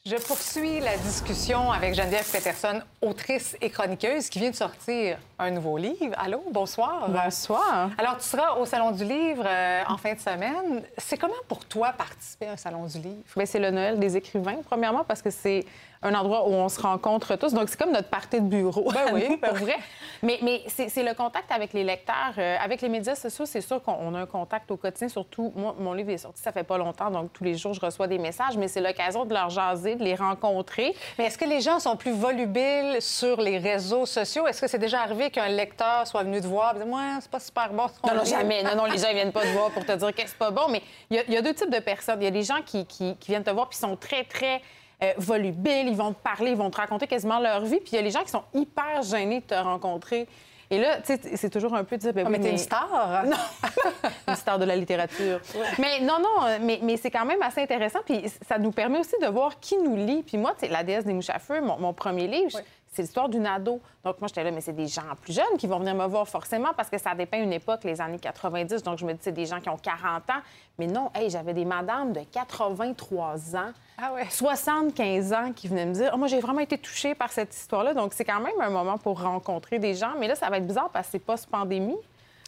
Je 0.07 0.17
poursuis 0.17 0.81
la 0.81 0.97
discussion 0.97 1.71
avec 1.71 1.95
Geneviève 1.95 2.29
Peterson, 2.31 2.79
autrice 3.01 3.57
et 3.59 3.71
chroniqueuse, 3.71 4.29
qui 4.29 4.37
vient 4.37 4.51
de 4.51 4.55
sortir 4.55 5.17
un 5.39 5.49
nouveau 5.49 5.79
livre. 5.79 6.13
Allô, 6.17 6.43
bonsoir. 6.51 7.09
Bonsoir. 7.09 7.89
Alors, 7.97 8.17
tu 8.17 8.25
seras 8.25 8.53
au 8.59 8.67
Salon 8.67 8.91
du 8.91 9.03
Livre 9.03 9.43
euh, 9.47 9.81
en 9.87 9.97
fin 9.97 10.13
de 10.13 10.19
semaine. 10.19 10.83
C'est 10.99 11.17
comment 11.17 11.33
pour 11.47 11.65
toi 11.65 11.91
participer 11.91 12.45
à 12.45 12.51
un 12.51 12.57
Salon 12.57 12.85
du 12.85 12.99
Livre? 12.99 13.23
Bien, 13.35 13.47
c'est 13.47 13.57
le 13.57 13.71
Noël 13.71 13.97
des 13.97 14.15
écrivains, 14.15 14.57
premièrement, 14.63 15.03
parce 15.03 15.23
que 15.23 15.31
c'est 15.31 15.65
un 16.05 16.13
endroit 16.13 16.47
où 16.47 16.53
on 16.53 16.69
se 16.69 16.79
rencontre 16.79 17.35
tous. 17.35 17.53
Donc, 17.53 17.69
c'est 17.69 17.79
comme 17.79 17.91
notre 17.91 18.09
partie 18.09 18.39
de 18.39 18.45
bureau. 18.45 18.91
Ben 18.93 19.13
oui, 19.13 19.37
pour 19.37 19.55
vrai. 19.55 19.77
Mais, 20.21 20.39
mais 20.41 20.61
c'est 20.67 21.03
le 21.03 21.13
contact 21.13 21.51
avec 21.51 21.73
les 21.73 21.83
lecteurs. 21.83 22.33
Euh, 22.37 22.57
avec 22.63 22.81
les 22.81 22.89
médias 22.89 23.15
sociaux, 23.15 23.45
c'est 23.45 23.61
sûr 23.61 23.81
qu'on 23.81 24.13
a 24.13 24.19
un 24.19 24.25
contact 24.25 24.69
au 24.71 24.77
quotidien. 24.77 25.09
Surtout, 25.09 25.51
moi, 25.55 25.75
mon 25.77 25.93
livre 25.93 26.11
est 26.11 26.19
sorti, 26.19 26.41
ça 26.41 26.51
fait 26.51 26.63
pas 26.63 26.77
longtemps, 26.77 27.09
donc 27.09 27.33
tous 27.33 27.43
les 27.43 27.55
jours, 27.55 27.73
je 27.73 27.81
reçois 27.81 28.07
des 28.07 28.17
messages, 28.17 28.57
mais 28.57 28.67
c'est 28.67 28.81
l'occasion 28.81 29.25
de 29.25 29.33
leur 29.33 29.49
jaser, 29.49 29.95
de 29.95 30.03
les 30.03 30.15
rencontrer. 30.15 30.95
Mais 31.17 31.25
est-ce 31.25 31.37
que 31.37 31.45
les 31.45 31.61
gens 31.61 31.79
sont 31.79 31.95
plus 31.95 32.11
volubiles 32.11 32.97
sur 32.99 33.41
les 33.41 33.57
réseaux 33.57 34.05
sociaux? 34.05 34.47
Est-ce 34.47 34.61
que 34.61 34.67
c'est 34.67 34.79
déjà 34.79 35.01
arrivé 35.01 35.31
qu'un 35.31 35.49
lecteur 35.49 36.05
soit 36.07 36.23
venu 36.23 36.39
te 36.39 36.47
voir 36.47 36.75
et 36.75 36.79
dire, 36.79 36.87
moi, 36.87 37.01
c'est 37.19 37.31
pas 37.31 37.39
super 37.39 37.73
bon? 37.73 37.87
Non, 38.07 38.15
non, 38.15 38.25
jamais. 38.25 38.63
Non, 38.63 38.75
non, 38.75 38.85
les 38.85 38.97
gens, 38.97 39.07
ils 39.09 39.15
viennent 39.15 39.31
pas 39.31 39.41
te 39.41 39.47
voir 39.47 39.71
pour 39.71 39.85
te 39.85 39.91
dire 39.91 40.13
que 40.13 40.21
c'est 40.25 40.37
pas 40.37 40.51
bon. 40.51 40.67
Mais 40.69 40.81
il 41.09 41.17
y, 41.17 41.37
a 41.37 41.41
deux 41.41 41.53
types 41.53 41.71
de 41.71 41.79
personnes. 41.79 42.21
Il 42.21 42.25
y 42.25 42.27
a 42.27 42.31
des 42.31 42.43
gens 42.43 42.61
qui, 42.65 42.85
qui, 42.85 43.15
qui 43.17 43.31
viennent 43.31 43.43
te 43.43 43.51
voir 43.51 43.69
puis 43.69 43.77
sont 43.77 43.95
très, 43.95 44.23
très 44.23 44.61
euh, 45.03 45.13
volubiles, 45.17 45.87
ils 45.87 45.95
vont 45.95 46.13
te 46.13 46.21
parler, 46.21 46.51
ils 46.51 46.57
vont 46.57 46.69
te 46.69 46.77
raconter 46.77 47.07
quasiment 47.07 47.39
leur 47.39 47.61
vie. 47.65 47.79
Puis 47.79 47.91
il 47.93 47.95
y 47.95 47.99
a 47.99 48.01
les 48.01 48.11
gens 48.11 48.23
qui 48.23 48.31
sont 48.31 48.43
hyper 48.53 49.01
gênés 49.01 49.41
de 49.41 49.45
te 49.45 49.55
rencontrer. 49.55 50.27
Et 50.71 50.79
là, 50.79 50.97
tu 50.97 51.15
sais, 51.15 51.19
c'est 51.35 51.49
toujours 51.49 51.75
un 51.75 51.83
peu 51.83 51.95
de 51.97 52.01
dire... 52.01 52.13
Ben, 52.13 52.25
oh, 52.25 52.29
mais 52.29 52.39
t'es 52.39 52.49
une 52.49 52.57
star? 52.57 52.89
Non, 53.25 53.37
une 54.27 54.35
star 54.35 54.57
de 54.57 54.65
la 54.65 54.75
littérature. 54.75 55.39
Mais 55.77 55.99
non, 55.99 56.17
non, 56.19 56.57
mais, 56.61 56.79
mais 56.81 56.97
c'est 56.97 57.11
quand 57.11 57.25
même 57.25 57.41
assez 57.41 57.61
intéressant. 57.61 57.99
Puis 58.05 58.23
ça 58.47 58.57
nous 58.57 58.71
permet 58.71 58.99
aussi 58.99 59.15
de 59.21 59.27
voir 59.27 59.59
qui 59.59 59.77
nous 59.77 59.95
lit. 59.95 60.23
Puis 60.23 60.37
moi, 60.37 60.53
tu 60.57 60.65
sais, 60.65 60.71
La 60.71 60.83
déesse 60.83 61.05
des 61.05 61.13
mouches 61.13 61.29
à 61.29 61.39
feu, 61.39 61.61
mon, 61.61 61.93
premier 61.93 62.27
livre, 62.27 62.59
c'est 62.95 63.01
l'histoire 63.01 63.27
d'une 63.27 63.45
ado. 63.45 63.81
Donc, 64.03 64.21
moi, 64.21 64.27
j'étais 64.27 64.43
là, 64.43 64.51
mais 64.51 64.61
c'est 64.61 64.73
des 64.73 64.87
gens 64.87 65.01
plus 65.21 65.33
jeunes 65.33 65.57
qui 65.57 65.67
vont 65.67 65.79
venir 65.79 65.93
me 65.95 66.05
voir 66.05 66.27
forcément 66.27 66.69
parce 66.75 66.89
que 66.89 66.97
ça 66.97 67.13
dépeint 67.13 67.41
une 67.41 67.51
époque, 67.51 67.83
les 67.83 67.99
années 67.99 68.19
90. 68.19 68.83
Donc, 68.83 68.97
je 68.97 69.05
me 69.05 69.13
dis, 69.13 69.19
c'est 69.21 69.31
des 69.33 69.45
gens 69.45 69.59
qui 69.59 69.69
ont 69.69 69.77
40 69.77 70.29
ans. 70.29 70.41
Mais 70.79 70.87
non, 70.87 71.11
hey, 71.13 71.29
j'avais 71.29 71.53
des 71.53 71.65
madames 71.65 72.13
de 72.13 72.21
83 72.31 73.55
ans, 73.55 73.71
ah 73.97 74.13
ouais. 74.13 74.27
75 74.29 75.33
ans 75.33 75.51
qui 75.53 75.67
venaient 75.67 75.85
me 75.85 75.93
dire, 75.93 76.11
oh, 76.13 76.17
moi, 76.17 76.27
j'ai 76.27 76.39
vraiment 76.39 76.59
été 76.59 76.77
touchée 76.77 77.15
par 77.15 77.31
cette 77.31 77.53
histoire-là. 77.53 77.93
Donc, 77.93 78.13
c'est 78.13 78.25
quand 78.25 78.39
même 78.39 78.59
un 78.61 78.69
moment 78.69 78.97
pour 78.97 79.21
rencontrer 79.21 79.79
des 79.79 79.93
gens. 79.93 80.13
Mais 80.19 80.27
là, 80.27 80.35
ça 80.35 80.49
va 80.49 80.57
être 80.57 80.67
bizarre 80.67 80.89
parce 80.89 81.07
que 81.07 81.11
c'est 81.13 81.19
post-pandémie. 81.19 81.97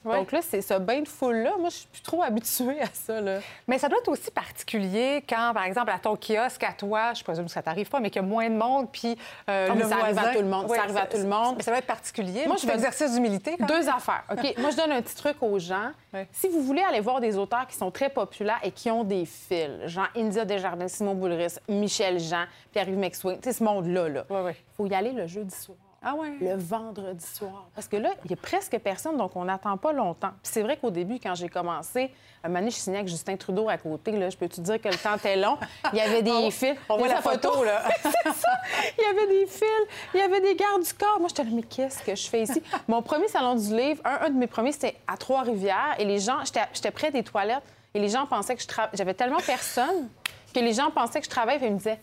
Donc 0.05 0.31
là, 0.31 0.39
c'est 0.41 0.61
ce 0.61 0.75
bain 0.75 1.01
de 1.01 1.07
foule-là. 1.07 1.53
Moi, 1.59 1.69
je 1.69 1.75
suis 1.75 1.87
plus 1.87 2.01
trop 2.01 2.23
habituée 2.23 2.81
à 2.81 2.87
ça. 2.93 3.19
Là. 3.19 3.39
Mais 3.67 3.77
ça 3.77 3.89
doit 3.89 3.99
être 3.99 4.07
aussi 4.07 4.31
particulier 4.31 5.23
quand, 5.27 5.51
par 5.53 5.63
exemple, 5.65 5.91
à 5.91 5.99
ton 5.99 6.15
kiosque, 6.15 6.63
à 6.63 6.71
toi, 6.71 7.13
je 7.13 7.23
présume 7.23 7.45
que 7.45 7.51
ça 7.51 7.61
t'arrive 7.61 7.89
pas, 7.89 7.99
mais 7.99 8.09
qu'il 8.09 8.21
y 8.21 8.25
a 8.25 8.27
moins 8.27 8.49
de 8.49 8.55
monde, 8.55 8.87
puis 8.91 9.17
euh, 9.49 9.67
Ah, 9.71 9.75
le 9.75 9.83
ça 9.83 9.97
arrive 9.97 10.17
à 10.19 10.33
tout 10.33 10.39
le 10.39 10.45
monde. 10.47 10.69
Ouais, 10.69 10.77
ça 10.77 10.83
arrive 10.83 10.97
à 10.97 11.05
tout 11.07 11.17
le 11.17 11.25
monde. 11.27 11.55
Mais 11.57 11.63
ça 11.63 11.71
va 11.71 11.79
être 11.79 11.87
particulier. 11.87 12.45
Moi, 12.47 12.55
je 12.61 12.67
vais- 12.67 12.73
exercice 12.73 13.13
d'humilité. 13.13 13.55
Deux 13.67 13.89
affaires. 13.89 14.23
OK? 14.31 14.53
Moi, 14.59 14.69
je 14.71 14.77
donne 14.77 14.91
un 14.91 15.01
petit 15.01 15.15
truc 15.15 15.37
aux 15.41 15.59
gens. 15.59 15.91
Si 16.31 16.47
vous 16.47 16.61
voulez 16.61 16.81
aller 16.81 16.99
voir 17.01 17.19
des 17.19 17.37
auteurs 17.37 17.67
qui 17.67 17.75
sont 17.75 17.91
très 17.91 18.09
populaires 18.09 18.59
et 18.63 18.71
qui 18.71 18.89
ont 18.89 19.03
des 19.03 19.25
fils, 19.25 19.85
genre 19.87 20.07
India 20.15 20.45
Desjardins, 20.45 20.87
Simon 20.87 21.13
Boulris, 21.15 21.55
Michel 21.67 22.19
Jean, 22.19 22.45
Pierre-Yves 22.71 22.97
McSween, 22.97 23.39
tu 23.39 23.43
sais, 23.49 23.53
ce 23.57 23.63
monde-là, 23.63 24.09
là. 24.09 24.23
Il 24.29 24.53
faut 24.75 24.87
y 24.87 24.95
aller 24.95 25.11
le 25.11 25.27
jeudi 25.27 25.55
soir. 25.55 25.77
Ah 26.03 26.13
ouais? 26.13 26.33
Le 26.39 26.55
vendredi 26.55 27.25
soir. 27.25 27.65
Parce 27.73 27.87
que 27.87 27.97
là, 27.97 28.11
il 28.23 28.31
y 28.31 28.33
a 28.33 28.37
presque 28.37 28.77
personne, 28.79 29.17
donc 29.17 29.35
on 29.35 29.45
n'attend 29.45 29.77
pas 29.77 29.91
longtemps. 29.93 30.29
Puis 30.43 30.51
c'est 30.53 30.61
vrai 30.61 30.77
qu'au 30.77 30.91
début, 30.91 31.19
quand 31.21 31.33
j'ai 31.35 31.49
commencé, 31.49 32.11
un 32.43 32.49
moment 32.49 32.59
donné, 32.59 32.71
je 32.71 32.75
signais 32.77 32.97
avec 32.97 33.07
Justin 33.09 33.35
Trudeau 33.35 33.67
à 33.67 33.77
côté. 33.77 34.11
Là, 34.11 34.29
je 34.29 34.37
peux 34.37 34.47
te 34.47 34.61
dire 34.61 34.79
que 34.79 34.87
le 34.89 34.95
temps 34.95 35.15
était 35.15 35.35
long? 35.35 35.57
Il 35.91 35.97
y 35.97 36.01
avait 36.01 36.21
des 36.21 36.31
On- 36.31 36.51
fils. 36.51 36.75
on 36.87 36.97
voit 36.97 37.07
la 37.07 37.21
photo, 37.21 37.63
là. 37.63 37.83
c'est 38.03 38.33
ça. 38.33 38.49
Il 38.97 39.03
y 39.03 39.07
avait 39.07 39.27
des 39.27 39.47
fils, 39.47 39.87
il 40.13 40.19
y 40.19 40.23
avait 40.23 40.39
des 40.41 40.55
gardes 40.55 40.83
du 40.83 40.93
corps. 40.93 41.19
Moi, 41.19 41.29
j'étais 41.29 41.43
là, 41.43 41.49
mais 41.53 41.63
qu'est-ce 41.63 42.03
que 42.03 42.15
je 42.15 42.27
fais 42.29 42.43
ici? 42.43 42.61
Mon 42.87 43.01
premier 43.01 43.27
salon 43.27 43.55
du 43.55 43.75
livre, 43.75 44.01
un, 44.05 44.27
un 44.27 44.29
de 44.29 44.37
mes 44.37 44.47
premiers, 44.47 44.71
c'était 44.73 44.95
à 45.07 45.17
Trois-Rivières. 45.17 45.95
Et 45.97 46.05
les 46.05 46.19
gens, 46.19 46.37
j'étais 46.73 46.91
près 46.91 47.09
des 47.11 47.23
toilettes. 47.23 47.63
Et 47.95 47.99
les 47.99 48.09
gens 48.09 48.27
pensaient 48.27 48.55
que 48.55 48.61
je 48.61 48.67
travaillais. 48.67 48.95
J'avais 48.97 49.15
tellement 49.15 49.39
personne 49.45 50.09
que 50.53 50.59
les 50.59 50.73
gens 50.73 50.91
pensaient 50.91 51.19
que 51.19 51.25
je 51.25 51.29
travaillais. 51.31 51.59
Et 51.63 51.67
ils 51.67 51.73
me 51.73 51.77
disaient, 51.77 51.99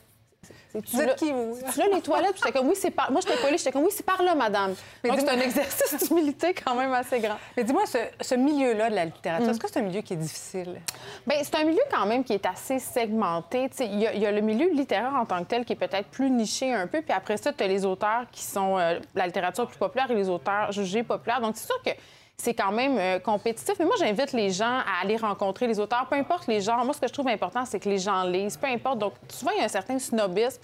Vous 0.75 1.01
êtes 1.01 1.17
qui, 1.17 1.31
vous? 1.31 1.57
tu 1.73 1.79
là, 1.79 1.87
les 1.93 2.01
toilettes? 2.01 2.35
J'étais 2.37 2.53
comme, 2.53 2.69
oui, 2.69 2.75
c'est 2.77 2.91
par... 2.91 3.11
Moi, 3.13 3.21
j'étais 3.21 3.41
collée, 3.41 3.57
j'étais 3.59 3.71
comme, 3.73 3.85
oui, 3.85 3.91
c'est 3.93 4.05
par 4.05 4.23
là, 4.23 4.35
madame. 4.35 4.75
Mais 5.03 5.11
Donc, 5.11 5.21
c'est 5.21 5.29
un 5.31 5.41
exercice 5.41 6.09
d'humilité 6.09 6.53
quand 6.55 6.75
même 6.75 6.93
assez 6.93 7.21
grand. 7.21 7.37
Mais 7.57 7.63
dis-moi, 7.65 7.85
ce, 7.87 7.99
ce 8.21 8.35
milieu-là 8.35 8.91
de 8.91 8.95
la 8.97 9.05
littérature, 9.05 9.47
Mm. 9.47 9.51
est-ce 9.51 9.61
que 9.61 9.69
c'est 9.69 9.79
un 9.79 9.83
milieu 9.83 10.01
qui 10.01 10.15
est 10.15 10.17
difficile? 10.17 10.81
Bien, 11.27 11.39
c'est 11.43 11.55
un 11.57 11.65
milieu 11.65 11.83
quand 11.91 12.07
même 12.07 12.25
qui 12.25 12.33
est 12.33 12.47
assez 12.47 12.79
segmenté. 12.81 13.69
Tu 13.71 13.77
sais, 13.79 13.87
Il 13.87 14.01
y, 14.01 14.07
a- 14.07 14.15
il 14.15 14.21
y 14.21 14.27
a 14.27 14.33
le 14.33 14.41
milieu 14.41 14.69
littéraire 14.71 15.15
en 15.15 15.25
tant 15.27 15.39
que 15.45 15.49
tel 15.49 15.65
qui 15.65 15.73
est 15.75 15.77
peut-être 15.77 16.09
plus 16.09 16.31
niché 16.31 16.73
un 16.73 16.87
peu. 16.87 17.03
Puis 17.03 17.13
après 17.13 17.37
ça, 17.37 17.53
tu 17.53 17.63
as 17.63 17.67
les 17.69 17.85
auteurs 17.85 18.25
qui 18.33 18.43
sont 18.43 18.79
euh, 18.79 18.99
la 19.15 19.27
littérature 19.27 19.67
plus 19.69 19.79
populaire 19.79 20.11
et 20.11 20.15
les 20.15 20.29
auteurs 20.29 20.73
jugés 20.73 21.03
populaires. 21.03 21.41
Donc, 21.41 21.57
c'est 21.57 21.67
sûr 21.67 21.81
que 21.85 21.91
c'est 22.37 22.55
quand 22.55 22.73
même 22.73 22.99
euh, 22.99 23.19
compétitif. 23.19 23.75
Mais 23.79 23.85
moi, 23.85 23.95
j'invite 23.99 24.33
les 24.33 24.51
gens 24.51 24.79
à 24.79 25.03
aller 25.03 25.17
rencontrer 25.17 25.67
les 25.67 25.79
auteurs, 25.79 26.07
peu 26.09 26.17
importe 26.17 26.47
les 26.47 26.61
genres. 26.61 26.85
Moi, 26.85 26.95
ce 26.95 27.01
que 27.01 27.09
je 27.09 27.13
trouve 27.13 27.29
important, 27.29 27.65
c'est 27.65 27.81
que 27.81 27.89
les 27.89 27.99
gens 27.99 28.25
lisent, 28.25 28.57
peu 28.57 28.67
importe. 28.67 28.99
Donc, 28.99 29.15
souvent, 29.29 29.53
il 29.53 29.59
y 29.59 29.63
a 29.63 29.65
un 29.65 29.69
certain 29.69 29.99
snobisme. 29.99 30.61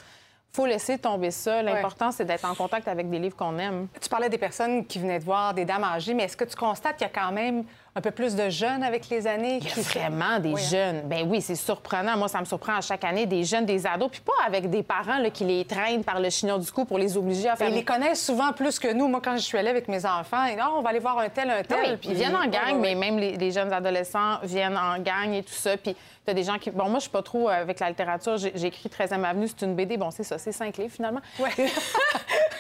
faut 0.53 0.67
laisser 0.67 0.99
tomber 0.99 1.31
ça. 1.31 1.63
L'important, 1.63 2.11
c'est 2.11 2.25
d'être 2.25 2.45
en 2.45 2.55
contact 2.55 2.89
avec 2.89 3.09
des 3.09 3.19
livres 3.19 3.37
qu'on 3.37 3.59
aime. 3.59 3.87
Tu 4.01 4.09
parlais 4.09 4.29
des 4.29 4.39
personnes 4.39 4.85
qui 4.85 4.99
venaient 4.99 5.21
te 5.21 5.25
voir, 5.25 5.55
des 5.55 5.65
dames 5.65 5.85
âgées, 5.85 6.15
mais 6.15 6.25
est-ce 6.25 6.37
que 6.37 6.45
tu 6.45 6.57
constates 6.57 6.97
qu'il 6.97 7.07
y 7.07 7.11
a 7.11 7.13
quand 7.13 7.33
même 7.33 7.65
un 7.97 8.01
peu 8.01 8.11
plus 8.13 8.37
de 8.37 8.49
jeunes 8.51 8.83
avec 8.83 9.09
les 9.09 9.27
années? 9.27 9.59
Il 9.61 9.67
y 9.67 9.71
a 9.71 9.83
vraiment 9.83 10.39
des 10.39 10.53
Oui, 10.53 10.61
hein? 10.65 10.69
jeunes. 10.71 11.03
Ben 11.07 11.27
oui, 11.29 11.41
c'est 11.41 11.55
surprenant. 11.57 12.17
Moi, 12.17 12.29
ça 12.29 12.41
me 12.41 12.45
surprend 12.45 12.77
à 12.77 12.81
chaque 12.81 13.05
année, 13.05 13.27
des 13.27 13.43
jeunes, 13.45 13.67
des 13.67 13.87
ados, 13.87 14.11
puis 14.11 14.21
pas 14.21 14.33
avec 14.47 14.71
des 14.71 14.83
parents 14.83 15.19
là, 15.19 15.31
qui 15.31 15.45
les 15.45 15.65
traînent 15.65 16.05
par 16.05 16.21
le 16.21 16.31
chignon 16.31 16.59
du 16.59 16.71
cou 16.71 16.85
pour 16.85 16.99
les 16.99 17.17
obliger 17.17 17.49
à 17.49 17.57
faire... 17.57 17.69
Ils 17.69 17.75
les 17.75 17.85
connaissent 17.85 18.25
souvent 18.25 18.53
plus 18.53 18.79
que 18.79 18.93
nous. 18.93 19.09
Moi, 19.09 19.21
quand 19.23 19.37
je 19.37 19.43
suis 19.43 19.59
allée 19.59 19.71
avec 19.71 19.89
mes 19.89 20.07
enfants, 20.07 20.47
disent, 20.47 20.57
Ah, 20.61 20.71
on 20.77 20.83
va 20.83 20.91
aller 20.91 20.99
voir 21.01 21.19
un 21.19 21.29
tel, 21.29 21.51
un 21.51 21.63
tel. 21.63 21.79
Oui, 21.91 21.97
puis 21.97 22.11
ils 22.11 22.15
viennent 22.17 22.37
en 22.37 22.47
gang, 22.47 22.79
mais 22.79 22.95
même 22.95 23.19
les, 23.19 23.37
les 23.37 23.51
jeunes 23.51 23.73
adolescents 23.73 24.39
viennent 24.45 24.79
en 24.79 24.99
gang 25.01 25.33
et 25.33 25.43
tout 25.43 25.53
ça. 25.53 25.77
Puis 25.77 25.97
t'as 26.25 26.35
des 26.35 26.43
gens 26.43 26.59
qui... 26.59 26.71
Bon, 26.71 26.85
moi, 26.85 26.97
je 26.97 27.03
suis 27.03 27.11
pas 27.11 27.23
trop 27.23 27.49
euh, 27.49 27.53
avec 27.53 27.81
la 27.81 27.89
littérature. 27.89 28.37
Écrit 28.45 28.89
13e 28.89 29.25
Avenue, 29.25 29.49
c'est 29.49 29.65
une 29.65 29.75
BD. 29.75 29.97
Bon, 29.97 30.11
c'est 30.11 30.25
ça, 30.25 30.39
c'est 30.39 30.53
cinq 30.53 30.77
livres, 30.77 30.93
finalement. 30.93 31.21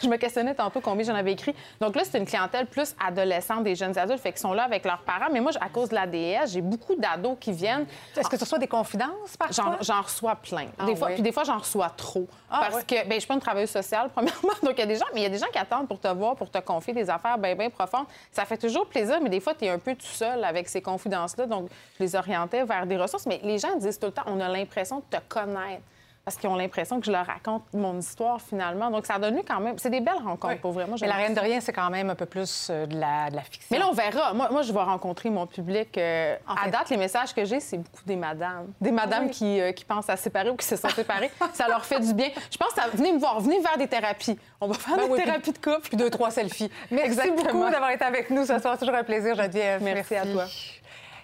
je 0.02 0.08
me 0.08 0.16
questionnais 0.16 0.54
tantôt 0.54 0.80
combien 0.80 1.04
j'en 1.04 1.14
avais 1.14 1.32
écrit. 1.32 1.54
Donc 1.80 1.94
là, 1.96 2.02
c'est 2.04 2.18
une 2.18 2.24
clientèle 2.24 2.66
plus 2.66 2.94
adolescente 3.04 3.64
des 3.64 3.74
jeunes 3.74 3.96
adultes, 3.98 4.20
fait 4.20 4.32
qu'ils 4.32 4.40
sont 4.40 4.52
là 4.52 4.64
avec 4.64 4.84
leurs 4.84 5.02
parents. 5.02 5.28
Mais 5.32 5.40
moi, 5.40 5.52
à 5.60 5.68
cause 5.68 5.90
de 5.90 5.94
la 5.94 6.06
DS, 6.06 6.52
j'ai 6.52 6.60
beaucoup 6.60 6.94
d'ados 6.94 7.36
qui 7.38 7.52
viennent. 7.52 7.86
Est-ce 8.16 8.28
que 8.28 8.36
tu 8.36 8.44
reçois 8.44 8.58
des 8.58 8.68
confidences 8.68 9.36
parfois? 9.38 9.76
J'en 9.80 9.82
j'en 9.82 10.02
reçois 10.02 10.36
plein. 10.36 10.66
Ah, 10.78 10.86
des 10.86 10.96
fois, 10.96 11.08
oui. 11.08 11.14
Puis 11.14 11.22
des 11.22 11.32
fois, 11.32 11.44
j'en 11.44 11.58
reçois 11.58 11.90
trop. 11.90 12.26
Ah, 12.50 12.60
parce 12.62 12.76
ouais. 12.76 12.82
que, 12.84 13.08
ben, 13.08 13.14
je 13.14 13.18
suis 13.20 13.28
pas 13.28 13.34
une 13.34 13.40
travailleuse 13.40 13.70
sociale, 13.70 14.10
premièrement. 14.14 14.52
Donc, 14.62 14.72
il 14.72 14.80
y 14.80 14.82
a 14.82 14.86
des 14.86 14.96
gens, 14.96 15.06
mais 15.14 15.20
il 15.20 15.24
y 15.24 15.26
a 15.26 15.30
des 15.30 15.38
gens 15.38 15.50
qui 15.52 15.58
attendent 15.58 15.88
pour 15.88 16.00
te 16.00 16.08
voir, 16.08 16.34
pour 16.36 16.50
te 16.50 16.58
confier 16.58 16.92
des 16.92 17.08
affaires 17.08 17.38
bien, 17.38 17.54
bien 17.54 17.70
profondes. 17.70 18.06
Ça 18.32 18.44
fait 18.44 18.56
toujours 18.56 18.86
plaisir, 18.86 19.18
mais 19.22 19.28
des 19.28 19.40
fois, 19.40 19.54
tu 19.54 19.64
es 19.64 19.68
un 19.68 19.78
peu 19.78 19.94
tout 19.94 20.06
seul 20.06 20.42
avec 20.44 20.68
ces 20.68 20.80
confidences-là. 20.80 21.46
Donc, 21.46 21.68
je 21.98 22.04
les 22.04 22.16
orientais 22.16 22.64
vers 22.64 22.86
des 22.86 22.96
ressources. 22.96 23.26
Mais 23.26 23.40
les 23.52 23.58
gens 23.58 23.76
disent 23.76 23.98
tout 23.98 24.06
le 24.06 24.12
temps, 24.12 24.22
on 24.26 24.40
a 24.40 24.48
l'impression 24.48 24.98
de 25.10 25.16
te 25.18 25.22
connaître. 25.28 25.82
Parce 26.22 26.36
qu'ils 26.36 26.50
ont 26.50 26.54
l'impression 26.54 27.00
que 27.00 27.06
je 27.06 27.10
leur 27.10 27.24
raconte 27.26 27.62
mon 27.72 27.98
histoire 27.98 28.42
finalement. 28.42 28.90
Donc, 28.90 29.06
ça 29.06 29.14
a 29.14 29.18
donné 29.18 29.42
quand 29.42 29.58
même. 29.58 29.78
C'est 29.78 29.88
des 29.88 30.02
belles 30.02 30.22
rencontres, 30.22 30.60
pour 30.60 30.70
vrai. 30.72 30.86
Moi, 30.86 30.96
Mais 31.00 31.08
la 31.08 31.14
Reine 31.14 31.32
de 31.34 31.40
rien, 31.40 31.60
c'est 31.62 31.72
quand 31.72 31.88
même 31.88 32.10
un 32.10 32.14
peu 32.14 32.26
plus 32.26 32.68
euh, 32.70 32.84
de 32.86 32.94
la, 33.00 33.30
de 33.30 33.36
la 33.36 33.40
fiction. 33.42 33.66
Mais 33.70 33.78
là, 33.78 33.88
on 33.88 33.92
verra. 33.94 34.34
Moi, 34.34 34.48
moi 34.50 34.60
je 34.60 34.70
vais 34.70 34.82
rencontrer 34.82 35.30
mon 35.30 35.46
public. 35.46 35.96
euh, 35.96 36.36
à 36.46 36.64
fait- 36.64 36.70
date, 36.70 36.90
les 36.90 36.98
messages 36.98 37.34
que 37.34 37.44
j'ai, 37.46 37.58
c'est 37.58 37.78
beaucoup 37.78 38.04
des 38.04 38.16
madames. 38.16 38.70
Des 38.82 38.92
madames 38.92 39.24
oui. 39.24 39.30
qui, 39.30 39.60
euh, 39.60 39.72
qui 39.72 39.84
pensent 39.86 40.10
à 40.10 40.16
se 40.18 40.22
séparer 40.24 40.50
ou 40.50 40.56
qui 40.56 40.66
se 40.66 40.76
sont 40.76 40.90
séparées. 40.90 41.30
ça 41.54 41.66
leur 41.68 41.84
fait 41.86 41.98
du 42.00 42.12
bien. 42.12 42.28
Je 42.50 42.58
pense 42.58 42.78
à 42.78 42.88
venez 42.94 43.12
me 43.14 43.18
voir, 43.18 43.40
venez 43.40 43.58
vers 43.60 43.78
des 43.78 43.88
thérapies. 43.88 44.38
On 44.60 44.68
va 44.68 44.74
faire 44.74 44.96
Ben 44.98 45.06
des 45.06 45.12
oui, 45.12 45.24
thérapies 45.24 45.52
de 45.52 45.58
couple. 45.58 45.80
Puis 45.88 45.96
deux, 45.96 46.10
trois 46.10 46.30
selfies. 46.30 46.70
Merci 46.90 47.06
Exactement. 47.12 47.54
beaucoup 47.54 47.70
d'avoir 47.70 47.90
été 47.92 48.04
avec 48.04 48.28
nous 48.28 48.44
ce 48.44 48.58
soir. 48.58 48.78
Toujours 48.78 48.94
un 48.94 49.04
plaisir, 49.04 49.34
Geneviève. 49.36 49.82
Merci 49.82 50.14
à 50.16 50.26
toi. 50.26 50.44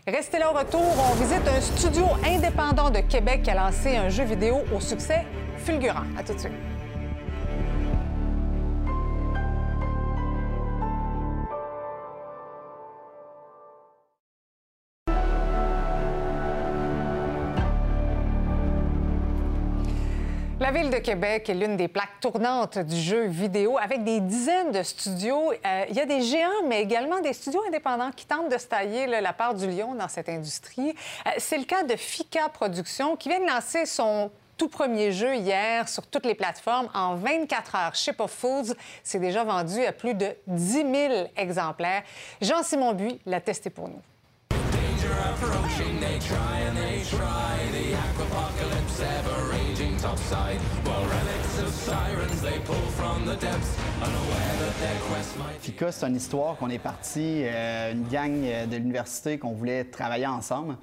Restez 0.09 0.39
là 0.39 0.53
au 0.53 0.57
retour. 0.57 0.85
On 1.11 1.15
visite 1.17 1.43
un 1.49 1.61
studio 1.61 2.05
indépendant 2.25 2.91
de 2.91 3.01
Québec 3.01 3.43
qui 3.43 3.51
a 3.51 3.57
lancé 3.57 3.97
un 3.97 4.09
jeu 4.09 4.23
vidéo 4.23 4.59
au 4.73 4.79
succès 4.79 5.27
fulgurant. 5.57 6.05
À 6.17 6.23
tout 6.23 6.33
de 6.33 6.39
suite. 6.39 6.76
Ville 20.77 20.91
de 20.91 20.99
Québec 20.99 21.49
est 21.49 21.55
l'une 21.55 21.79
des 21.79 21.89
plaques 21.89 22.21
tournantes 22.21 22.79
du 22.79 23.01
jeu 23.01 23.25
vidéo 23.29 23.79
avec 23.79 24.05
des 24.05 24.21
dizaines 24.21 24.73
de 24.73 24.83
studios. 24.83 25.53
Euh, 25.53 25.85
il 25.89 25.97
y 25.97 26.01
a 26.01 26.05
des 26.05 26.21
géants, 26.21 26.67
mais 26.67 26.83
également 26.83 27.21
des 27.21 27.33
studios 27.33 27.63
indépendants 27.67 28.11
qui 28.11 28.27
tentent 28.27 28.53
de 28.53 28.59
se 28.59 28.67
tailler 28.67 29.07
la 29.07 29.33
part 29.33 29.55
du 29.55 29.67
lion 29.71 29.95
dans 29.95 30.09
cette 30.09 30.29
industrie. 30.29 30.91
Euh, 31.27 31.31
C'est 31.39 31.57
le 31.57 31.65
cas 31.65 31.83
de 31.83 31.97
Fika 31.97 32.51
Productions 32.51 33.17
qui 33.17 33.31
vient 33.31 33.41
de 33.41 33.47
lancer 33.47 33.87
son 33.87 34.31
tout 34.59 34.69
premier 34.69 35.13
jeu 35.13 35.37
hier 35.37 35.89
sur 35.89 36.07
toutes 36.07 36.27
les 36.27 36.35
plateformes 36.35 36.91
en 36.93 37.15
24 37.15 37.75
heures. 37.75 37.95
Ship 37.95 38.21
of 38.21 38.31
Foods, 38.31 38.75
c'est 39.03 39.19
déjà 39.19 39.45
vendu 39.45 39.83
à 39.83 39.93
plus 39.93 40.13
de 40.13 40.29
10 40.47 40.73
000 40.73 40.87
exemplaires. 41.37 42.03
Jean-Simon 42.43 42.93
Buis 42.93 43.19
l'a 43.25 43.41
testé 43.41 43.71
pour 43.71 43.89
nous. 43.89 44.03
Approaching, 45.13 46.01
they 46.01 46.19
try 46.19 46.61
and 46.67 46.77
they 46.77 47.03
try. 47.05 47.57
The 47.73 47.95
aquapocalypse 47.95 49.01
ever 49.01 49.51
raging 49.53 49.97
topside. 49.99 50.59
While 50.85 51.05
relics 51.07 51.59
of 51.63 51.69
sirens 51.75 52.41
they 52.43 52.59
pull 52.65 52.75
from 52.97 53.25
the 53.27 53.37
depths, 53.37 53.77
unaware 54.01 54.55
that 54.61 54.75
their 54.81 54.99
quest 55.11 55.39
might. 55.39 55.61
FICA, 55.61 55.93
c'est 55.93 56.07
une 56.07 56.17
histoire 56.17 56.57
qu'on 56.57 56.71
est 56.71 56.79
parti, 56.79 57.43
euh, 57.45 57.93
une 57.93 58.05
gang 58.09 58.33
euh, 58.45 58.67
de 58.67 58.77
l'université 58.77 59.39
qu'on 59.39 59.53
voulait 59.53 59.85
travailler 59.85 60.27
ensemble. 60.27 60.77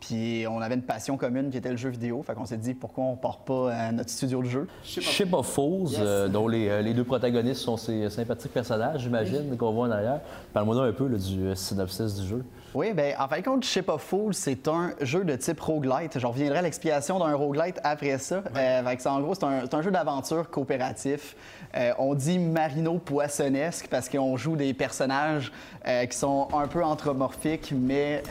Puis 0.00 0.46
on 0.48 0.60
avait 0.60 0.76
une 0.76 0.82
passion 0.82 1.16
commune 1.16 1.50
qui 1.50 1.56
était 1.56 1.70
le 1.72 1.76
jeu 1.76 1.88
vidéo. 1.90 2.22
Fait 2.22 2.32
qu'on 2.34 2.44
s'est 2.46 2.56
dit 2.56 2.72
pourquoi 2.72 3.02
on 3.02 3.16
part 3.16 3.38
pas 3.38 3.52
euh, 3.72 3.90
notre 3.90 4.10
studio 4.10 4.40
de 4.42 4.48
jeu? 4.48 4.68
Ship 4.84 5.32
of 5.34 5.44
Fools, 5.48 5.90
Yes. 5.90 5.98
euh, 6.00 6.28
dont 6.28 6.46
les, 6.46 6.82
les 6.84 6.94
deux 6.94 7.02
protagonistes 7.02 7.62
sont 7.62 7.76
ces 7.76 8.08
sympathiques 8.08 8.52
personnages, 8.52 9.00
j'imagine, 9.00 9.56
qu'on 9.56 9.72
voit 9.72 9.88
en 9.88 9.90
arrière. 9.90 10.20
Parle-moi 10.52 10.84
un 10.86 10.92
peu 10.92 11.08
là, 11.08 11.18
du 11.18 11.50
synopsis 11.56 12.14
du 12.14 12.28
jeu. 12.28 12.44
Oui, 12.74 12.92
bien, 12.92 13.14
en 13.18 13.26
fin 13.28 13.38
de 13.40 13.44
compte, 13.44 13.64
Ship 13.64 13.88
of 13.88 14.02
Fools, 14.02 14.34
c'est 14.34 14.68
un 14.68 14.92
jeu 15.00 15.24
de 15.24 15.34
type 15.36 15.58
roguelite. 15.58 16.18
Je 16.18 16.26
reviendrai 16.26 16.58
à 16.58 16.62
l'explication 16.62 17.18
d'un 17.18 17.34
roguelite 17.34 17.80
après 17.82 18.18
ça. 18.18 18.42
Euh, 18.56 18.94
en 19.06 19.20
gros, 19.20 19.34
c'est 19.34 19.44
un, 19.74 19.82
jeu 19.82 19.90
d'aventure 19.90 20.50
coopératif. 20.50 21.34
Euh, 21.74 21.92
on 21.98 22.14
dit 22.14 22.38
marino-poissonnesque 22.38 23.88
parce 23.88 24.10
qu'on 24.10 24.36
joue 24.36 24.54
des 24.54 24.74
personnages 24.74 25.50
euh, 25.86 26.04
qui 26.04 26.16
sont 26.18 26.48
un 26.52 26.68
peu 26.68 26.84
anthropomorphiques, 26.84 27.72
mais 27.74 28.22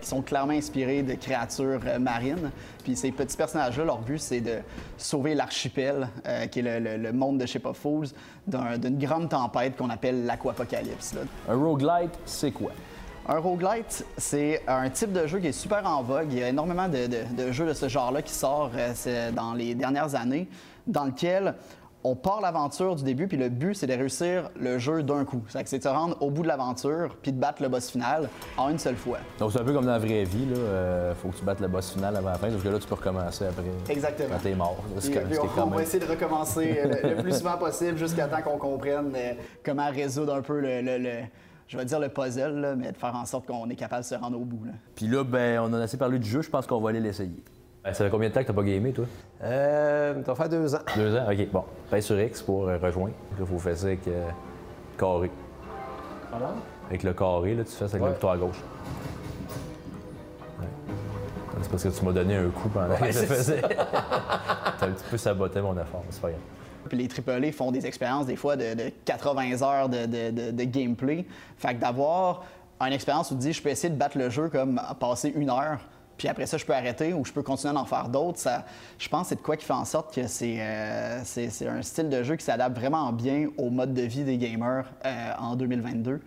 qui 0.00 0.08
sont 0.08 0.22
clairement 0.22 0.52
inspirés 0.52 1.02
de 1.02 1.14
créatures 1.14 1.80
marines. 1.98 2.50
Puis 2.84 2.94
ces 2.96 3.10
petits 3.10 3.36
personnages-là, 3.36 3.84
leur 3.84 3.98
but, 3.98 4.18
c'est 4.20 4.40
de 4.40 4.58
sauver 4.98 5.34
l'archipel, 5.34 6.08
qui 6.52 6.60
est 6.60 6.62
le, 6.62 6.78
le- 6.78 6.96
le 6.96 7.12
monde 7.12 7.38
de 7.38 7.46
Ship 7.46 7.66
of 7.66 7.76
Fools, 7.76 8.06
d'un- 8.46 8.78
d'une 8.78 8.98
grande 8.98 9.28
tempête 9.28 9.76
qu'on 9.76 9.90
appelle 9.90 10.24
l'aquapocalypse. 10.26 11.14
Un 11.48 11.56
roguelite, 11.56 12.12
c'est 12.24 12.52
quoi? 12.52 12.70
Un 13.28 13.38
roguelite, 13.38 14.04
c'est 14.16 14.62
un 14.66 14.88
type 14.90 15.12
de 15.12 15.26
jeu 15.26 15.38
qui 15.38 15.48
est 15.48 15.52
super 15.52 15.86
en 15.86 16.02
vogue. 16.02 16.28
Il 16.32 16.38
y 16.38 16.42
a 16.42 16.48
énormément 16.48 16.88
de, 16.88 17.06
de- 17.06 17.44
de 17.46 17.52
jeux 17.52 17.66
de 17.66 17.74
ce 17.74 17.88
genre-là 17.88 18.22
qui 18.22 18.32
sortent 18.32 18.72
euh, 19.06 19.30
dans 19.30 19.54
les 19.54 19.74
dernières 19.74 20.14
années, 20.16 20.48
dans 20.86 21.04
lequel 21.04 21.54
on 22.02 22.16
part 22.16 22.40
l'aventure 22.40 22.96
du 22.96 23.04
début, 23.04 23.28
puis 23.28 23.36
le 23.36 23.50
but, 23.50 23.74
c'est 23.74 23.86
de 23.86 23.92
réussir 23.92 24.50
le 24.58 24.78
jeu 24.78 25.02
d'un 25.02 25.26
coup. 25.26 25.42
C'est 25.48 25.62
que 25.62 25.68
c'est 25.68 25.78
de 25.78 25.82
se 25.82 25.88
rendre 25.88 26.16
au 26.20 26.30
bout 26.30 26.42
de 26.42 26.48
l'aventure, 26.48 27.14
puis 27.22 27.30
de 27.30 27.38
battre 27.38 27.62
le 27.62 27.68
boss 27.68 27.90
final 27.90 28.30
en 28.56 28.70
une 28.70 28.78
seule 28.78 28.96
fois. 28.96 29.18
Donc 29.38 29.52
c'est 29.52 29.60
un 29.60 29.64
peu 29.64 29.74
comme 29.74 29.84
dans 29.84 29.92
la 29.92 29.98
vraie 29.98 30.24
vie, 30.24 30.46
là. 30.46 30.56
euh, 30.56 31.14
faut 31.14 31.28
que 31.28 31.36
tu 31.36 31.44
battes 31.44 31.60
le 31.60 31.68
boss 31.68 31.90
final 31.92 32.16
avant 32.16 32.30
la 32.30 32.38
fin, 32.38 32.48
parce 32.48 32.62
que 32.62 32.68
là, 32.70 32.78
tu 32.78 32.88
peux 32.88 32.94
recommencer 32.94 33.44
après. 33.44 33.62
Exactement. 33.92 34.30
Quand 34.32 34.42
t'es 34.42 34.54
mort. 34.54 34.76
Puis- 34.98 35.10
quand- 35.12 35.20
puis 35.28 35.38
on, 35.38 35.46
quand 35.46 35.62
on 35.64 35.66
va 35.66 35.76
même- 35.76 35.84
essayer 35.84 36.04
de 36.04 36.10
recommencer 36.10 36.80
le, 37.02 37.10
le 37.10 37.16
plus 37.22 37.36
souvent 37.36 37.58
possible 37.58 37.98
jusqu'à 37.98 38.26
temps 38.26 38.40
qu'on 38.42 38.56
comprenne 38.58 39.12
euh, 39.14 39.32
comment 39.62 39.90
résoudre 39.90 40.34
un 40.34 40.42
peu 40.42 40.58
le, 40.58 40.80
le- 40.80 40.96
le- 40.98 41.20
je 41.70 41.76
vais 41.78 41.84
dire 41.84 42.00
le 42.00 42.08
puzzle, 42.08 42.58
là, 42.60 42.74
mais 42.74 42.90
de 42.90 42.96
faire 42.96 43.14
en 43.14 43.24
sorte 43.24 43.46
qu'on 43.46 43.70
est 43.70 43.76
capable 43.76 44.02
de 44.02 44.06
se 44.08 44.16
rendre 44.16 44.36
au 44.40 44.44
bout. 44.44 44.64
Là. 44.64 44.72
Puis 44.96 45.06
là, 45.06 45.22
ben, 45.22 45.60
on 45.60 45.66
en 45.66 45.74
a 45.74 45.82
assez 45.82 45.96
parlé 45.96 46.18
du 46.18 46.28
jeu, 46.28 46.42
je 46.42 46.50
pense 46.50 46.66
qu'on 46.66 46.80
va 46.80 46.88
aller 46.90 46.98
l'essayer. 46.98 47.30
Ben, 47.84 47.94
ça 47.94 48.04
fait 48.04 48.10
combien 48.10 48.28
de 48.28 48.34
temps 48.34 48.40
que 48.42 48.46
t'as 48.48 48.52
pas 48.52 48.64
gamé, 48.64 48.92
toi? 48.92 49.04
Euh, 49.44 50.14
ça 50.24 50.32
va 50.32 50.34
faire 50.34 50.48
deux 50.48 50.74
ans. 50.74 50.80
Deux 50.96 51.16
ans? 51.16 51.26
OK, 51.30 51.50
bon. 51.52 51.64
Pèse 51.88 52.04
sur 52.06 52.20
X 52.20 52.42
pour 52.42 52.66
euh, 52.68 52.76
rejoindre. 52.76 53.14
Là, 53.38 53.46
faut 53.46 53.58
faire 53.60 53.76
ça 53.76 53.86
avec 53.86 54.06
euh, 54.08 54.28
carré. 54.98 55.30
Avec 56.88 57.04
le 57.04 57.12
carré, 57.14 57.54
là, 57.54 57.62
tu 57.62 57.70
fais 57.70 57.86
ça 57.86 57.96
avec 57.96 58.02
Ouais. 58.02 58.08
le 58.08 58.14
bouton 58.14 58.30
à 58.30 58.36
gauche. 58.36 58.60
Ouais. 60.58 60.66
C'est 61.62 61.70
parce 61.70 61.82
que 61.84 61.88
tu 61.88 62.04
m'as 62.04 62.12
donné 62.12 62.34
un 62.34 62.48
coup 62.50 62.68
pendant 62.68 62.96
que 62.96 63.06
je 63.06 63.12
faisais. 63.12 63.60
ça. 63.60 63.68
T'as 64.80 64.86
un 64.86 64.90
petit 64.90 65.04
peu 65.08 65.16
saboté 65.16 65.60
mon 65.60 65.74
effort, 65.74 66.02
mais 66.04 66.10
c'est 66.10 66.20
pas 66.20 66.30
grave. 66.30 66.40
Puis 66.88 66.98
les 66.98 67.08
AAA 67.08 67.52
font 67.52 67.70
des 67.70 67.86
expériences 67.86 68.26
des 68.26 68.36
fois 68.36 68.56
de, 68.56 68.74
de 68.74 68.90
80 69.04 69.62
heures 69.62 69.88
de, 69.88 70.64
gameplay. 70.64 71.24
Fait 71.56 71.74
que 71.74 71.80
d'avoir 71.80 72.44
une 72.80 72.92
expérience 72.92 73.30
où 73.30 73.34
tu 73.34 73.40
dis 73.40 73.52
je 73.52 73.62
peux 73.62 73.68
essayer 73.68 73.90
de 73.92 73.98
battre 73.98 74.18
le 74.18 74.30
jeu 74.30 74.48
comme 74.48 74.80
passer 74.98 75.32
une 75.36 75.50
heure, 75.50 75.80
puis 76.16 76.28
après 76.28 76.46
ça 76.46 76.56
je 76.56 76.64
peux 76.64 76.74
arrêter 76.74 77.12
ou 77.12 77.24
je 77.24 77.32
peux 77.32 77.42
continuer 77.42 77.76
à 77.76 77.80
en 77.80 77.84
faire 77.84 78.08
d'autres, 78.08 78.38
ça, 78.38 78.64
je 78.98 79.08
pense 79.08 79.22
que 79.24 79.28
c'est 79.30 79.34
de 79.36 79.40
quoi 79.42 79.56
qui 79.56 79.64
fait 79.66 79.72
en 79.72 79.84
sorte 79.84 80.14
que 80.14 80.26
c'est 80.26 80.56
euh, 80.60 81.20
c'est- 81.24 81.50
c'est 81.50 81.66
un 81.68 81.82
style 81.82 82.08
de 82.08 82.22
jeu 82.22 82.36
qui 82.36 82.44
s'adapte 82.44 82.76
vraiment 82.76 83.12
bien 83.12 83.48
au 83.58 83.68
mode 83.70 83.92
de 83.94 84.02
vie 84.02 84.24
des 84.24 84.38
gamers 84.38 84.86
euh, 85.04 85.32
en 85.38 85.56
2022. 85.56 86.20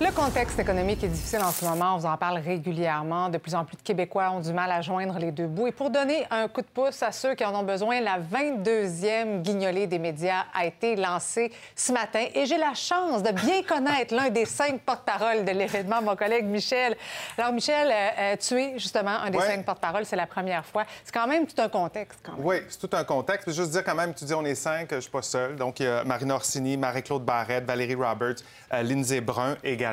Le 0.00 0.10
contexte 0.10 0.58
économique 0.58 1.04
est 1.04 1.08
difficile 1.08 1.38
en 1.40 1.52
ce 1.52 1.64
moment. 1.64 1.94
On 1.94 1.98
vous 1.98 2.06
en 2.06 2.16
parle 2.16 2.38
régulièrement. 2.38 3.28
De 3.28 3.38
plus 3.38 3.54
en 3.54 3.64
plus 3.64 3.76
de 3.76 3.82
Québécois 3.82 4.30
ont 4.32 4.40
du 4.40 4.52
mal 4.52 4.70
à 4.72 4.82
joindre 4.82 5.16
les 5.20 5.30
deux 5.30 5.46
bouts. 5.46 5.68
Et 5.68 5.72
pour 5.72 5.88
donner 5.88 6.26
un 6.32 6.48
coup 6.48 6.62
de 6.62 6.66
pouce 6.66 7.00
à 7.04 7.12
ceux 7.12 7.34
qui 7.36 7.44
en 7.44 7.54
ont 7.54 7.62
besoin, 7.62 8.00
la 8.00 8.18
22e 8.18 9.42
guignolée 9.42 9.86
des 9.86 10.00
médias 10.00 10.46
a 10.52 10.66
été 10.66 10.96
lancée 10.96 11.52
ce 11.76 11.92
matin. 11.92 12.24
Et 12.34 12.44
j'ai 12.44 12.58
la 12.58 12.74
chance 12.74 13.22
de 13.22 13.30
bien 13.30 13.62
connaître 13.68 14.12
l'un 14.14 14.30
des 14.30 14.46
cinq 14.46 14.80
porte-parole 14.80 15.44
de 15.44 15.52
l'événement, 15.52 16.02
mon 16.02 16.16
collègue 16.16 16.44
Michel. 16.44 16.96
Alors, 17.38 17.52
Michel, 17.52 17.88
euh, 17.88 18.08
euh, 18.18 18.36
tu 18.36 18.60
es 18.60 18.78
justement 18.80 19.10
un 19.22 19.30
des 19.30 19.38
Ouais. 19.38 19.46
cinq 19.46 19.64
porte-parole. 19.64 20.04
C'est 20.04 20.16
la 20.16 20.26
première 20.26 20.66
fois. 20.66 20.84
C'est 21.04 21.14
quand 21.14 21.28
même 21.28 21.46
tout 21.46 21.60
un 21.62 21.68
contexte. 21.68 22.18
Quand 22.24 22.32
même. 22.32 22.44
Oui, 22.44 22.56
c'est 22.68 22.80
tout 22.88 22.96
un 22.96 23.04
contexte. 23.04 23.50
Juste 23.52 23.70
dire 23.70 23.84
quand 23.84 23.94
même, 23.94 24.12
tu 24.12 24.24
dis 24.24 24.34
on 24.34 24.44
est 24.44 24.56
cinq, 24.56 24.88
je 24.92 24.98
suis 25.00 25.10
pas 25.10 25.22
seul. 25.22 25.54
Donc, 25.54 25.78
il 25.78 25.86
y 25.86 25.88
a 25.88 26.02
Marina 26.02 26.34
Orsini, 26.34 26.76
Marie-Claude 26.76 27.24
Barrette, 27.24 27.64
Valérie 27.64 27.94
Roberts, 27.94 28.42
euh, 28.72 28.82
Lindsay 28.82 29.20
Brun 29.20 29.56
également. 29.62 29.83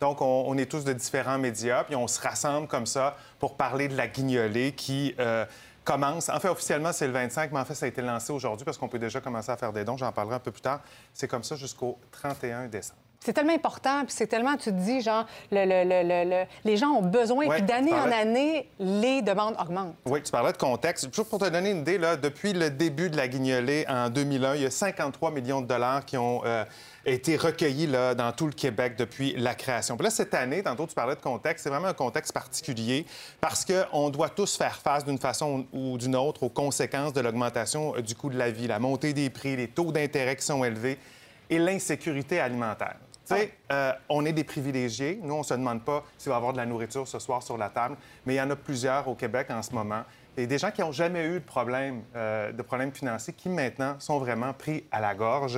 Donc, 0.00 0.20
on, 0.20 0.56
est 0.56 0.70
tous 0.70 0.84
de 0.84 0.92
différents 0.92 1.38
médias, 1.38 1.84
puis 1.84 1.96
on 1.96 2.06
se 2.06 2.20
rassemble 2.20 2.68
comme 2.68 2.86
ça 2.86 3.16
pour 3.38 3.56
parler 3.56 3.88
de 3.88 3.96
la 3.96 4.06
guignolée 4.06 4.72
qui 4.72 5.14
euh, 5.18 5.44
commence. 5.84 6.28
En 6.28 6.40
fait, 6.40 6.48
officiellement, 6.48 6.92
c'est 6.92 7.06
le 7.06 7.12
25, 7.12 7.52
mais 7.52 7.60
en 7.60 7.64
fait, 7.64 7.74
ça 7.74 7.86
a 7.86 7.88
été 7.88 8.02
lancé 8.02 8.32
aujourd'hui 8.32 8.64
parce 8.64 8.78
qu'on 8.78 8.88
peut 8.88 8.98
déjà 8.98 9.20
commencer 9.20 9.50
à 9.50 9.56
faire 9.56 9.72
des 9.72 9.84
dons. 9.84 9.96
J'en 9.96 10.12
parlerai 10.12 10.36
un 10.36 10.40
peu 10.40 10.50
plus 10.50 10.62
tard. 10.62 10.80
C'est 11.12 11.28
comme 11.28 11.44
ça 11.44 11.56
jusqu'au 11.56 11.98
31 12.12 12.68
décembre. 12.68 13.03
C'est 13.24 13.32
tellement 13.32 13.54
important, 13.54 14.04
puis 14.04 14.14
c'est 14.14 14.26
tellement, 14.26 14.54
tu 14.58 14.64
te 14.70 14.76
dis, 14.78 15.00
genre, 15.00 15.24
le- 15.50 15.64
le- 15.64 15.84
le- 15.84 16.02
le- 16.06 16.30
le- 16.30 16.44
les 16.64 16.76
gens 16.76 16.88
ont 16.90 17.00
besoin, 17.02 17.46
Ouais, 17.46 17.56
puis 17.56 17.62
d'année 17.64 17.94
en 17.94 18.12
année, 18.12 18.68
les 18.78 19.22
demandes 19.22 19.56
augmentent. 19.58 19.94
Oui, 20.04 20.22
tu 20.22 20.30
parlais 20.30 20.52
de 20.52 20.58
contexte. 20.58 21.06
Juste 21.14 21.30
pour 21.30 21.38
te 21.38 21.48
donner 21.48 21.70
une 21.70 21.78
idée, 21.78 21.96
là, 21.96 22.16
depuis 22.16 22.52
le 22.52 22.68
début 22.68 23.08
de 23.08 23.16
la 23.16 23.26
guignolée 23.26 23.86
en 23.88 24.10
2001, 24.10 24.56
il 24.56 24.62
y 24.62 24.66
a 24.66 24.70
53 24.70 25.30
millions 25.30 25.62
de 25.62 25.66
dollars 25.66 26.04
qui 26.04 26.18
ont 26.18 26.42
euh, 26.44 26.66
été 27.06 27.36
recueillis 27.38 27.86
là, 27.86 28.14
dans 28.14 28.30
tout 28.32 28.44
le 28.46 28.52
Québec 28.52 28.94
depuis 28.98 29.32
la 29.38 29.54
création. 29.54 29.96
Puis 29.96 30.04
là, 30.04 30.10
cette 30.10 30.34
année, 30.34 30.62
tantôt 30.62 30.86
tu 30.86 30.94
parlais 30.94 31.14
de 31.16 31.20
contexte, 31.22 31.64
c'est 31.64 31.70
vraiment 31.70 31.88
un 31.88 31.94
contexte 31.94 32.32
particulier 32.34 33.06
parce 33.40 33.64
qu'on 33.64 34.10
doit 34.10 34.28
tous 34.28 34.54
faire 34.58 34.76
face 34.76 35.02
d'une 35.02 35.18
façon 35.18 35.64
ou 35.72 35.96
d'une 35.96 36.14
autre 36.16 36.42
aux 36.42 36.50
conséquences 36.50 37.14
de 37.14 37.22
l'augmentation 37.22 37.94
euh, 37.96 38.02
du 38.02 38.14
coût 38.14 38.28
de 38.28 38.36
la 38.36 38.50
vie, 38.50 38.66
la 38.66 38.78
montée 38.78 39.14
des 39.14 39.30
prix, 39.30 39.56
les 39.56 39.68
taux 39.68 39.92
d'intérêt 39.92 40.36
qui 40.36 40.44
sont 40.44 40.62
élevés 40.62 40.98
et 41.48 41.58
l'insécurité 41.58 42.38
alimentaire. 42.38 42.96
Tu 43.26 43.34
sais, 43.34 43.52
euh, 43.72 43.92
on 44.08 44.24
est 44.26 44.32
des 44.32 44.44
privilégiés. 44.44 45.18
Nous, 45.22 45.34
on 45.34 45.42
se 45.42 45.54
demande 45.54 45.82
pas 45.82 46.04
s'il 46.18 46.28
va 46.30 46.36
y 46.36 46.38
avoir 46.38 46.52
de 46.52 46.58
la 46.58 46.66
nourriture 46.66 47.08
ce 47.08 47.18
soir 47.18 47.42
sur 47.42 47.56
la 47.56 47.70
table, 47.70 47.96
mais 48.26 48.34
il 48.34 48.36
y 48.36 48.40
en 48.40 48.50
a 48.50 48.56
plusieurs 48.56 49.08
au 49.08 49.14
Québec 49.14 49.46
en 49.50 49.62
ce 49.62 49.72
moment. 49.72 50.02
Et 50.36 50.48
des 50.48 50.58
gens 50.58 50.72
qui 50.72 50.80
n'ont 50.80 50.90
jamais 50.90 51.24
eu 51.26 51.34
de 51.34 51.44
problème, 51.44 52.02
euh, 52.16 52.50
de 52.50 52.60
problème 52.62 52.90
financier 52.92 53.32
qui 53.32 53.48
maintenant 53.48 53.94
sont 54.00 54.18
vraiment 54.18 54.52
pris 54.52 54.82
à 54.90 55.00
la 55.00 55.14
gorge. 55.14 55.56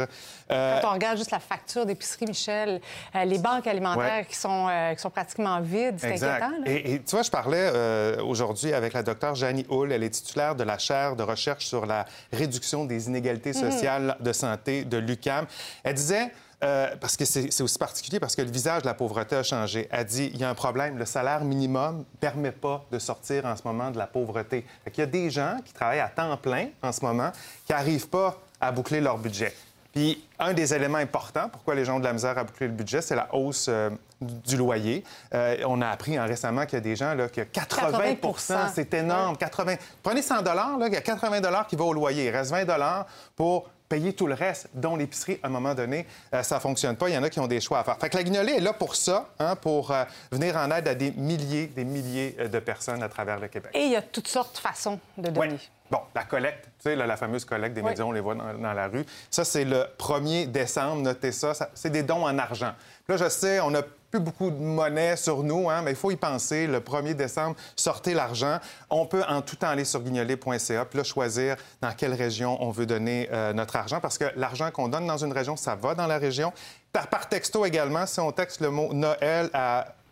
Euh, 0.51 0.81
Quand 0.83 0.91
on 0.91 0.93
regarde 0.93 1.17
juste 1.17 1.31
la 1.31 1.41
facture 1.41 1.87
d'épicerie, 1.87 2.27
Michel, 2.27 2.81
euh, 3.15 3.25
les 3.25 3.39
banques 3.39 3.67
alimentaires 3.67 4.19
Ouais. 4.19 4.27
qui, 4.29 4.37
sont, 4.37 4.69
qui 4.95 5.01
sont 5.01 5.09
pratiquement 5.11 5.61
vides, 5.63 5.97
c'est 5.99 6.09
inquiétant. 6.23 6.51
là. 6.51 6.67
Et, 6.67 6.93
et 6.95 7.03
tu 7.03 7.11
vois, 7.13 7.23
je 7.23 7.31
parlais 7.31 8.21
aujourd'hui 8.21 8.75
avec 8.75 8.93
la 8.93 9.03
docteure 9.03 9.35
Janie 9.35 9.67
Hull. 9.71 9.91
Elle 9.93 10.03
est 10.05 10.11
titulaire 10.11 10.55
de 10.55 10.63
la 10.63 10.77
chaire 10.79 11.17
de 11.17 11.23
recherche 11.23 11.65
sur 11.67 11.87
la 11.87 12.05
réduction 12.33 12.85
des 12.85 13.09
inégalités 13.09 13.55
Mhm. 13.55 13.71
sociales 13.71 14.17
de 14.21 14.33
santé 14.35 14.85
de 14.85 14.99
l'UCAM. 14.99 15.47
Elle 15.85 15.95
disait, 15.95 16.31
euh, 16.65 16.97
parce 17.01 17.17
que 17.17 17.25
c'est 17.27 17.61
aussi 17.61 17.79
particulier, 17.79 18.19
parce 18.19 18.35
que 18.35 18.43
le 18.43 18.51
visage 18.51 18.83
de 18.83 18.87
la 18.87 18.95
pauvreté 18.95 19.37
a 19.37 19.43
changé. 19.43 19.89
Elle 19.91 20.07
dit, 20.07 20.31
il 20.33 20.41
y 20.41 20.45
a 20.45 20.49
un 20.49 20.55
problème, 20.55 20.97
le 20.97 21.05
salaire 21.05 21.45
minimum 21.45 21.99
ne 21.99 22.19
permet 22.19 22.53
pas 22.53 22.85
de 22.91 22.99
sortir 22.99 23.45
en 23.45 23.55
ce 23.57 23.63
moment 23.65 23.91
de 23.91 23.99
la 23.99 24.07
pauvreté. 24.07 24.65
Fait 24.85 24.91
qu'il 24.91 25.03
y 25.03 25.07
a 25.07 25.11
des 25.11 25.29
gens 25.31 25.59
qui 25.65 25.75
travaillent 25.75 26.01
à 26.01 26.09
temps 26.09 26.37
plein 26.39 26.69
en 26.83 26.93
ce 26.93 27.05
moment 27.05 27.31
qui 27.67 27.73
n'arrivent 27.73 28.09
pas 28.09 28.41
à 28.59 28.73
boucler 28.73 29.03
leur 29.03 29.19
budget. 29.19 29.55
Puis 29.93 30.23
un 30.39 30.53
des 30.53 30.75
éléments 30.75 30.99
importants, 30.99 31.49
pourquoi 31.51 31.75
les 31.75 31.87
gens 31.87 31.97
ont 31.97 32.01
de 32.01 32.05
la 32.05 32.13
misère 32.13 32.37
à 32.37 32.45
boucler 32.45 32.67
le 32.67 32.75
budget, 32.75 33.01
c'est 33.01 33.17
la 33.17 33.35
hausse 33.35 33.67
euh, 33.69 33.89
du 34.21 34.57
loyer. 34.59 35.05
Euh, 35.35 35.57
on 35.67 35.81
a 35.81 35.89
appris 35.89 36.19
hein, 36.19 36.25
récemment 36.25 36.67
qu'il 36.67 36.75
y 36.75 36.77
a 36.77 36.81
des 36.81 36.97
gens 36.97 37.15
là, 37.15 37.29
qui 37.29 37.41
80, 37.47 38.17
80 38.17 38.71
c'est 38.75 38.93
énorme. 38.93 39.39
80... 39.39 39.77
Prenez 40.03 40.21
100 40.21 40.43
là, 40.43 40.77
il 40.87 40.93
y 40.93 40.97
a 40.97 41.01
80 41.01 41.65
qui 41.67 41.77
va 41.77 41.85
au 41.85 41.95
loyer. 41.95 42.27
Il 42.27 42.31
reste 42.31 42.51
20 42.51 43.07
pour 43.35 43.71
payer 43.89 44.13
tout 44.13 44.27
le 44.27 44.35
reste, 44.35 44.69
dont 44.75 44.97
l'épicerie, 44.97 45.39
à 45.43 45.47
un 45.47 45.51
moment 45.51 45.75
donné, 45.75 46.07
euh, 46.35 46.43
ça 46.43 46.61
fonctionne 46.61 46.97
pas. 46.97 47.09
Il 47.09 47.15
y 47.15 47.19
en 47.19 47.23
a 47.23 47.31
qui 47.31 47.41
ont 47.41 47.47
des 47.47 47.61
choix 47.61 47.79
à 47.81 47.85
faire. 47.85 47.97
Fait 48.01 48.09
que 48.09 48.17
la 48.17 48.23
guignolée 48.23 48.55
est 48.55 48.61
là 48.61 48.73
pour 48.73 48.97
ça, 48.97 49.29
hein, 49.39 49.57
pour 49.57 49.91
euh, 49.91 50.05
venir 50.33 50.57
en 50.57 50.71
aide 50.71 50.89
à 50.89 50.95
des 50.95 51.13
milliers, 51.13 51.67
des 51.69 51.85
milliers 51.85 52.37
euh, 52.41 52.49
de 52.49 52.59
personnes 52.59 53.03
à 53.03 53.09
travers 53.09 53.39
le 53.39 53.49
Québec. 53.49 53.71
Et 53.75 53.85
il 53.85 53.93
y 53.93 53.97
a 53.97 54.03
toutes 54.03 54.29
sortes 54.29 54.55
de 54.57 54.61
façons 54.61 54.99
de 55.17 55.31
donner. 55.31 55.57
Bon, 55.89 56.01
la 56.17 56.25
collecte, 56.25 56.65
tu 56.65 56.71
sais, 56.91 56.97
là, 56.97 57.07
la 57.07 57.17
fameuse 57.17 57.45
collecte 57.45 57.75
des 57.75 57.81
Oui. 57.81 57.91
médias, 57.91 58.05
on 58.05 58.11
les 58.11 58.21
voit 58.21 58.35
dans, 58.35 58.53
dans 58.55 58.73
la 58.73 58.89
rue. 58.89 59.05
Ça, 59.31 59.45
c'est 59.45 59.65
le 59.65 59.87
1er 59.99 60.47
décembre, 60.51 61.03
notez 61.03 61.31
ça. 61.31 61.55
ça 61.55 61.71
c'est 61.75 61.91
des 61.91 62.03
dons 62.03 62.25
en 62.27 62.37
argent. 62.39 62.73
Là, 63.09 63.17
je 63.17 63.29
sais, 63.29 63.61
on 63.61 63.71
n'a 63.71 63.83
beaucoup 64.19 64.51
de 64.51 64.57
monnaie 64.57 65.17
sur 65.17 65.43
nous, 65.43 65.71
hein, 65.71 65.83
mais 65.83 65.93
il 65.93 65.97
faut 65.97 66.11
y 66.11 66.17
penser. 66.17 66.67
Le 66.67 66.81
1er 66.81 67.15
décembre, 67.15 67.57
sortez 67.75 68.15
l'argent. 68.15 68.59
On 68.91 69.07
peut 69.07 69.23
en 69.29 69.43
tout 69.43 69.57
temps 69.57 69.69
aller 69.69 69.85
sur 69.85 70.01
guignolé.ca, 70.01 70.85
puis 70.85 71.05
choisir 71.05 71.57
dans 71.81 71.93
quelle 71.93 72.15
région 72.15 72.63
on 72.63 72.71
veut 72.71 72.87
donner 72.87 73.29
euh, 73.33 73.53
notre 73.53 73.77
argent, 73.77 74.01
parce 74.01 74.19
que 74.19 74.25
l'argent 74.37 74.71
qu'on 74.71 74.89
donne 74.89 75.07
dans 75.07 75.25
une 75.25 75.33
région, 75.33 75.57
ça 75.57 75.75
va 75.75 75.95
dans 75.95 76.07
la 76.07 76.19
région. 76.19 76.53
Par, 76.93 77.29
texto 77.29 77.65
également, 77.65 78.07
si 78.07 78.21
on 78.21 78.33
texte 78.33 78.61
le 78.61 78.71
mot 78.71 78.93
Noël 78.93 79.51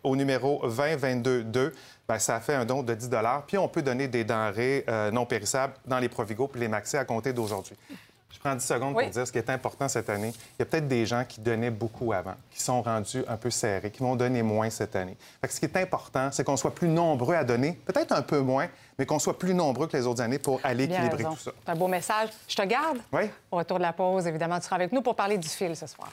au 0.03 0.15
numéro 0.15 0.61
20 0.63 0.95
22 0.97 1.43
2, 1.43 1.73
ben, 2.07 2.19
ça 2.19 2.39
fait 2.39 2.53
un 2.53 2.65
don 2.65 2.83
de 2.83 2.93
10 2.93 3.09
Puis 3.47 3.57
on 3.57 3.67
peut 3.67 3.81
donner 3.81 4.07
des 4.07 4.23
denrées 4.23 4.85
euh, 4.87 5.09
non 5.09 5.25
périssables 5.25 5.73
dans 5.85 5.97
les 5.97 6.09
Provigo 6.09 6.47
puis 6.47 6.61
les 6.61 6.67
Maxi 6.67 6.97
à 6.97 7.05
compter 7.05 7.33
d'aujourd'hui. 7.33 7.75
Je 8.31 8.39
prends 8.39 8.53
10 8.55 8.65
secondes 8.65 8.93
Oui. 8.95 9.03
pour 9.05 9.13
dire 9.13 9.25
ce 9.25 9.31
qui 9.31 9.37
est 9.37 9.49
important 9.49 9.87
cette 9.87 10.09
année. 10.09 10.33
Il 10.35 10.59
y 10.59 10.61
a 10.63 10.65
peut-être 10.65 10.87
des 10.87 11.05
gens 11.05 11.23
qui 11.27 11.39
donnaient 11.39 11.71
beaucoup 11.71 12.11
avant, 12.11 12.33
qui 12.51 12.61
sont 12.61 12.81
rendus 12.81 13.23
un 13.27 13.37
peu 13.37 13.49
serrés, 13.49 13.89
qui 13.91 13.99
vont 14.03 14.15
donner 14.15 14.43
moins 14.43 14.69
cette 14.69 14.95
année. 14.95 15.15
Fait 15.41 15.47
que 15.47 15.53
ce 15.53 15.59
qui 15.59 15.65
est 15.65 15.77
important, 15.77 16.29
c'est 16.31 16.43
qu'on 16.43 16.57
soit 16.57 16.75
plus 16.75 16.89
nombreux 16.89 17.35
à 17.35 17.43
donner, 17.45 17.73
peut-être 17.85 18.11
un 18.11 18.21
peu 18.21 18.39
moins, 18.41 18.67
mais 18.99 19.05
qu'on 19.05 19.19
soit 19.19 19.37
plus 19.39 19.53
nombreux 19.53 19.87
que 19.87 19.95
les 19.95 20.05
autres 20.05 20.21
années 20.21 20.39
pour 20.39 20.59
aller 20.63 20.85
Bien 20.87 20.97
équilibrer 20.97 21.23
raison. 21.23 21.35
tout 21.35 21.41
ça. 21.43 21.51
C'est 21.65 21.71
un 21.71 21.75
beau 21.75 21.87
message. 21.87 22.29
Je 22.47 22.55
te 22.55 22.61
garde. 22.63 22.97
Oui. 23.13 23.23
Au 23.51 23.57
retour 23.57 23.77
de 23.77 23.83
la 23.83 23.93
pause, 23.93 24.27
évidemment, 24.27 24.57
tu 24.59 24.65
seras 24.65 24.75
avec 24.75 24.91
nous 24.91 25.01
pour 25.01 25.15
parler 25.15 25.37
du 25.37 25.47
fil 25.47 25.75
ce 25.75 25.87
soir. 25.87 26.09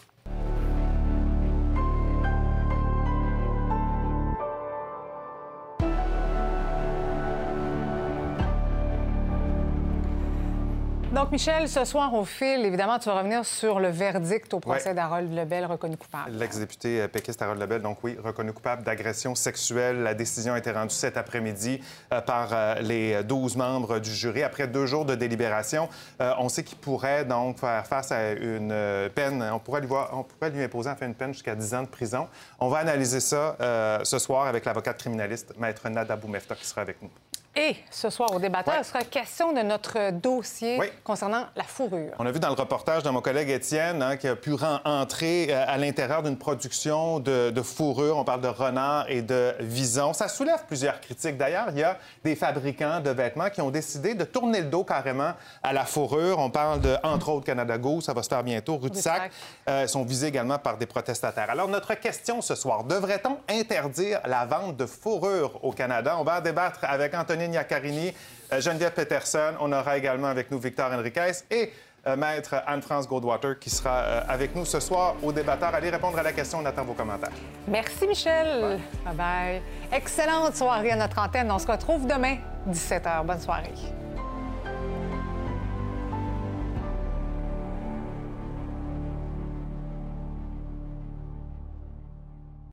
Donc, 11.13 11.31
Michel, 11.31 11.69
ce 11.69 11.85
soir, 11.85 12.15
au 12.15 12.25
fil, 12.25 12.65
évidemment, 12.65 12.99
tu 12.99 13.11
vas 13.11 13.19
revenir 13.19 13.45
sur 13.45 13.81
le 13.81 13.89
verdict 13.91 14.55
au 14.55 14.61
procès 14.61 14.89
Ouais. 14.89 14.95
d'Harold 14.95 15.31
Lebel 15.31 15.67
reconnu 15.67 15.99
coupable. 15.99 16.31
L'ex-député 16.31 17.03
euh, 17.03 17.09
péquiste 17.09 17.43
Harold 17.43 17.61
Lebel, 17.61 17.83
donc 17.83 17.99
oui, 18.03 18.17
reconnu 18.25 18.51
coupable 18.55 18.83
d'agression 18.83 19.35
sexuelle. 19.35 20.03
La 20.03 20.15
décision 20.15 20.55
a 20.55 20.59
été 20.59 20.71
rendue 20.71 20.95
cet 20.95 21.19
après-midi 21.19 21.83
euh, 22.15 22.23
par 22.23 22.49
euh, 22.53 22.77
les 22.81 23.23
12 23.25 23.57
membres 23.57 23.99
du 23.99 24.11
jury. 24.11 24.43
Après 24.43 24.67
deux 24.67 24.87
jours 24.87 25.05
de 25.05 25.15
délibération, 25.15 25.87
on 26.19 26.49
sait 26.49 26.65
qu'il 26.65 26.79
pourrait 26.79 27.27
donc 27.27 27.59
faire 27.59 27.87
face 27.87 28.11
à 28.11 28.31
une 28.33 28.75
peine. 29.15 29.45
On 29.53 29.59
pourrait 29.59 29.81
lui, 29.83 29.89
voir- 29.89 30.09
on 30.15 30.23
pourrait 30.23 30.51
lui 30.51 30.63
imposer 30.63 30.89
en 30.89 30.97
fait 30.97 31.05
une 31.05 31.15
peine 31.15 31.35
jusqu'à 31.35 31.55
10 31.55 31.75
ans 31.75 31.83
de 31.83 31.89
prison. 31.89 32.27
On 32.59 32.69
va 32.69 32.79
analyser 32.79 33.21
ça 33.21 33.55
euh, 33.61 33.99
ce 34.05 34.19
soir 34.19 34.47
avec 34.47 34.65
l'avocate 34.65 34.97
criminaliste, 34.99 35.53
Maître 35.59 35.87
Nada 35.91 36.17
Boumefta, 36.17 36.55
qui 36.55 36.65
sera 36.65 36.81
avec 36.81 37.03
nous. 37.03 37.11
Et 37.55 37.77
ce 37.91 38.09
soir, 38.09 38.33
au 38.33 38.39
débatteur, 38.39 38.77
il 38.79 38.85
sera 38.85 39.05
question 39.05 39.53
de 39.53 39.61
notre 39.61 40.11
dossier 40.11 40.81
concernant 41.05 41.45
la 41.55 41.65
fourrure. 41.65 42.13
On 42.19 42.25
a 42.25 42.33
vu 42.33 42.41
dans 42.41 42.49
le 42.49 42.55
reportage 42.55 43.03
de 43.03 43.11
mon 43.11 43.21
collègue 43.21 43.51
Étienne 43.51 44.03
hein, 44.03 44.17
qui 44.17 44.27
a 44.27 44.37
pu 44.37 44.55
entrer 44.85 45.49
euh, 45.51 45.65
à 45.69 45.77
l'intérieur 45.77 46.23
d'une 46.23 46.39
production 46.39 47.21
de, 47.21 47.51
de, 47.51 47.63
fourrure. 47.63 48.17
On 48.17 48.25
parle 48.25 48.41
de 48.41 48.49
renard 48.49 49.05
et 49.11 49.21
de 49.21 49.55
vison. 49.61 50.15
Ça 50.15 50.29
soulève 50.29 50.65
plusieurs 50.67 50.99
critiques. 51.03 51.37
D'ailleurs, 51.37 51.67
il 51.73 51.79
y 51.79 51.83
a 51.83 51.99
des 52.25 52.37
fabricants 52.37 53.01
de 53.01 53.11
vêtements 53.11 53.51
qui 53.51 53.61
ont 53.61 53.71
décidé 53.71 54.15
de 54.15 54.25
tourner 54.25 54.63
le 54.63 54.69
dos 54.69 54.85
carrément 54.85 55.33
à 55.63 55.75
la 55.75 55.85
fourrure. 55.85 56.39
On 56.39 56.49
parle 56.49 56.81
de, 56.81 56.97
entre 57.03 57.29
autres, 57.29 57.45
Canada 57.45 57.77
Goose, 57.77 58.05
ça 58.05 58.15
va 58.15 58.23
se 58.23 58.29
faire 58.31 58.43
bientôt, 58.43 58.79
Rue-de-Sac. 58.79 59.31
Euh, 59.69 59.87
sont 59.87 60.05
visés 60.05 60.29
également 60.29 60.59
par 60.59 60.79
des 60.79 60.87
protestataires. 60.87 61.51
Alors, 61.51 61.69
notre 61.69 61.93
question 61.95 62.41
ce 62.41 62.55
soir, 62.55 62.85
devrait-on 62.85 63.37
interdire 63.53 64.21
la 64.25 64.47
vente 64.47 64.79
de 64.79 64.87
fourrure 64.87 65.63
au 65.63 65.73
Canada? 65.73 66.17
On 66.19 66.25
va 66.25 66.39
en 66.39 66.41
débattre 66.41 66.79
avec 66.85 67.13
Anthony 67.13 67.42
Niacarini, 67.49 68.13
euh, 68.53 68.61
Geneviève 68.61 68.93
Peterson. 68.93 69.55
On 69.61 69.73
aura 69.73 69.97
également 69.97 70.29
avec 70.29 70.51
nous 70.51 70.59
Victor 70.59 70.91
Enriquez 70.93 71.33
et 71.51 71.73
euh, 72.07 72.17
Maître 72.17 72.57
Anne-France 72.67 73.07
Goldwater 73.07 73.59
qui 73.59 73.71
sera 73.71 74.01
euh, 74.01 74.21
avec 74.29 74.57
nous 74.57 74.65
ce 74.65 74.81
soir 74.81 75.15
au 75.23 75.33
débatteur. 75.33 75.75
Allez 75.75 75.91
répondre 75.91 76.19
à 76.19 76.23
la 76.23 76.33
question, 76.33 76.59
on 76.59 76.67
attend 76.67 76.85
vos 76.85 76.95
commentaires. 76.95 77.31
Merci 77.69 78.07
Michel. 78.07 78.81
Bye 79.05 79.15
bye. 79.15 79.63
Excellente 79.93 80.57
soirée 80.57 80.91
à 80.91 80.97
notre 80.97 81.19
antenne. 81.19 81.51
On 81.51 81.59
se 81.59 81.67
retrouve 81.67 82.07
demain, 82.07 82.39
17h. 82.69 83.25
Bonne 83.25 83.41
soirée. 83.41 83.73